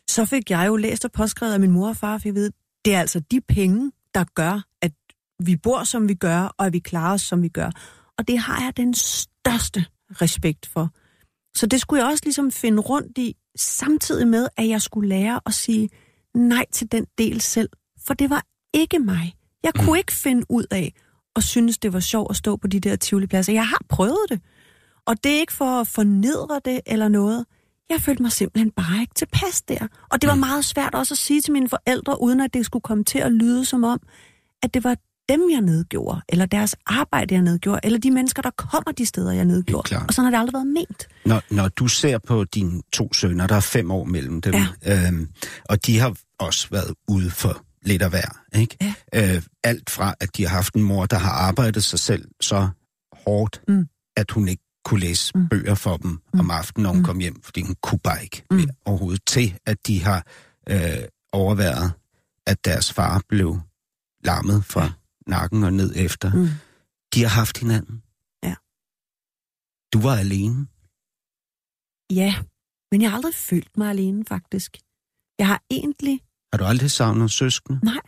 [0.10, 2.52] Så fik jeg jo læst og påskrevet af min mor og far, for jeg ved,
[2.86, 4.92] det er altså de penge, der gør, at
[5.40, 7.72] vi bor, som vi gør, og at vi klarer os, som vi gør.
[8.18, 9.86] Og det har jeg den største
[10.22, 10.90] respekt for.
[11.56, 15.42] Så det skulle jeg også ligesom finde rundt i, samtidig med, at jeg skulle lære
[15.46, 15.90] at sige
[16.36, 17.70] nej til den del selv.
[18.08, 19.34] For det var ikke mig.
[19.64, 20.94] Jeg kunne ikke finde ud af
[21.36, 23.54] at synes, det var sjovt at stå på de der tivoli-pladser.
[23.54, 24.42] Jeg har prøvet det.
[25.06, 27.46] Og det er ikke for at fornedre det eller noget.
[27.90, 29.88] Jeg følte mig simpelthen bare ikke tilpas der.
[30.12, 32.84] Og det var meget svært også at sige til mine forældre, uden at det skulle
[32.84, 34.00] komme til at lyde som om,
[34.64, 34.98] at det var
[35.30, 39.32] dem, jeg nedgjorde, eller deres arbejde, jeg nedgjorde, eller de mennesker, der kommer de steder,
[39.32, 39.88] jeg nedgjorde.
[39.88, 40.08] klart.
[40.08, 41.08] Og sådan har det aldrig været ment.
[41.26, 45.08] Når, når du ser på dine to sønner, der er fem år mellem dem, ja.
[45.08, 45.30] øhm,
[45.66, 48.78] og de har også været ude for lidt af hver, ikke?
[49.14, 49.36] Ja.
[49.36, 52.70] Øh, alt fra, at de har haft en mor, der har arbejdet sig selv så
[53.26, 53.86] hårdt, Mm.
[54.18, 55.48] at hun ikke kunne læse mm.
[55.50, 56.40] bøger for dem mm.
[56.40, 57.06] om aftenen, når hun mm.
[57.06, 58.70] kom hjem, fordi hun kunne bare ikke mm.
[58.86, 60.26] overhovedet til, at de har
[60.70, 60.98] øh,
[61.34, 61.92] overværet,
[62.48, 63.60] at deres far blev
[64.24, 64.90] lammet fra ja.
[65.28, 66.34] Nakken og ned efter.
[66.34, 66.48] Mm.
[67.14, 68.04] De har haft hinanden.
[68.44, 68.56] Ja.
[69.94, 70.68] Du var alene.
[72.12, 72.36] Ja,
[72.92, 74.78] men jeg har aldrig følt mig alene, faktisk.
[75.40, 76.22] Jeg har egentlig...
[76.54, 77.80] Har du aldrig savnet søskende?
[77.84, 78.00] Nej.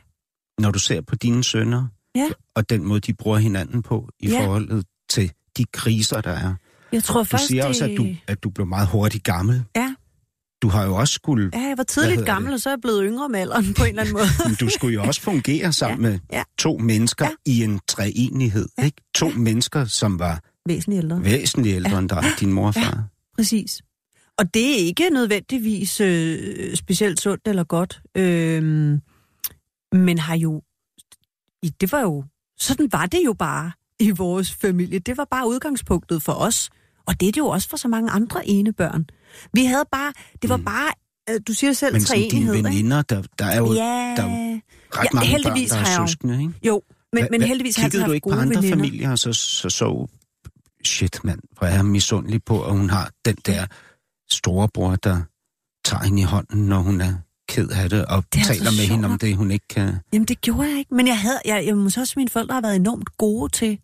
[0.59, 2.29] Når du ser på dine sønner, Ja.
[2.55, 4.39] og den måde, de bruger hinanden på i Ja.
[4.45, 6.55] forholdet til de kriser, der er.
[6.91, 7.69] Jeg tror Du først, siger det...
[7.69, 9.63] også, at du, at du blev meget hurtigt gammel.
[9.75, 9.94] Ja.
[10.61, 13.03] Du har jo også skulle, Ja, jeg var tidligt gammel, og så er jeg blevet
[13.05, 14.25] yngre med alderen på en eller anden måde.
[14.45, 16.43] men du skulle jo også fungere sammen med ja.
[16.57, 17.51] to mennesker Ja.
[17.51, 18.67] i en treenighed.
[18.83, 18.97] Ikke?
[19.15, 21.23] To mennesker, som var Væsentligt ældre.
[21.23, 23.03] væsentligt ældre end dig, din mor og far.
[23.35, 23.81] Præcis.
[24.37, 28.01] Og det er ikke nødvendigvis øh, specielt sundt eller godt.
[28.17, 29.01] Øhm,
[29.91, 30.61] men har jo...
[31.81, 32.23] Det var jo...
[32.59, 34.99] Sådan var det jo bare i vores familie.
[34.99, 36.69] Det var bare udgangspunktet for os.
[37.07, 39.05] Og det er det jo også for så mange andre ene børn.
[39.53, 40.13] Vi havde bare...
[40.41, 40.91] Det var bare...
[41.29, 42.69] øh, Du siger selv Men sådan dine træenighed, ikke?
[42.69, 44.59] veninder, der, der er jo Ja, der er
[44.93, 46.53] ret Ja, mange heldigvis børn, der har jeg er søskende, ikke?
[46.63, 46.81] jo,
[47.13, 48.69] men, Hva- men heldigvis har jeg Kiggede du haft ikke på andre veninder.
[48.77, 50.07] familier, og så, så, så
[50.85, 53.65] shit mand, hvor er jeg misundelig på, at hun har den der
[54.29, 55.21] storebror, der
[55.85, 57.13] tager hende i hånden, når hun er
[57.49, 59.21] ked af det, og Det er taler så med hende om sjovt.
[59.21, 59.93] det, hun ikke kan.
[60.13, 60.93] Jamen, det gjorde jeg ikke.
[60.95, 63.79] Men jeg havde, jeg, jeg måske også, mine forældre har været enormt gode til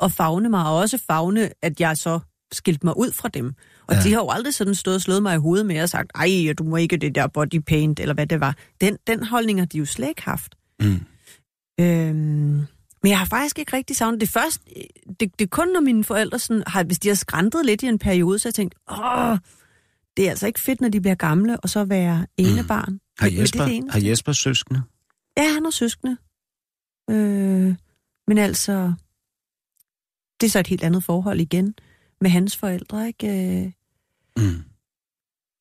[0.00, 2.18] at fagne mig, og også fagne, at jeg så
[2.52, 3.54] skilte mig ud fra dem.
[3.86, 4.00] Og Ja.
[4.02, 6.52] de har jo aldrig sådan stået og slået mig i hovedet med og sagt, ej,
[6.58, 8.56] du må ikke det der body paint, eller hvad det var.
[8.80, 10.54] Den, den holdning har de jo slet ikke haft.
[10.80, 11.00] Mm.
[11.80, 12.66] Øhm,
[13.02, 14.60] men jeg har faktisk ikke rigtig savnet det først.
[15.20, 17.86] Det, det er kun, når mine forældre, sådan, har, hvis de har skræntet lidt i
[17.86, 19.38] en periode, så har jeg tænkt, åh,
[20.16, 22.92] det er altså ikke fedt, når de bliver gamle, og så være enebarn.
[22.92, 23.00] Mm.
[23.18, 24.00] Har det er Jesper, det eneste.
[24.00, 24.82] har Jesper søskende?
[25.36, 26.16] Ja, han har søskende.
[27.10, 27.74] Øh,
[28.28, 28.92] men altså,
[30.40, 31.74] det er så et helt andet forhold igen
[32.20, 33.74] med hans forældre, ikke?
[34.36, 34.62] Mm.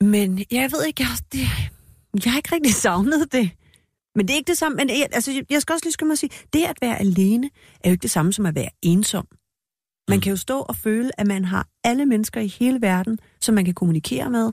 [0.07, 1.39] Men jeg ved ikke, jeg, det,
[2.25, 3.51] jeg har ikke rigtig savnet det.
[4.15, 4.75] Men det er ikke det samme.
[4.75, 7.49] Men jeg, altså, jeg skal også lige skynde mig at sige, det at være alene
[7.83, 9.27] er jo ikke det samme som at være ensom.
[10.09, 10.21] Man Mm.
[10.21, 13.65] kan jo stå og føle, at man har alle mennesker i hele verden, som man
[13.65, 14.51] kan kommunikere med,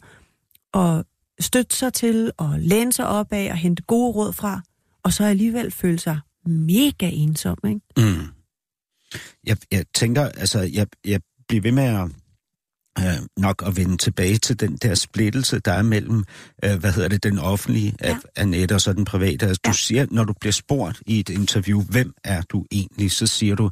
[0.72, 1.04] og
[1.40, 4.60] støtte sig til, og læne sig op af, og hente gode råd fra,
[5.02, 7.80] og så alligevel føle sig mega ensom, ikke?
[7.96, 8.26] Mm.
[9.46, 11.20] Jeg, jeg tænker, altså, jeg, jeg
[11.52, 12.08] bliver ved med at
[12.98, 16.24] øh, nok at vende tilbage til den der splittelse, der er mellem,
[16.64, 18.18] øh, hvad hedder det, den offentlige af Ja.
[18.36, 19.46] Annette og så den private.
[19.46, 19.72] Altså, du Ja.
[19.72, 23.70] siger, når du bliver spurgt i et interview, hvem er du egentlig, så siger du,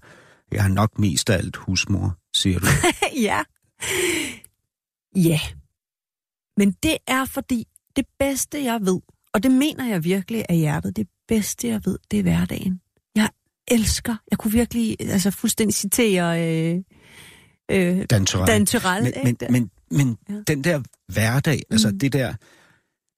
[0.52, 2.66] jeg er nok mest af alt husmor, siger du.
[3.28, 3.43] ja.
[5.16, 5.40] Ja.
[6.57, 7.65] Men det er fordi,
[7.97, 9.01] det bedste jeg ved,
[9.35, 12.81] og det mener jeg virkelig af hjertet, det bedste jeg ved, det er hverdagen.
[13.15, 13.28] Jeg
[13.69, 16.81] elsker, jeg kunne virkelig altså fuldstændig citere øh,
[17.70, 18.47] øh, Dan Turell.
[18.52, 19.02] Dan Tyrell.
[19.24, 20.34] Men, men, men, men Ja.
[20.52, 20.80] den der
[21.12, 21.98] hverdag, altså Mm.
[21.98, 22.34] det der,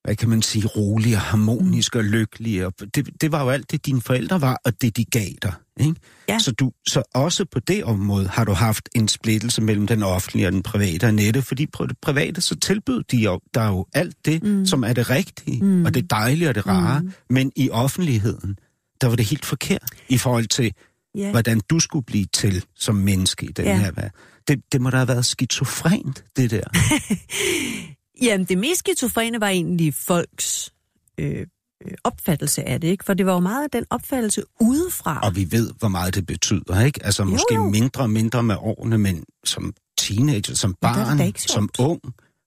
[0.04, 3.86] hvad kan man sige, rolige, harmoniske og lykkelige, og det, det var jo alt det,
[3.86, 5.52] dine forældre var, og det, de gav dig.
[5.80, 5.94] Ikke?
[6.28, 6.38] Ja.
[6.38, 10.46] Så, du, så også på det område har du haft en splittelse mellem den offentlige
[10.46, 13.86] og den private Annette, fordi på det private, så tilbød de jo, der er jo
[13.94, 14.48] alt det, Mm.
[14.50, 14.66] mm.
[14.66, 15.68] som er det rigtige, Mm.
[15.68, 15.84] mm.
[15.84, 17.06] og det dejlige og det rare, Mm.
[17.06, 17.12] mm.
[17.30, 18.56] men i offentligheden,
[19.00, 20.72] der var det helt forkert i forhold til,
[21.14, 21.30] ja.
[21.30, 23.76] hvordan du skulle blive til som menneske i den Ja.
[23.78, 24.10] her verden.
[24.48, 26.64] Det, det må da have været skizofrent, det der.
[28.24, 30.72] Jamen, det mest skizofrene var egentlig folks
[31.18, 31.46] øh,
[31.86, 33.04] øh, opfattelse af det, ikke?
[33.04, 35.20] For det var jo meget den opfattelse udefra.
[35.22, 37.04] Og vi ved, hvor meget det betyder, ikke?
[37.04, 37.68] Altså måske jo.
[37.68, 42.00] mindre og mindre med årene, men som teenager, som barn, som ung,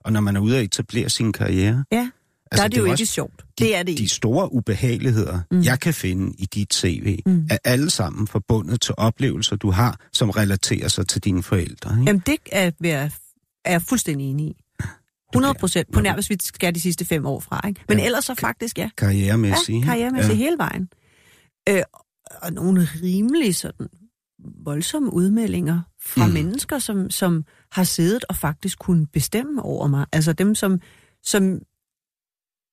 [0.06, 1.86] og når man er ude at etablere sin karriere.
[1.92, 2.10] ja,
[2.57, 3.45] der Altså, er det jo var ikke sjovt.
[3.60, 5.61] De, Det er det De store ubehageligheder, Mm.
[5.61, 7.48] jeg kan finde i dit CV, Mm.
[7.52, 11.91] er alle sammen forbundet til oplevelser, du har, som relaterer sig til dine forældre.
[11.91, 12.03] Ikke?
[12.10, 13.10] Jamen, det er, er,
[13.65, 14.56] jeg fuldstændig enig i.
[15.34, 17.68] 100 procent på nærmest, vi skal de sidste fem år fra.
[17.68, 17.82] Ikke?
[17.90, 18.06] Men Ja.
[18.06, 18.90] ellers så faktisk, ja.
[18.98, 19.80] Karrieremæssigt.
[19.80, 20.44] Ja, karrieremæssigt ja.
[20.44, 20.90] hele vejen.
[21.69, 21.82] Øh,
[22.41, 23.88] og nogle rimelig sådan
[24.65, 26.27] voldsomme udmeldinger fra.
[26.27, 26.34] Mm.
[26.34, 30.06] mennesker, som, som har siddet og faktisk kunne bestemme over mig.
[30.11, 30.80] Altså dem, som,
[31.23, 31.60] som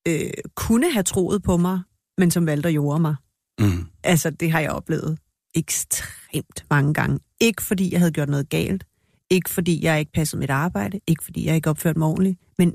[0.09, 1.81] øh, kunne have troet på mig,
[2.19, 3.15] men som valgte at jorde mig.
[3.61, 3.87] Mm.
[4.05, 5.19] Altså, det har jeg oplevet
[5.55, 7.19] ekstremt mange gange.
[7.41, 8.85] Ikke fordi jeg havde gjort noget galt.
[9.31, 11.01] Ikke fordi jeg ikke passede mit arbejde.
[11.07, 12.39] Ikke fordi jeg ikke opførte mig ordentligt.
[12.59, 12.75] Men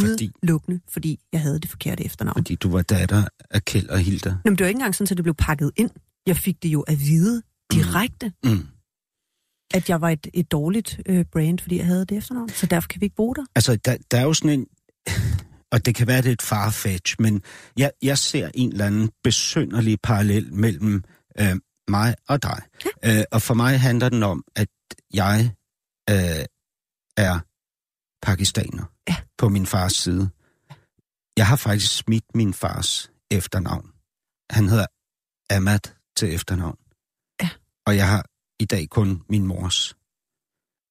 [0.00, 2.34] Fordi- udelukkende, fordi jeg havde det forkerte efternavn.
[2.36, 4.36] Fordi du var datter af Kjeld og Hilda.
[4.44, 5.90] Jamen, det var ikke engang sådan, at det blev pakket ind.
[6.26, 7.42] Jeg fik det jo at vide
[7.72, 8.50] direkte, mm.
[8.50, 8.66] Mm.
[9.74, 12.48] at jeg var et, et dårligt øh, brand, fordi jeg havde det efternavn.
[12.48, 13.44] Så derfor kan vi ikke bruge dig.
[13.54, 14.66] Altså, der, der er jo sådan en...
[15.72, 17.42] Og det kan være, det er et farfetch, men
[17.76, 21.04] jeg, jeg ser en eller anden besynderlig parallel mellem
[21.40, 21.56] øh,
[21.88, 22.62] mig og dig.
[23.04, 23.18] Ja.
[23.18, 24.68] Øh, og for mig handler den om, at
[25.14, 25.54] jeg
[26.10, 26.44] øh,
[27.16, 27.38] er
[28.26, 29.16] pakistaner Ja.
[29.38, 30.30] på min fars side.
[31.36, 33.92] Jeg har faktisk smidt min fars efternavn.
[34.50, 34.86] Han hedder
[35.50, 35.80] Ahmad
[36.16, 36.78] til efternavn.
[37.42, 37.50] Ja.
[37.86, 38.24] Og jeg har
[38.60, 39.96] i dag kun min mors.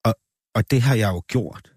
[0.06, 0.16] Og,
[0.56, 1.74] og det har jeg jo gjort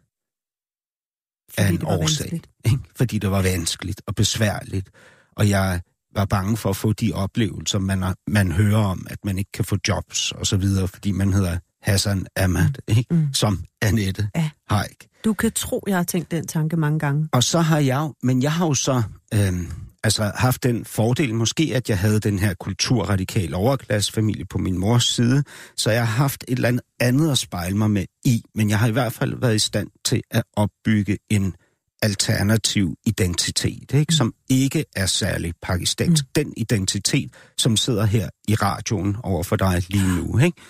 [1.58, 2.40] af Fordi en det var årsag.
[2.64, 2.78] Ikke?
[2.96, 4.90] Fordi det var vanskeligt og besværligt.
[5.36, 5.80] Og jeg
[6.14, 9.52] var bange for at få de oplevelser, man, har, man hører om, at man ikke
[9.52, 12.96] kan få jobs og så videre, fordi man hedder Hassan Ahmad, mm.
[12.96, 13.14] ikke?
[13.14, 13.34] Mm.
[13.34, 14.50] som Annette Ja.
[14.70, 15.06] Haik.
[15.24, 17.28] Du kan tro, jeg har tænkt den tanke mange gange.
[17.32, 19.02] Og så har jeg jo, men jeg har jo så
[19.34, 19.68] øhm,
[20.04, 25.04] altså haft den fordel måske, at jeg havde den her kulturradikale overklassefamilie på min mors
[25.04, 25.44] side,
[25.76, 28.78] så jeg har haft et eller andet andet at spejle mig med i, men jeg
[28.78, 31.54] har i hvert fald været i stand til at opbygge en
[32.02, 34.14] alternativ identitet, ikke?
[34.14, 36.24] som ikke er særlig pakistansk.
[36.24, 36.30] Mm.
[36.34, 40.38] Den identitet, som sidder her i radioen over for dig lige nu.
[40.38, 40.60] Ikke?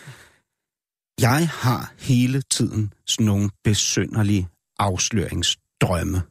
[1.20, 4.48] Jeg har hele tiden sådan nogle besynderlige
[4.78, 6.22] afsløringsdrømme,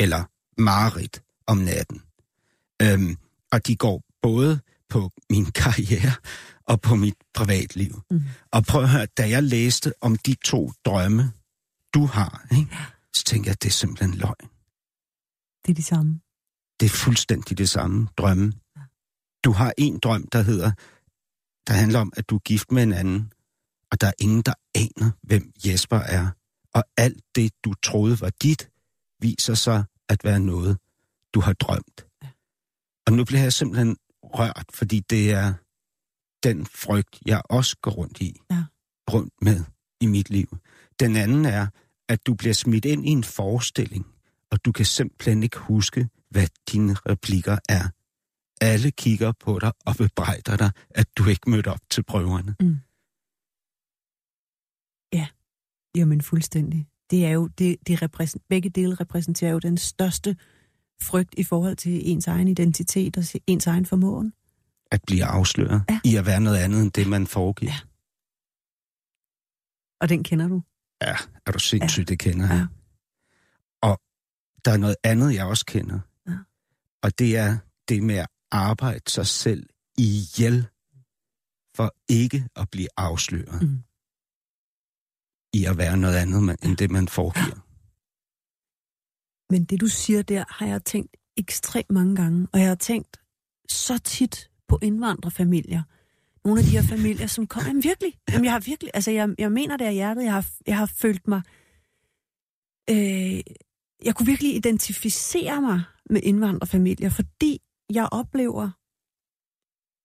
[0.00, 0.24] eller
[0.58, 2.02] mareridt om natten.
[2.84, 3.16] Øhm,
[3.52, 6.12] og de går både på min karriere
[6.66, 8.02] og på mit privatliv.
[8.10, 8.22] Mm.
[8.52, 11.32] Og prøv at høre, da jeg læste om de to drømme,
[11.94, 12.76] du har, ikke?
[13.14, 14.48] så tænkte jeg, at det er simpelthen løgn.
[15.66, 16.20] Det er de samme.
[16.80, 18.52] Det er fuldstændig det samme drømme.
[19.44, 20.72] Du har en drøm, der hedder,
[21.66, 23.32] der handler om, at du er gift med en anden,
[23.90, 26.30] og der er ingen, der aner, hvem Jesper er.
[26.74, 28.70] Og alt det, du troede var dit,
[29.20, 30.78] viser sig at være noget,
[31.34, 32.06] du har drømt.
[33.06, 35.54] Og nu bliver jeg simpelthen rørt, fordi det er
[36.42, 38.64] den frygt, jeg også går rundt i, ja.
[39.12, 39.64] rundt med
[40.00, 40.58] i mit liv.
[41.00, 41.66] Den anden er,
[42.08, 44.06] at du bliver smidt ind i en forestilling,
[44.50, 47.88] og du kan simpelthen ikke huske, hvad dine replikker er.
[48.60, 52.54] Alle kigger på dig og bebrejder dig, at du ikke mødte op til prøverne.
[52.60, 52.78] Mm.
[55.12, 55.26] Ja,
[55.96, 56.88] jamen fuldstændig.
[57.10, 60.36] Det er jo, det, det repræsent, begge dele repræsenterer jo den største
[61.02, 64.32] frygt i forhold til ens egen identitet og ens egen formåen.
[64.90, 66.00] At blive afsløret ja.
[66.04, 67.72] i at være noget andet end det, man foregiver.
[67.72, 67.78] Ja.
[70.00, 70.62] Og den kender du?
[71.02, 71.16] Ja,
[71.46, 72.12] er du sindssygt, ja.
[72.12, 72.56] det kender jeg.
[72.56, 72.66] Ja.
[73.88, 74.00] Og
[74.64, 76.00] der er noget andet, jeg også kender.
[76.28, 76.36] Ja.
[77.02, 77.58] Og det er
[77.88, 79.66] det med at arbejde sig selv
[79.98, 80.66] ihjel
[81.76, 83.62] for ikke at blive afsløret.
[83.62, 83.82] Mm.
[85.52, 87.64] I at være noget andet man, end det, man foregiver.
[89.50, 92.48] Men det, du siger der, har jeg tænkt ekstremt mange gange.
[92.52, 93.20] Og jeg har tænkt
[93.68, 95.82] så tit på indvandrerfamilier,
[96.44, 97.68] nogle af de her familier, som kommer...
[97.68, 98.90] Jamen virkelig, jamen, jeg har virkelig...
[98.94, 100.24] Altså, jeg, jeg mener det af hjertet.
[100.24, 101.42] Jeg har, jeg har følt mig...
[102.90, 103.40] Øh,
[104.04, 107.60] jeg kunne virkelig identificere mig med indvandrerfamilier, fordi
[107.90, 108.70] jeg oplever,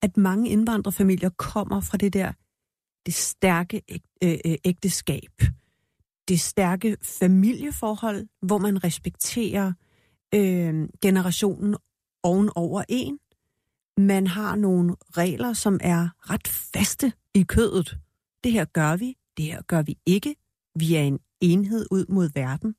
[0.02, 2.32] at mange indvandrerfamilier kommer fra det der
[3.06, 3.82] det stærke
[4.24, 5.42] øh, øh, ægteskab,
[6.30, 9.74] det stærke familieforhold, hvor man respekterer
[10.36, 11.76] øh, generationen
[12.24, 13.20] ovenover en,
[13.98, 17.98] man har nogle regler, som er ret faste i kødet.
[18.44, 20.36] Det her gør vi, det her gør vi ikke.
[20.76, 22.76] Vi er en enhed ud mod verden.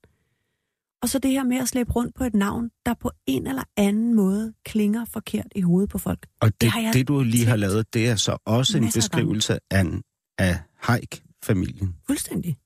[1.01, 3.63] Og så det her med at slæbe rundt på et navn, der på en eller
[3.77, 6.27] anden måde klinger forkert i hovedet på folk.
[6.41, 9.85] Og det, det, det du lige har lavet, det er så også en beskrivelse af,
[10.37, 11.95] af Haik-familien.
[12.07, 12.57] Fuldstændig.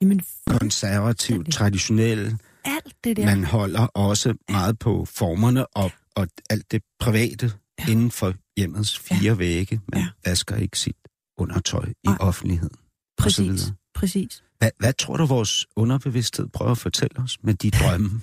[0.00, 1.54] Jamen, Konservativ, fuldstændig.
[1.54, 2.38] traditionel.
[2.64, 3.24] Alt det der.
[3.24, 7.90] Man holder også meget på formerne og, og alt det private ja.
[7.90, 9.34] inden for hjemmets fire ja.
[9.34, 9.80] vægge.
[9.92, 10.08] Man ja.
[10.24, 10.96] vasker ikke sit
[11.38, 12.16] undertøj i Ej.
[12.20, 12.76] offentligheden.
[13.18, 14.42] Præcis, præcis.
[14.58, 18.20] Hvad, hvad tror du, vores underbevidsthed prøver at fortælle os med de drømme?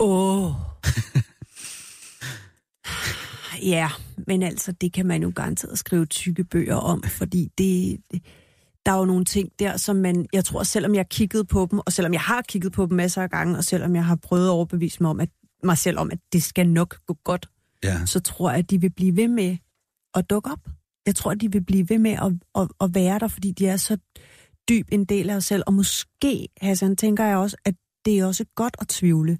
[0.00, 0.46] Åh.
[0.46, 0.54] oh.
[3.72, 3.90] ja,
[4.26, 8.22] men altså, det kan man jo garanteret skrive tykke bøger om, fordi det, det,
[8.88, 11.78] der er jo nogle ting der, som man, jeg tror, selvom jeg kigget på dem,
[11.78, 14.46] og selvom jeg har kigget på dem masser af gange, og selvom jeg har prøvet
[14.46, 15.28] at overbevise mig om, at
[15.64, 17.48] mig selv om, at det skal nok gå godt,
[17.84, 18.06] ja.
[18.06, 19.56] så tror jeg, at de vil blive ved med
[20.14, 20.68] at dukke op.
[21.06, 22.32] Jeg tror, at de vil blive ved med at,
[22.62, 23.96] at, at være der, fordi de er så
[24.68, 25.62] dyb en del af os selv.
[25.66, 27.74] Og måske, Hassan, tænker jeg også, at
[28.04, 29.38] det er også godt at tvivle.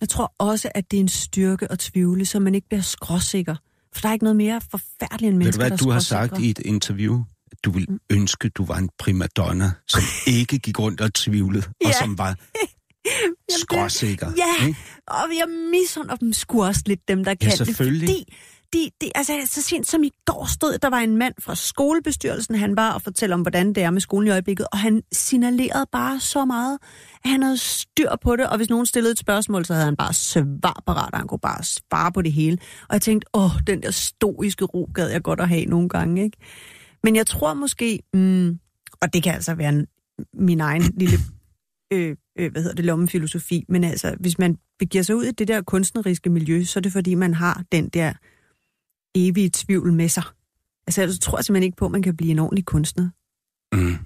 [0.00, 3.56] Jeg tror også, at det er en styrke at tvivle, så man ikke bliver skråsikker.
[3.94, 6.38] For der er ikke noget mere forfærdeligt end mennesker, Ved du hvad, du har sagt
[6.38, 7.24] i et interview?
[7.64, 7.98] Du vil mm.
[8.10, 10.02] ønske, du var en primadonna, som
[10.38, 11.88] ikke gik rundt og tvivlede, ja.
[11.88, 12.36] og som var
[13.62, 14.32] skråsikker.
[14.36, 14.78] Ja, ikke?
[15.06, 18.08] og jeg misunder dem sgu også lidt, dem der kan ja, selvfølgelig.
[18.08, 18.16] det.
[18.16, 18.24] Fordi
[18.72, 22.54] de, de, altså, så sent som i går stod, der var en mand fra skolebestyrelsen,
[22.54, 25.86] han var og fortælle om, hvordan det er med skolen i øjeblikket, og han signalerede
[25.92, 26.78] bare så meget,
[27.24, 29.96] at han havde styr på det, og hvis nogen stillede et spørgsmål, så havde han
[29.96, 32.58] bare svar parat, han kunne bare svare på det hele.
[32.88, 36.24] Og jeg tænkte, åh, den der stoiske ro gad jeg godt at have nogle gange,
[36.24, 36.36] ikke?
[37.02, 38.58] Men jeg tror måske, mm,
[39.00, 39.86] og det kan altså være
[40.34, 41.16] min egen lille
[41.92, 45.48] øh, øh, hvad hedder det, lommefilosofi, men altså, hvis man begiver sig ud i det
[45.48, 48.12] der kunstneriske miljø, så er det fordi, man har den der
[49.14, 50.24] evige tvivl med sig.
[50.86, 53.10] Altså, jeg tror simpelthen ikke på, at man kan blive en ordentlig kunstner.
[53.72, 53.96] Mm.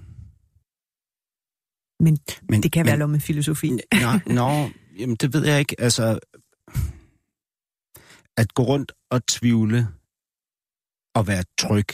[1.99, 2.17] Men,
[2.49, 3.69] men det kan men, være lommefilosofi.
[3.69, 4.69] Nå, nå,
[4.99, 5.75] jamen det ved jeg ikke.
[5.81, 6.19] Altså,
[8.37, 9.87] at gå rundt og tvivle
[11.15, 11.87] og være tryg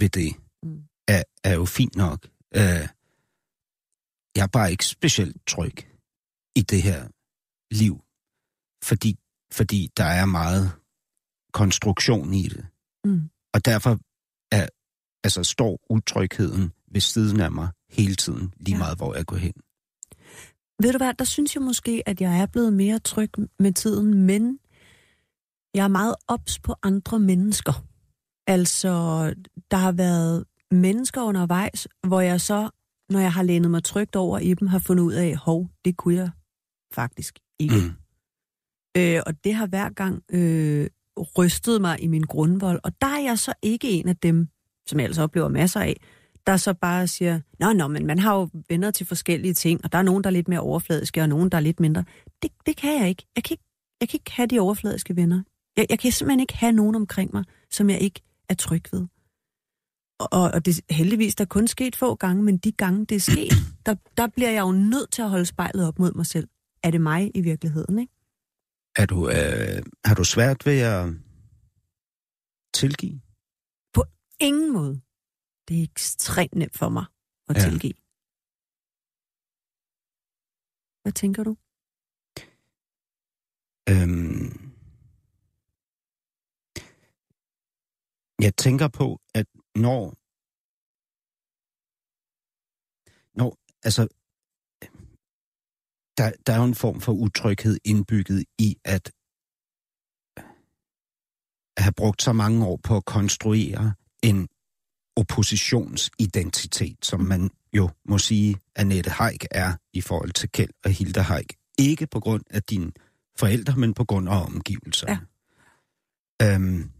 [0.00, 0.82] ved det, mm.
[1.08, 2.28] er, er jo fint nok.
[2.56, 2.86] Uh,
[4.36, 5.76] jeg er bare ikke specielt tryg
[6.56, 7.08] i det her
[7.70, 7.94] liv,
[8.84, 9.18] fordi,
[9.52, 10.72] fordi der er meget
[11.52, 12.66] konstruktion i det.
[13.04, 13.30] Mm.
[13.54, 13.98] Og derfor
[14.52, 14.68] er,
[15.24, 18.78] altså, står utrygheden ved siden af mig hele tiden, lige ja.
[18.78, 19.52] meget hvor jeg går hen.
[20.82, 24.14] Ved du hvad, der synes jeg måske, at jeg er blevet mere tryg med tiden,
[24.14, 24.58] men
[25.74, 27.87] jeg er meget ops på andre mennesker.
[28.48, 28.88] Altså,
[29.70, 32.70] der har været mennesker undervejs, hvor jeg så,
[33.10, 35.96] når jeg har lænet mig trygt over i dem, har fundet ud af, hov, det
[35.96, 36.30] kunne jeg
[36.92, 37.74] faktisk ikke.
[37.74, 37.92] Mm.
[38.96, 40.90] Øh, og det har hver gang øh,
[41.38, 42.80] rystet mig i min grundvold.
[42.84, 44.48] Og der er jeg så ikke en af dem,
[44.86, 46.00] som jeg altså oplever masser af,
[46.46, 49.92] der så bare siger, nå, nå, men man har jo venner til forskellige ting, og
[49.92, 52.04] der er nogen, der er lidt mere overfladiske, og nogen, der er lidt mindre.
[52.42, 53.26] Det, det kan jeg ikke.
[53.36, 53.64] Jeg kan ikke,
[54.00, 55.42] jeg kan ikke have de overfladiske venner.
[55.76, 59.06] Jeg, jeg kan simpelthen ikke have nogen omkring mig, som jeg ikke er tryg ved.
[60.20, 63.20] Og, og det heldigvis der er kun sket få gange, men de gange det er
[63.20, 63.52] sket,
[63.86, 66.48] der, der bliver jeg jo nødt til at holde spejlet op mod mig selv.
[66.82, 68.12] Er det mig i virkeligheden, ikke?
[68.96, 71.06] Er du, øh, har du svært ved at
[72.74, 73.20] tilgive?
[73.92, 74.04] På
[74.40, 75.00] ingen måde.
[75.68, 77.04] Det er ekstremt nemt for mig
[77.48, 77.60] at ja.
[77.60, 77.94] tilgive.
[81.02, 81.56] Hvad tænker du?
[83.90, 84.67] Øhm,
[88.42, 90.14] jeg tænker på, at når,
[93.38, 94.02] når altså,
[96.18, 99.12] der, der er jo en form for utryghed indbygget i at
[101.78, 104.48] have brugt så mange år på at konstruere en
[105.16, 110.90] oppositionsidentitet, som man jo må sige, at Annette Haik er i forhold til Kjeld og
[110.90, 111.56] Hilda Haik.
[111.78, 112.92] Ikke på grund af dine
[113.38, 115.26] forældre, men på grund af omgivelserne.
[116.40, 116.54] Ja.
[116.54, 116.90] Øhm,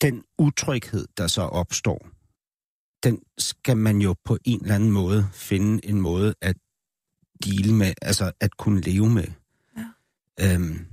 [0.00, 2.08] den utryghed, der så opstår,
[3.02, 6.56] den skal man jo på en eller anden måde finde en måde at
[7.44, 9.28] deal med, altså at kunne leve med.
[9.76, 9.86] Ja.
[10.40, 10.86] Øhm,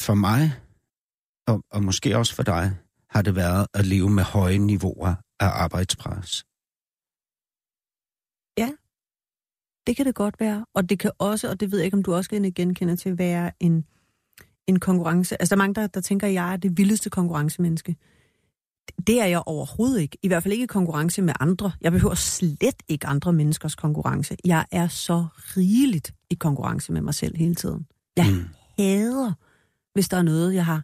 [0.00, 0.60] for mig,
[1.46, 2.76] og, og måske også for dig,
[3.10, 6.44] har det været at leve med høje niveauer af arbejdspres.
[8.58, 8.70] Ja,
[9.86, 10.66] det kan det godt være.
[10.74, 13.18] Og det kan også, og det ved jeg ikke, om du også kan genkende til,
[13.18, 13.86] være en,
[14.66, 15.42] en konkurrence.
[15.42, 17.96] Altså der er mange, der, der tænker, at jeg er det vildeste konkurrencemenneske.
[19.06, 20.18] Det er jeg overhovedet ikke.
[20.22, 21.72] I hvert fald ikke i konkurrence med andre.
[21.80, 24.36] Jeg behøver slet ikke andre menneskers konkurrence.
[24.44, 27.86] Jeg er så rigeligt i konkurrence med mig selv hele tiden.
[28.16, 28.44] Jeg mm.
[28.78, 29.32] hader,
[29.94, 30.82] hvis der er noget, jeg har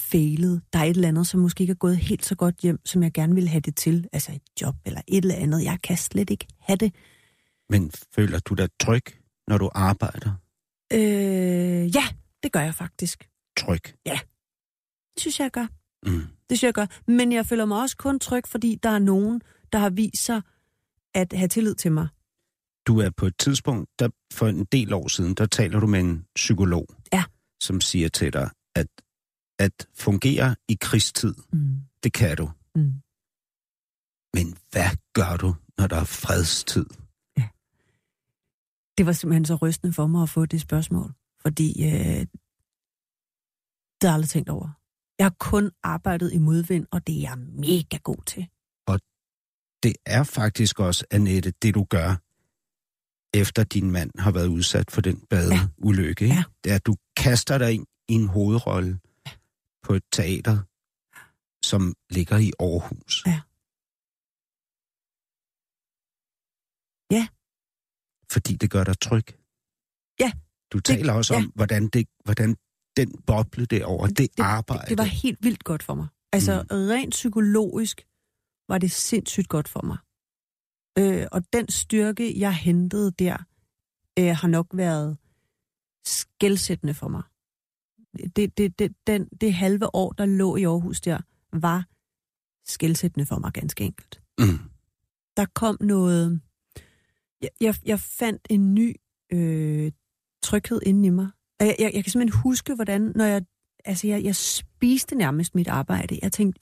[0.00, 0.62] failet.
[0.72, 3.02] Der er et eller andet, som måske ikke er gået helt så godt hjem, som
[3.02, 4.08] jeg gerne vil have det til.
[4.12, 5.64] Altså et job eller et eller andet.
[5.64, 6.94] Jeg kan slet ikke have det.
[7.70, 9.04] Men føler du dig tryg,
[9.48, 10.30] når du arbejder?
[10.92, 12.04] Øh, ja,
[12.42, 13.28] det gør jeg faktisk.
[13.58, 13.82] Tryg?
[14.06, 14.20] Ja,
[15.14, 15.66] det synes jeg, jeg gør.
[16.06, 16.20] Mm.
[16.20, 16.86] Det synes jeg, jeg gør.
[17.06, 19.42] Men jeg føler mig også kun tryg, fordi der er nogen,
[19.72, 20.42] der har vist sig
[21.14, 22.08] at have tillid til mig.
[22.86, 26.00] Du er på et tidspunkt, der for en del år siden, der taler du med
[26.00, 27.24] en psykolog, ja.
[27.60, 28.86] som siger til dig, at
[29.58, 31.80] at fungere i krigstid, mm.
[32.02, 32.50] det kan du.
[32.74, 32.92] Mm.
[34.34, 36.86] Men hvad gør du, når der er fredstid?
[37.38, 37.48] Ja.
[38.98, 41.12] Det var simpelthen så rystende for mig at få det spørgsmål,
[41.42, 42.26] fordi øh,
[44.00, 44.68] det har jeg aldrig tænkt over.
[45.18, 48.48] Jeg har kun arbejdet i modvind, og det er jeg mega god til.
[48.86, 49.00] Og
[49.82, 52.10] det er faktisk også, Annette, det du gør,
[53.34, 56.26] efter din mand har været udsat for den badeulykke.
[56.26, 56.34] Ja.
[56.34, 56.44] Ja.
[56.64, 59.00] Det er, at du kaster dig ind i en hovedrolle,
[59.82, 60.56] på et teater,
[61.64, 63.22] som ligger i Aarhus.
[63.26, 63.40] Ja.
[67.16, 67.28] Ja.
[68.32, 69.26] Fordi det gør dig tryg.
[70.20, 70.32] Ja.
[70.72, 71.38] Du taler det, også ja.
[71.38, 72.56] om, hvordan, det, hvordan
[72.96, 74.88] den boble derovre, det, det, det arbejde.
[74.88, 76.06] Det var helt vildt godt for mig.
[76.32, 76.68] Altså, mm.
[76.70, 78.06] rent psykologisk
[78.68, 79.98] var det sindssygt godt for mig.
[80.98, 83.36] Øh, og den styrke, jeg hentede der,
[84.18, 85.16] øh, har nok været
[86.04, 87.22] skældsættende for mig
[88.36, 91.18] det, det, det, den, det halve år, der lå i Aarhus der,
[91.52, 91.86] var
[92.64, 94.22] skældsættende for mig ganske enkelt.
[94.38, 94.58] Mm.
[95.36, 96.40] Der kom noget...
[97.40, 98.96] Jeg, jeg, jeg fandt en ny
[99.32, 99.92] øh,
[100.42, 101.28] tryghed inden i mig.
[101.60, 103.42] Jeg, jeg, jeg kan simpelthen huske, hvordan, når jeg...
[103.84, 106.18] Altså, jeg, jeg spiste nærmest mit arbejde.
[106.22, 106.60] Jeg tænkte,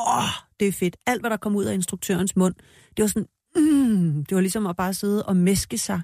[0.00, 0.24] åh,
[0.60, 0.96] det er fedt.
[1.06, 2.54] Alt, hvad der kom ud af instruktørens mund,
[2.96, 3.26] det var sådan,
[3.56, 6.02] mm, det var ligesom at bare sidde og meske sig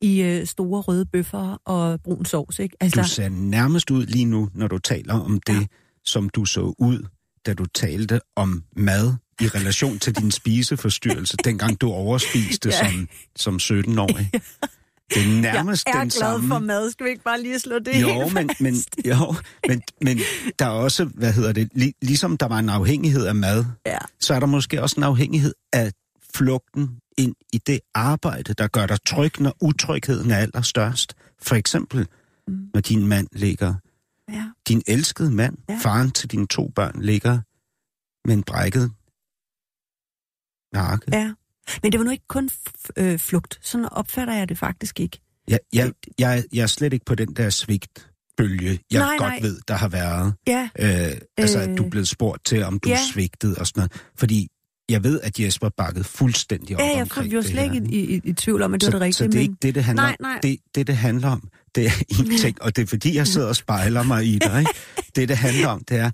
[0.00, 2.58] i øh, store røde bøffer og brun sovs.
[2.58, 2.76] Ikke?
[2.80, 5.66] Altså, du ser nærmest ud lige nu, når du taler om det, ja.
[6.04, 7.06] som du så ud,
[7.46, 12.90] da du talte om mad i relation til din spiseforstyrrelse, dengang du overspiste ja.
[12.90, 14.30] som, som 17-årig.
[15.14, 16.48] Det er nærmest jeg er den glad samme.
[16.48, 16.90] for mad.
[16.90, 18.74] Skal vi ikke bare lige slå det jo, helt men, men,
[19.04, 19.34] jo,
[19.68, 20.18] men, men
[20.58, 23.98] der er også, hvad hedder det, lig, ligesom der var en afhængighed af mad, ja.
[24.20, 25.92] så er der måske også en afhængighed af
[26.34, 31.14] flugten ind i det arbejde, der gør dig tryg, når utrygheden er allerstørst.
[31.42, 32.06] For eksempel,
[32.48, 32.70] mm.
[32.74, 33.74] når din mand ligger,
[34.32, 34.44] ja.
[34.68, 35.78] din elskede mand, ja.
[35.82, 37.40] faren til dine to børn, ligger
[38.28, 38.92] med en brækket
[40.72, 41.06] nakke.
[41.12, 41.32] Ja.
[41.82, 42.50] Men det var nu ikke kun
[42.96, 43.58] øh, flugt.
[43.62, 45.20] Sådan opfatter jeg det faktisk ikke.
[45.48, 49.38] Jeg, jeg, jeg, jeg er slet ikke på den der svigtbølge, jeg Nej, godt nej.
[49.42, 50.34] ved, der har været.
[50.46, 52.94] Ja, Øh, altså, at du er Øh, blevet spurgt til, om du ja.
[52.94, 53.00] ja.
[53.12, 53.92] svigtede og sådan noget.
[54.18, 54.48] Fordi
[54.88, 57.72] jeg ved, at Jesper bakkede fuldstændig op ja, jeg omkring vi var det slet her.
[57.74, 59.14] ikke i, i, i tvivl om, at det så, var det rigtige.
[59.14, 60.24] Så det er ikke det, det handler Nej, om.
[60.26, 60.38] nej.
[60.42, 63.48] Det, det, det handler om, det er en ting, og det er fordi, jeg sidder
[63.48, 64.58] og spejler mig i dig.
[64.60, 64.72] Ikke?
[65.16, 66.10] Det, det handler om, det er,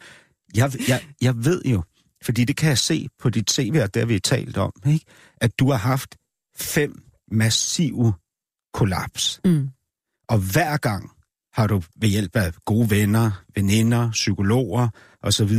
[0.54, 1.82] jeg, jeg, jeg ved jo,
[2.24, 5.04] fordi det kan jeg se på dit CV, og det har vi talt om, ikke?
[5.40, 6.16] at du har haft
[6.56, 8.14] fem massive
[8.74, 9.40] kollaps.
[9.44, 9.68] Mm.
[10.28, 11.10] Og hver gang
[11.52, 14.88] har du ved hjælp af gode venner, veninder, psykologer
[15.22, 15.52] osv.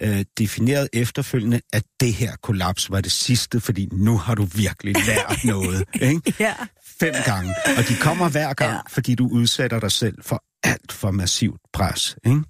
[0.00, 4.94] Øh, defineret efterfølgende, at det her kollaps var det sidste, fordi nu har du virkelig
[5.06, 5.84] lært noget.
[5.94, 6.34] Ikke?
[6.40, 6.54] Ja.
[7.00, 7.54] Fem gange.
[7.78, 8.80] Og de kommer hver gang, ja.
[8.88, 12.16] fordi du udsætter dig selv for alt for massivt pres.
[12.26, 12.42] Ikke?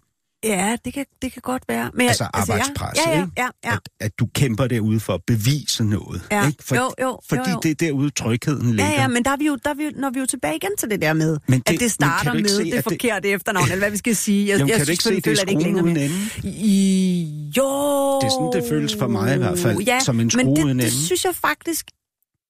[0.44, 1.90] Ja, det kan, det kan godt være.
[1.94, 3.32] Men Altså jeg, arbejdspres, ja, ja, ikke?
[3.38, 6.22] ja, ja, At, at du kæmper derude for at bevise noget.
[6.30, 6.46] ja.
[6.46, 6.64] Ikke?
[6.64, 7.60] For, jo, jo, fordi jo, jo.
[7.62, 8.84] det er derude, trygheden ligger.
[8.92, 10.70] Ja, ja, men der er vi jo, der er vi, når vi jo tilbage igen
[10.78, 12.82] til det der med, Men at det- men det starter med se, det at det-
[12.84, 14.48] forkerte efternavn, eller hvad vi skal sige.
[14.48, 16.10] Jeg, Jamen, jeg kan du ikke se, det er ikke længere med.
[16.44, 18.18] I, jo.
[18.20, 20.78] Det er sådan, det føles for mig i hvert fald, ja, som en skrue men
[20.78, 21.86] det, det synes jeg faktisk...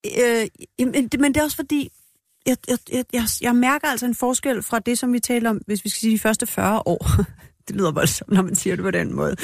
[0.06, 0.46] Øh,
[0.78, 1.88] jamen, det, men det er også fordi,
[2.46, 5.60] jeg, jeg, jeg, jeg, jeg mærker altså en forskel fra det, som vi taler om,
[5.66, 7.06] hvis vi skal sige de første 40 år.
[7.68, 9.36] Det lyder voldsomt, når man siger det på den måde.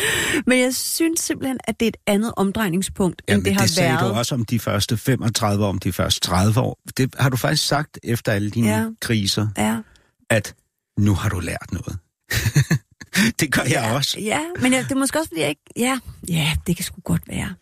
[0.47, 3.71] Men jeg synes simpelthen, at det er et andet omdrejningspunkt, Jamen, end det har det
[3.71, 4.01] sagde været.
[4.11, 6.79] du også om de første 35 år, om de første 30 år.
[6.97, 8.79] Det har du faktisk sagt efter alle dine Ja.
[8.79, 8.87] ja.
[9.01, 9.77] kriser, Ja.
[10.31, 10.55] at
[10.99, 11.99] nu har du lært noget.
[13.41, 14.21] det gør jeg også.
[14.21, 15.63] Ja, men jeg, det er måske også, fordi jeg ikke...
[15.77, 17.55] Ja, ja, det kan sgu godt være.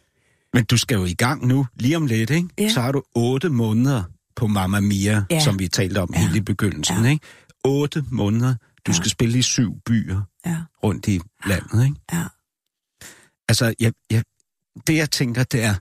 [0.55, 2.49] Men du skal jo i gang nu, lige om lidt, ikke?
[2.59, 2.69] Ja.
[2.69, 4.03] Så har du otte måneder
[4.37, 5.23] på Mamma Mia, Ja.
[5.31, 5.41] ja.
[5.41, 6.21] som vi talte om Ja.
[6.21, 6.25] ja.
[6.27, 7.11] helt i begyndelsen, Ja.
[7.11, 7.27] ikke?
[7.65, 8.55] Otte måneder.
[8.87, 8.97] Du Ja.
[8.97, 12.01] skal spille i syv byer Ja, rundt i landet, ikke?
[12.13, 12.25] ja.
[13.49, 14.25] Altså, jeg, jeg,
[14.87, 15.75] det jeg tænker, det er,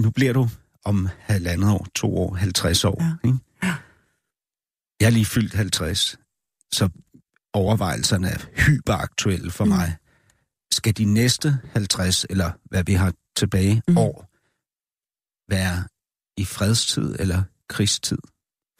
[0.00, 0.48] nu bliver du
[0.84, 3.02] om halvandet år, to år, 50 år.
[3.04, 3.28] Ja.
[3.28, 3.38] Ikke?
[3.62, 3.74] Ja.
[5.00, 6.16] Jeg er lige fyldt 50,
[6.72, 6.88] så
[7.52, 9.70] overvejelserne er hyperaktuelle for Mm.
[9.70, 9.96] mig.
[10.72, 13.96] Skal de næste 50, eller hvad vi har tilbage, Mm.
[13.98, 14.26] år,
[15.50, 15.88] være
[16.36, 18.18] i fredstid eller krigstid?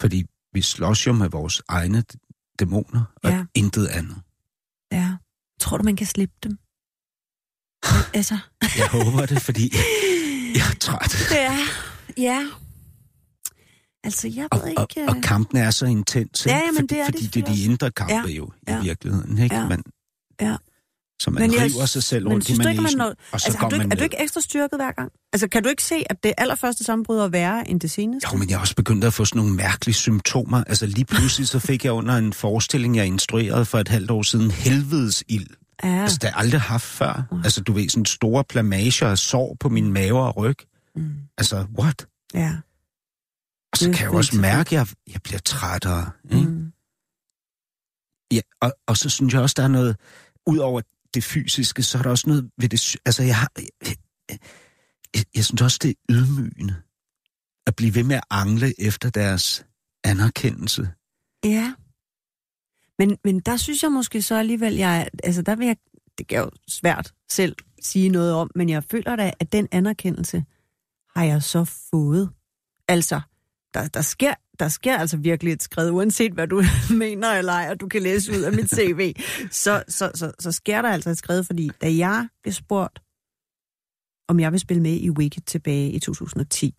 [0.01, 2.05] Fordi vi slås jo med vores egne
[2.59, 3.45] dæmoner, og ja.
[3.55, 4.23] intet andet.
[4.93, 5.17] Ja.
[5.61, 6.59] Tror du, man kan slippe dem?
[8.19, 8.39] altså...
[8.79, 9.73] Jeg håber det, fordi
[10.55, 11.11] jeg er træt.
[11.31, 11.59] Det er...
[12.17, 12.47] Ja.
[14.05, 15.09] Altså, jeg Og, ved og, ikke...
[15.11, 16.57] og kampen er så intens, ikke?
[16.59, 18.53] Ja, jamen, fordi, det er det fordi det er de indre kampe Ja, ja, jo
[18.69, 19.55] ja, i virkeligheden, ikke?
[19.57, 19.83] ja, Man,
[20.41, 20.57] ja.
[21.21, 23.47] Så man Men jeg- river sig selv rundt i ikke, man manegen, når- og så
[23.47, 25.13] Altså, går har du man ikke, er du ikke ekstra styrket hver gang?
[25.33, 28.29] Altså, kan du ikke se, at det allerførste sammenbrud er værre end det seneste?
[28.33, 30.65] Jo, men jeg er også begyndt at få sådan nogle mærkelige symptomer.
[30.65, 34.23] Altså lige pludselig så fik jeg under en forestilling, jeg instruerede for et halvt år
[34.23, 35.47] siden, helvedes ild.
[35.85, 35.89] Ja.
[36.03, 37.23] Altså det har jeg aldrig haft før.
[37.45, 40.57] Altså du ved, sådan store plamager af sår på min mave og ryg.
[40.97, 41.11] Mm.
[41.39, 42.07] Altså, what?
[42.35, 42.53] Ja.
[43.73, 46.11] Og så Det- kan jeg jo også så mærke, at jeg, jeg bliver trættere.
[46.33, 46.47] Ikke?
[46.49, 46.73] Mm.
[48.33, 49.97] Ja, og, og så synes jeg også, der er noget,
[50.47, 50.81] ud over
[51.15, 53.97] det fysiske, så er der også noget ved det, altså jeg har, jeg,
[55.15, 56.77] jeg, jeg synes også, det er ydmygende
[57.67, 59.67] at blive ved med at angle efter deres
[60.05, 60.91] anerkendelse.
[61.45, 61.75] Ja.
[62.99, 65.77] Men, men der synes jeg måske så alligevel, jeg, altså der vil jeg,
[66.19, 70.45] det er jo svært selv sige noget om, men jeg føler da, at den anerkendelse
[71.17, 72.31] har jeg så fået.
[72.89, 73.21] Altså,
[73.75, 76.63] der, der, sker, der sker altså virkelig et skridt, uanset hvad du
[77.05, 79.15] mener eller ej, og du kan læse ud af mit CV,
[79.51, 83.03] så, så, så, så sker der altså et skred, fordi da jeg blev spurgt,
[84.29, 86.75] om jeg vil spille med i Wicked tilbage i 2010,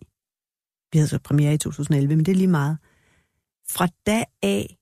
[0.92, 2.78] vi havde så premiere i 2011, men det er lige meget,
[3.68, 4.76] fra da af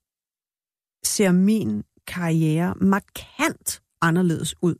[1.04, 4.74] ser min karriere markant anderledes ud,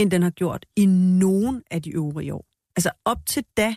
[0.00, 2.44] end den har gjort i nogen af de øvrige år.
[2.76, 3.74] Altså op til da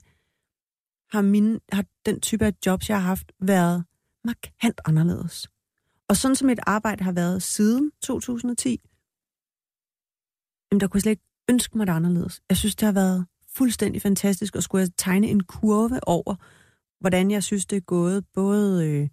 [1.11, 3.83] har, min, har den type af jobs, jeg har haft, været
[4.23, 5.49] markant anderledes.
[6.07, 8.81] Og sådan som mit arbejde har været siden 2010,
[10.71, 12.41] jamen der kunne jeg slet ikke ønske mig det anderledes.
[12.49, 13.25] Jeg synes, det har været
[13.55, 16.35] fuldstændig fantastisk, og skulle jeg tegne en kurve over,
[16.99, 19.09] hvordan jeg synes, det er gået, både øh,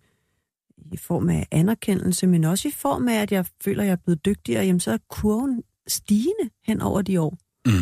[0.92, 3.96] i form af anerkendelse, men også i form af, at jeg føler, at jeg er
[3.96, 7.38] blevet dygtigere, jamen så er kurven stigende hen over de år.
[7.66, 7.72] Mm.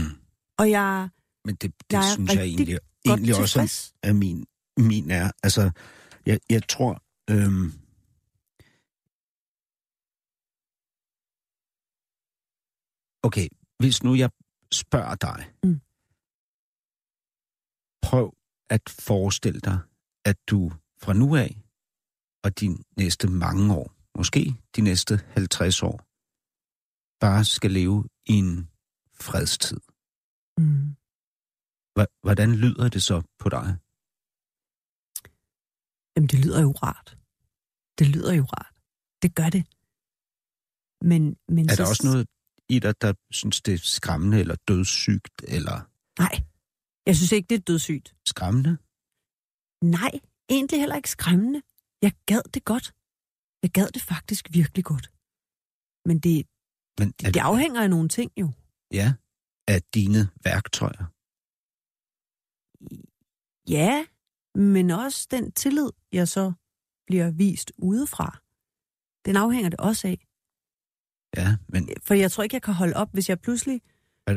[0.59, 1.09] Og jeg,
[1.44, 3.95] Men det, det Jeg synes jeg rigtig egentlig, godt egentlig også tilfreds.
[4.03, 4.47] er min,
[4.78, 5.31] min er.
[5.43, 5.70] Altså,
[6.27, 7.03] jeg, jeg tror...
[7.31, 7.73] Øhm,
[13.23, 14.31] okay, hvis nu jeg
[14.73, 15.81] spørger dig, Mm.
[18.03, 18.37] prøv
[18.70, 19.78] at forestille dig,
[20.24, 20.73] at du
[21.03, 21.57] fra nu af
[22.45, 25.97] og de næste mange år, måske de næste 50 år,
[27.20, 28.70] bare skal leve i en
[29.15, 29.81] fredstid.
[30.59, 30.97] mm,
[32.23, 33.66] Hvordan lyder det så på dig?
[36.16, 37.09] Jamen, det lyder jo rart.
[37.98, 38.74] Det lyder jo rart.
[39.23, 39.64] Det gør det.
[41.10, 41.23] Men,
[41.55, 42.27] men Er så, der også noget
[42.68, 45.77] i dig, der synes, det er skræmmende eller dødssygt eller
[46.23, 46.35] Nej,
[47.06, 48.14] jeg synes ikke, det er dødssygt.
[48.27, 48.73] skræmmende?
[49.98, 50.12] Nej,
[50.48, 51.62] egentlig heller ikke skræmmende.
[52.02, 52.86] Jeg gad det godt.
[53.62, 55.06] Jeg gad det faktisk virkelig godt.
[56.09, 56.47] Men det,
[57.01, 58.48] Men er det, det afhænger af nogle ting jo.
[58.93, 59.09] Ja,
[59.68, 61.05] af dine værktøjer.
[63.69, 64.05] Ja,
[64.55, 66.53] men også den tillid, jeg så
[67.07, 68.39] bliver vist udefra.
[69.27, 70.27] Den afhænger det også af.
[71.36, 73.81] Ja, men For jeg tror ikke, jeg kan holde op, hvis jeg pludselig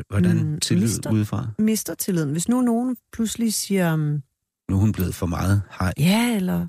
[0.08, 1.46] hvordan Mm, tillid mister- udefra?
[1.58, 2.32] mister tilliden.
[2.32, 4.22] Hvis nu nogen pludselig siger, um,
[4.68, 5.92] Nu er hun blevet for meget hej.
[5.98, 6.66] ja, eller,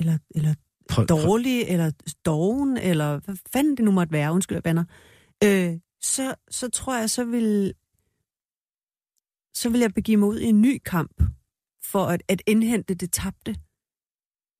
[0.00, 0.54] eller, eller
[0.88, 1.90] Prøv, prøv, dårlig, eller
[2.24, 4.84] doven, eller hvad fanden det nu måtte være, undskyld, jeg bander,
[5.44, 7.74] øh, så, så tror jeg, så vil,
[9.54, 11.22] så vil jeg begive mig ud i en ny kamp
[11.84, 13.56] for at, at indhente det tabte.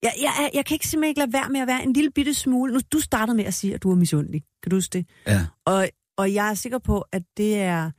[0.02, 2.34] Jeg, jeg, jeg, kan ikke simpelthen ikke lade være med at være en lille bitte
[2.34, 2.72] smule...
[2.72, 4.42] Nu, du startede med at sige, at du er misundelig.
[4.62, 5.06] Kan du huske det?
[5.26, 7.90] ja, Og, og jeg er sikker på, at det er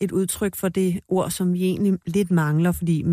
[0.00, 3.04] et udtryk for det ord, som vi egentlig lidt mangler, fordi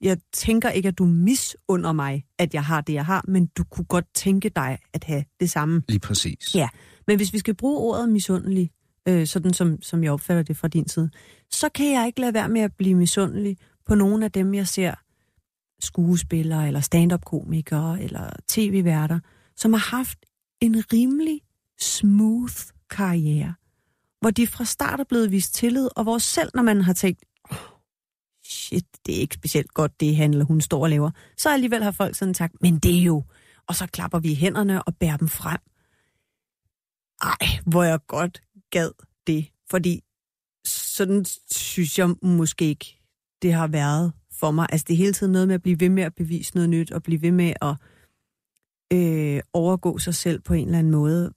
[0.00, 3.64] jeg tænker ikke, at du misunder mig, at jeg har det, jeg har, men du
[3.64, 5.82] kunne godt tænke dig at have det samme.
[5.88, 6.54] lige præcis.
[6.54, 6.68] Ja.
[7.06, 8.70] Men hvis vi skal bruge ordet misundelig,
[9.10, 11.10] øh, sådan som, som jeg opfatter det fra din side,
[11.50, 14.68] så kan jeg ikke lade være med at blive misundelig på nogle af dem, jeg
[14.68, 14.94] ser
[15.80, 19.20] skuespillere, eller stand-up-komikere, eller tv-værter,
[19.56, 20.18] som har haft
[20.60, 21.40] en rimelig
[21.80, 22.54] smooth
[22.90, 23.54] karriere,
[24.20, 27.24] hvor de fra start er blevet vist tillid, og hvor selv når man har tænkt,
[27.50, 27.56] oh,
[28.44, 31.82] shit, det er ikke specielt godt, det han eller hun står og laver, så alligevel
[31.82, 33.24] har folk sådan sagt, men det er jo,
[33.66, 35.58] og så klapper vi i hænderne og bærer dem frem.
[37.22, 38.90] Ej, hvor jeg godt gad
[39.26, 40.00] det, fordi
[40.66, 42.98] sådan synes jeg måske ikke,
[43.42, 44.66] det har været for mig.
[44.72, 46.92] Altså det er hele tiden noget med at blive ved med at bevise noget nyt,
[46.92, 47.74] og blive ved med at
[48.92, 51.32] øh, overgå sig selv på en eller anden måde.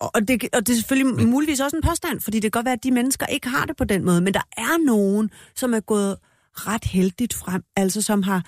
[0.00, 2.64] Og det, og det er selvfølgelig Men- muligvis også en påstand, fordi det kan godt
[2.64, 5.74] være, at de mennesker ikke har det på den måde, men der er nogen, som
[5.74, 6.18] er gået
[6.52, 8.46] ret heldigt frem, altså som har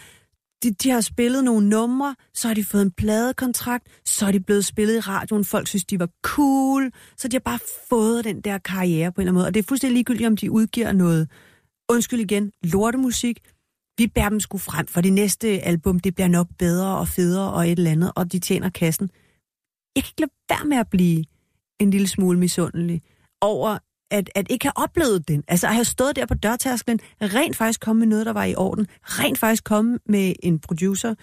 [0.62, 4.40] de, de har spillet nogle numre, så har de fået en pladekontrakt, så er de
[4.40, 7.58] blevet spillet i radioen, folk synes, de var cool, så de har bare
[7.88, 9.46] fået den der karriere på en eller anden måde.
[9.46, 11.30] Og det er fuldstændig ligegyldigt, om de udgiver noget,
[11.88, 13.40] undskyld igen, lortemusik.
[13.98, 17.52] Vi bærer dem sgu frem, for det næste album, det bliver nok bedre og federe
[17.52, 19.10] og et eller andet, og de tjener kassen.
[19.96, 21.24] Jeg kan ikke lade være med at blive
[21.80, 23.02] en lille smule misundelig
[23.40, 23.78] over,
[24.10, 25.44] at, at ikke have oplevet den.
[25.48, 28.54] Altså at have stået der på dørtærsklen, rent faktisk komme med noget, der var i
[28.54, 31.14] orden, rent faktisk komme med en producer,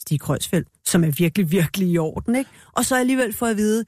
[0.00, 2.50] Stig Kreuzfeldt, som er virkelig, virkelig i orden, ikke?
[2.72, 3.84] Og så alligevel få at vide,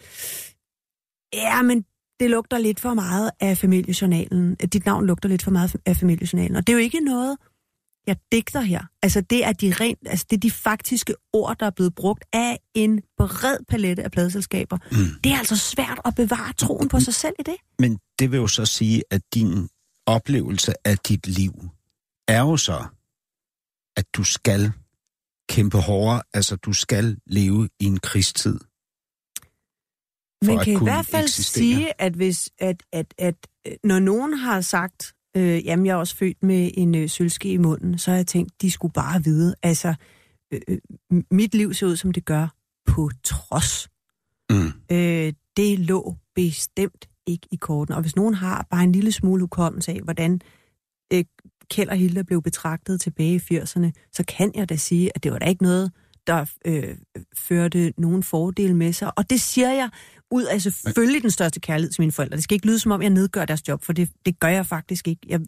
[1.35, 1.85] ja, men
[2.21, 4.55] det lugter lidt for meget af familiejournalen.
[4.55, 6.57] Dit navn lugter lidt for meget af familiejournalen.
[6.57, 7.37] Og det er jo ikke noget,
[8.07, 8.83] jeg digter her.
[9.03, 12.25] Altså det er de rent, altså det er de faktiske ord, der er blevet brugt
[12.33, 14.79] af en bred palette af pladeselskaber.
[14.93, 14.99] Mm.
[15.25, 17.57] Det er altså svært at bevare troen på sig selv i det.
[17.79, 19.69] Men det vil jo så sige, at din
[20.07, 21.53] oplevelse af dit liv
[22.29, 22.85] er jo så,
[23.97, 24.73] at du skal
[25.49, 28.59] kæmpe hårdere, altså du skal leve i en krigstid.
[30.45, 31.63] for Man kan i hvert fald eksistere.
[31.63, 33.35] sige, at hvis at, at, at
[33.67, 37.53] øh, når nogen har sagt, øh, jamen jeg er også født med en øh, sølvske
[37.53, 39.95] i munden, så har jeg tænkt, de skulle bare vide, altså
[40.53, 40.79] øh, øh,
[41.31, 42.49] mit liv ser ud, som det gør,
[42.87, 43.89] på trods.
[44.51, 44.73] Mm.
[44.97, 47.95] Øh, det lå bestemt ikke i korten.
[47.95, 50.41] Og hvis nogen har bare en lille smule hukommelse af, hvordan
[51.13, 51.25] øh,
[51.71, 55.33] Kjeld og Hilda blev betragtet tilbage i 80'erne, så kan jeg da sige, at det
[55.33, 55.91] var da ikke noget,
[56.27, 56.97] der øh,
[57.39, 59.19] førte nogen fordele med sig.
[59.19, 59.91] Og det siger jeg
[60.31, 62.37] ud af selvfølgelig den største kærlighed til mine forældre.
[62.37, 64.67] Det skal ikke lyde som om, jeg nedgør deres job, for det, det gør jeg
[64.67, 65.21] faktisk ikke.
[65.29, 65.41] Jeg,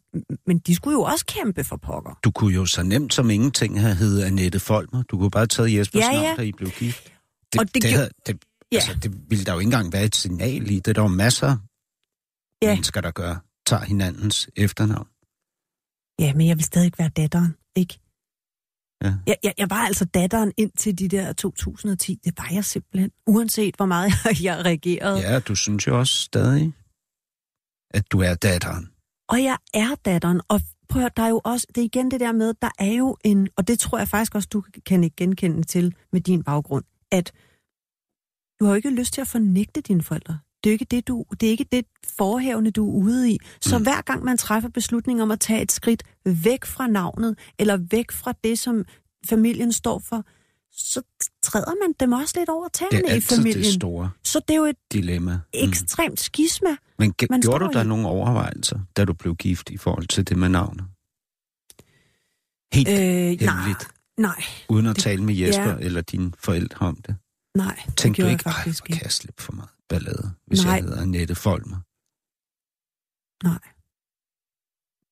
[0.46, 2.18] men de skulle jo også kæmpe for pokker.
[2.24, 5.02] Du kunne jo så nemt som ingenting have heddet Annette Folmer.
[5.02, 6.34] Du kunne bare have taget Jespers Ja, ja.
[6.36, 7.12] da I blev gift.
[7.52, 8.36] Det, Og det det, havde, det,
[8.72, 8.76] Ja.
[8.76, 10.74] altså, det ville der jo ikke engang være et signal i.
[10.74, 11.56] Det er der jo masser
[12.62, 12.74] Ja.
[12.74, 13.36] mennesker, der gør,
[13.66, 15.09] tager hinandens efternavn.
[16.20, 18.01] Ja, men jeg vil stadig være datteren, ikke?
[19.05, 19.14] Ja.
[19.26, 22.20] Jeg, jeg, jeg var altså datteren indtil de der 2010.
[22.24, 23.10] Det var jeg simpelthen.
[23.26, 25.18] Uanset hvor meget jeg, jeg reagerede.
[25.18, 26.74] Ja, du synes jo også stadig,
[27.90, 28.93] at du er datteren.
[29.28, 32.20] Og jeg er datteren, og prøv at, der er jo også, det er igen det
[32.20, 35.16] der med, der er jo en, og det tror jeg faktisk også, du kan ikke
[35.16, 37.32] genkende til med din baggrund, at
[38.60, 40.39] du har jo ikke lyst til at fornægte dine forældre.
[40.64, 41.85] Det er ikke det, du, det er ikke det
[42.16, 43.39] forhævende, du er ude i.
[43.60, 43.82] Så Mm.
[43.82, 48.10] hver gang man træffer beslutning om at tage et skridt væk fra navnet, eller væk
[48.12, 48.85] fra det, som
[49.26, 50.24] familien står for,
[50.72, 51.02] så
[51.43, 53.59] træder man dem også lidt over tæerne er i familien.
[53.64, 55.32] det store Så det er jo et dilemma.
[55.35, 55.40] Mm.
[55.52, 56.68] ekstremt skisma.
[56.98, 57.86] Men ge- man gjorde du der i.
[57.86, 60.85] nogle overvejelser, da du blev gift i forhold til det med navnet?
[62.74, 65.76] Helt Øh, nej, hemmeligt, nej, uden at det- tale med Jesper ja.
[65.80, 67.16] eller dine forældre om det?
[67.55, 67.82] nej.
[67.86, 69.32] det Tænkte du ikke, jeg faktisk ikke.
[69.39, 70.74] for meget ballade, hvis Nej.
[70.74, 71.77] jeg hedder Annette Folmer?
[73.48, 73.59] Nej.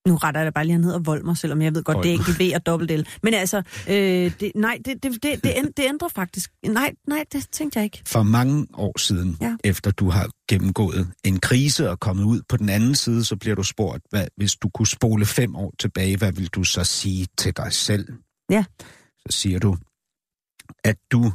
[0.09, 2.16] Nu retter jeg da bare lige, han hedder Volmer, selvom jeg ved godt, det er
[2.16, 2.40] Volmer.
[2.40, 3.07] ikke V og dobbelt L.
[3.23, 3.94] Men altså, øh,
[4.40, 6.51] det, nej, det, det, det, det, ænd- det ændrer faktisk.
[6.66, 8.03] Nej, nej, det tænkte jeg ikke.
[8.07, 9.57] For mange år siden, ja.
[9.65, 13.57] efter du har gennemgået en krise og kommet ud på den anden side, så bliver
[13.57, 17.27] du spurgt, hvad, hvis du kunne spole fem år tilbage, hvad vil du så sige
[17.39, 18.09] til dig selv?
[18.51, 18.65] Ja.
[19.19, 19.77] Så siger du,
[20.85, 21.32] at du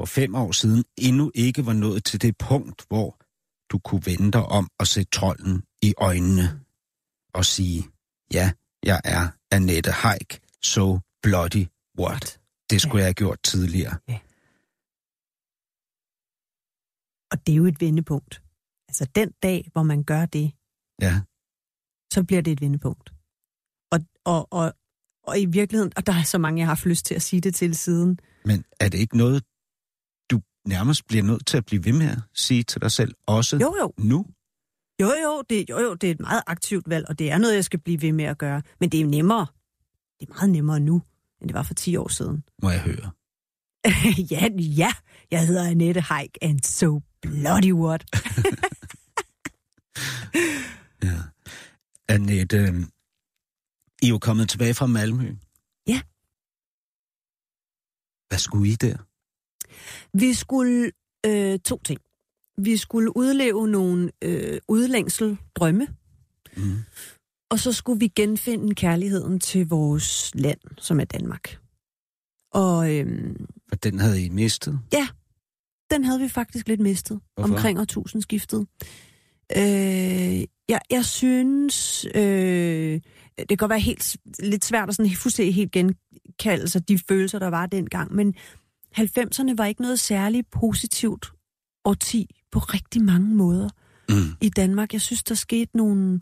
[0.00, 3.18] for fem år siden endnu ikke var nået til det punkt, hvor
[3.70, 6.64] du kunne vende dig om og se trolden i øjnene
[7.34, 7.80] og sige,
[8.32, 8.52] ja,
[8.82, 11.66] jeg er Annette Haik, so bloody
[11.98, 12.40] what?
[12.70, 13.94] Det skulle jeg have gjort tidligere.
[17.30, 18.42] Og det er jo et vendepunkt.
[18.88, 20.52] Altså, den dag, hvor man gør det,
[21.06, 21.14] Ja.
[22.12, 23.12] så bliver det et vendepunkt.
[23.92, 24.74] Og, og, og,
[25.22, 27.40] og i virkeligheden, og der er så mange, jeg har haft lyst til at sige
[27.40, 28.18] det til siden.
[28.44, 29.44] Men er det ikke noget,
[30.66, 33.76] nærmest bliver nødt til at blive ved med at sige til dig selv, også Jo,
[33.80, 34.26] jo, nu?
[35.00, 37.54] jo, jo, det, jo, jo, det er et meget aktivt valg, og det er noget,
[37.54, 38.62] jeg skal blive ved med at gøre.
[38.80, 39.46] Men det er nemmere.
[40.20, 41.02] Det er meget nemmere nu,
[41.40, 42.44] end det var for 10 år siden.
[42.62, 43.10] Må jeg høre.
[44.30, 44.92] ja, ja,
[45.30, 48.04] jeg hedder Annette Haik, and so bloody what?
[51.02, 51.18] Ja.
[52.08, 52.82] Annette, øhm,
[54.02, 55.36] I er jo kommet tilbage fra Malmø.
[55.86, 56.00] Ja.
[58.28, 58.96] Hvad skulle I der?
[60.14, 60.90] Vi skulle
[61.26, 62.00] øh, to ting.
[62.58, 65.88] Vi skulle udleve nogle øh, udlængsel drømme,
[66.56, 66.76] Mm.
[67.50, 71.58] og så skulle vi genfinde kærligheden til vores land, som er Danmark.
[72.52, 74.80] Og øhm, For den havde I mistet.
[75.90, 77.54] den havde vi faktisk lidt mistet Hvorfor?
[77.54, 78.66] omkring årtusindskiftet.
[79.56, 83.00] Øh, jeg, jeg synes, øh,
[83.38, 87.38] det kan godt være helt, lidt svært at sådan fuldstændig helt genkalde sig de følelser,
[87.38, 88.34] der var dengang, men
[88.98, 91.32] 90'erne var ikke noget særligt positivt
[91.84, 93.68] årti på rigtig mange måder
[94.10, 94.36] Mm.
[94.40, 94.92] i Danmark.
[94.92, 96.20] Jeg synes, der skete nogle,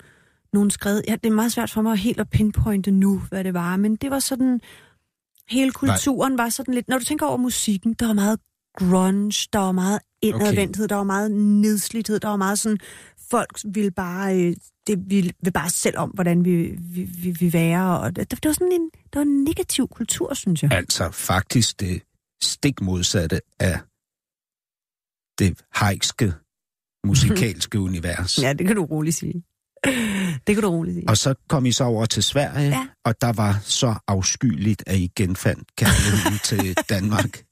[0.53, 1.03] nogle skred.
[1.09, 3.97] Ja, det er meget svært for mig helt at pinpointe nu, hvad det var, men
[3.97, 4.61] det var sådan...
[5.49, 6.89] Hele kulturen var sådan lidt...
[6.89, 8.41] Når du tænker over musikken, der var meget
[8.77, 10.89] grunge, der var meget indadvendthed, okay.
[10.89, 12.79] der var meget nedslidthed, der var meget sådan...
[13.31, 14.37] Folk ville bare...
[14.37, 18.01] Øh, det ville, vil bare selv om, hvordan vi, vi, vi, vi være.
[18.01, 20.73] Og det, det var sådan en, det var en negativ kultur, synes jeg.
[20.73, 22.03] Altså faktisk det
[22.43, 23.81] stik modsatte af
[25.39, 26.33] det hejkske
[27.07, 28.39] musikalske univers.
[28.43, 29.43] Ja, det kan du roligt sige.
[30.47, 31.09] Det kan du roligt sige.
[31.09, 32.89] Og så kom I så over til Sverige, Ja.
[33.05, 37.43] og der var så afskyeligt, at I genfandt kærligheden til Danmark.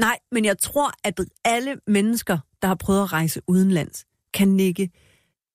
[0.00, 4.04] Nej, men jeg tror, at alle mennesker, der har prøvet at rejse udenlands,
[4.34, 4.90] kan ikke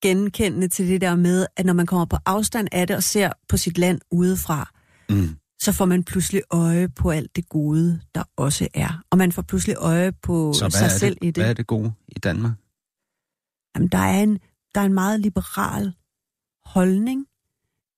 [0.01, 3.31] genkende til det der med, at når man kommer på afstand af det og ser
[3.49, 4.71] på sit land udefra,
[5.09, 5.29] Mm.
[5.61, 9.03] Så får man pludselig øje på alt det gode, der også er.
[9.11, 11.43] Og man får pludselig øje på Så sig selv det, i det.
[11.43, 12.51] hvad er det gode i Danmark?
[13.75, 14.39] Jamen, der er en,
[14.75, 15.93] der er en meget liberal
[16.65, 17.25] holdning,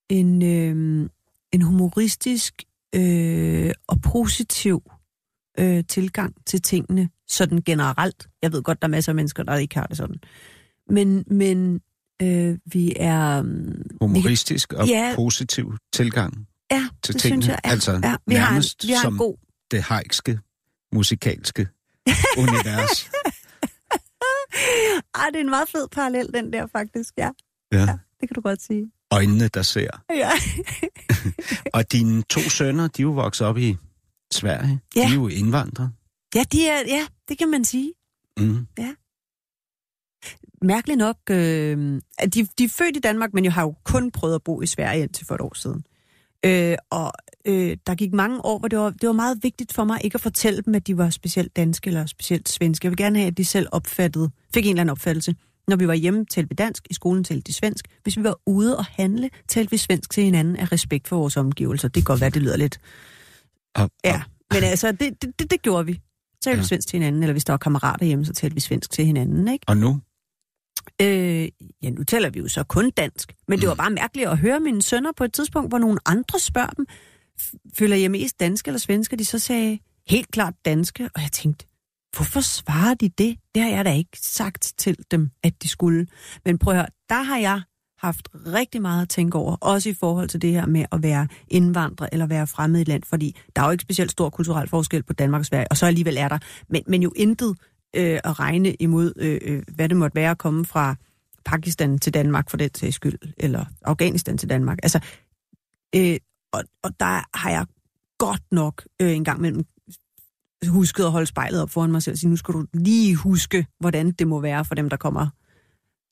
[0.10, 1.10] en, øh,
[1.54, 2.64] en humoristisk
[2.96, 4.92] øh, og positiv
[5.60, 8.28] øh, tilgang til tingene, sådan generelt.
[8.42, 10.16] Jeg ved godt, der er masser af mennesker, der ikke har det sådan.
[10.90, 11.82] Men, men
[12.22, 13.44] øh, vi er...
[13.46, 15.14] øh, Humoristisk og Ja.
[15.16, 17.44] positiv tilgang Ja, til det tingene.
[17.44, 17.60] synes jeg.
[17.66, 19.38] Ja, altså ja, vi har en, nærmest vi har en som god...
[19.72, 20.40] det hejkske
[20.94, 21.68] musikalske
[22.44, 23.10] univers.
[25.16, 27.30] Ej, det er en meget fed parallel, den der faktisk, ja.
[27.72, 27.98] Ja.
[28.22, 28.92] Det kan du godt sige.
[29.12, 30.04] Øjnene, der ser.
[30.10, 30.32] Ja.
[31.80, 33.78] Og dine to sønner, de er jo vokset op i
[34.32, 34.80] Sverige.
[34.96, 35.02] Ja.
[35.02, 35.92] De er jo indvandrere.
[36.36, 37.94] Ja, de er, ja, det kan man sige.
[38.38, 38.68] Mm.
[40.62, 42.02] mærkeligt nok, øh,
[42.34, 44.66] de, de er født i Danmark, men jeg har jo kun prøvet at bo i
[44.68, 45.86] Sverige indtil for et år siden.
[46.46, 47.12] Øh, og
[47.46, 50.16] øh, der gik mange år, hvor det var, det var meget vigtigt for mig ikke
[50.16, 52.86] at fortælle dem, at de var specielt danske eller specielt svenske.
[52.86, 55.36] Jeg vil gerne have, at de selv opfattede, fik en eller anden opfattelse.
[55.68, 57.86] Når vi var hjemme, talte vi dansk, i skolen talte de svensk.
[58.04, 61.38] Hvis vi var ude og handle, talte vi svensk til hinanden af respekt for vores
[61.38, 61.88] omgivelser.
[61.88, 62.80] Det kan godt være, det lyder lidt...
[63.76, 64.22] Og, Ja,
[64.54, 65.94] men altså, det, det, det, det gjorde vi.
[65.94, 66.00] Så
[66.44, 66.68] talte vi Ja.
[66.68, 69.48] svensk til hinanden, eller hvis der var kammerater hjemme, så talte vi svensk til hinanden,
[69.48, 69.66] ikke?
[69.68, 70.00] og nu?
[71.02, 71.50] Øh,
[71.84, 73.34] ja, nu taler vi jo så kun dansk.
[73.48, 76.40] Men det var bare mærkeligt at høre mine sønner på et tidspunkt, hvor nogle andre
[76.40, 76.86] spørger dem,
[77.42, 79.14] "F- føler jeg mest dansk eller svensk?
[79.14, 81.10] Og de så sagde helt klart danske.
[81.16, 81.66] Og jeg tænkte,
[82.16, 83.38] hvorfor svarer de det?
[83.56, 86.08] Det har jeg da ikke sagt til dem, at de skulle.
[86.46, 87.62] Men prøv at høre, der har jeg
[88.00, 91.28] haft rigtig meget at tænke over, også i forhold til det her med at være
[91.48, 95.04] indvandrer eller være fremmed i land, fordi der er jo ikke specielt stor kulturel forskel
[95.04, 96.40] på Danmark og Sverige, og så alligevel er der,
[96.70, 97.58] men, men jo intet
[97.96, 100.96] øh, at regne imod, øh, øh, hvad det måtte være at komme fra
[101.46, 104.80] Pakistan til Danmark for den sags skyld, eller Afghanistan til Danmark.
[104.84, 105.00] Altså,
[105.96, 106.18] øh,
[106.54, 107.66] og, og der har jeg
[108.18, 109.66] godt nok øh, en gang imellem
[110.68, 113.68] husket at holde spejlet op foran mig selv og sige, nu skal du lige huske,
[113.80, 115.28] hvordan det må være for dem, der kommer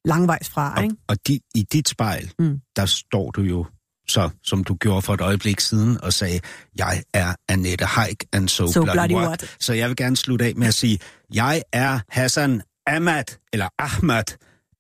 [0.06, 0.74] langvejs fra.
[0.78, 0.96] Og, Ikke?
[1.08, 2.46] og de, i dit spejl, Mm.
[2.46, 2.60] mm.
[2.76, 3.66] der står du jo
[4.10, 6.40] så, som du gjorde for et øjeblik siden, og sagde,
[6.78, 9.28] jeg er Annette Haik and so, So bloody, bloody what.
[9.28, 9.56] what.
[9.60, 11.00] Så jeg vil gerne slutte af med at sige,
[11.34, 13.24] jeg er Hassan Ahmad,
[13.54, 14.24] eller Ahmad,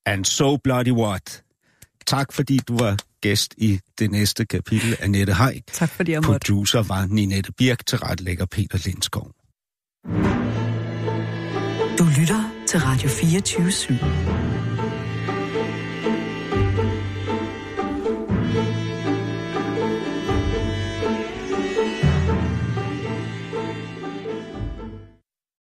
[0.05, 1.43] and so bloody what.
[2.07, 5.63] Tak fordi du var gæst i det næste kapitel, Annette Haik.
[5.73, 6.31] Tak fordi jeg måtte.
[6.31, 9.31] Producer var Ninette Birk, tilrettelægger Peter Lindskov.
[11.99, 14.68] Du lytter til Radio 24 /7.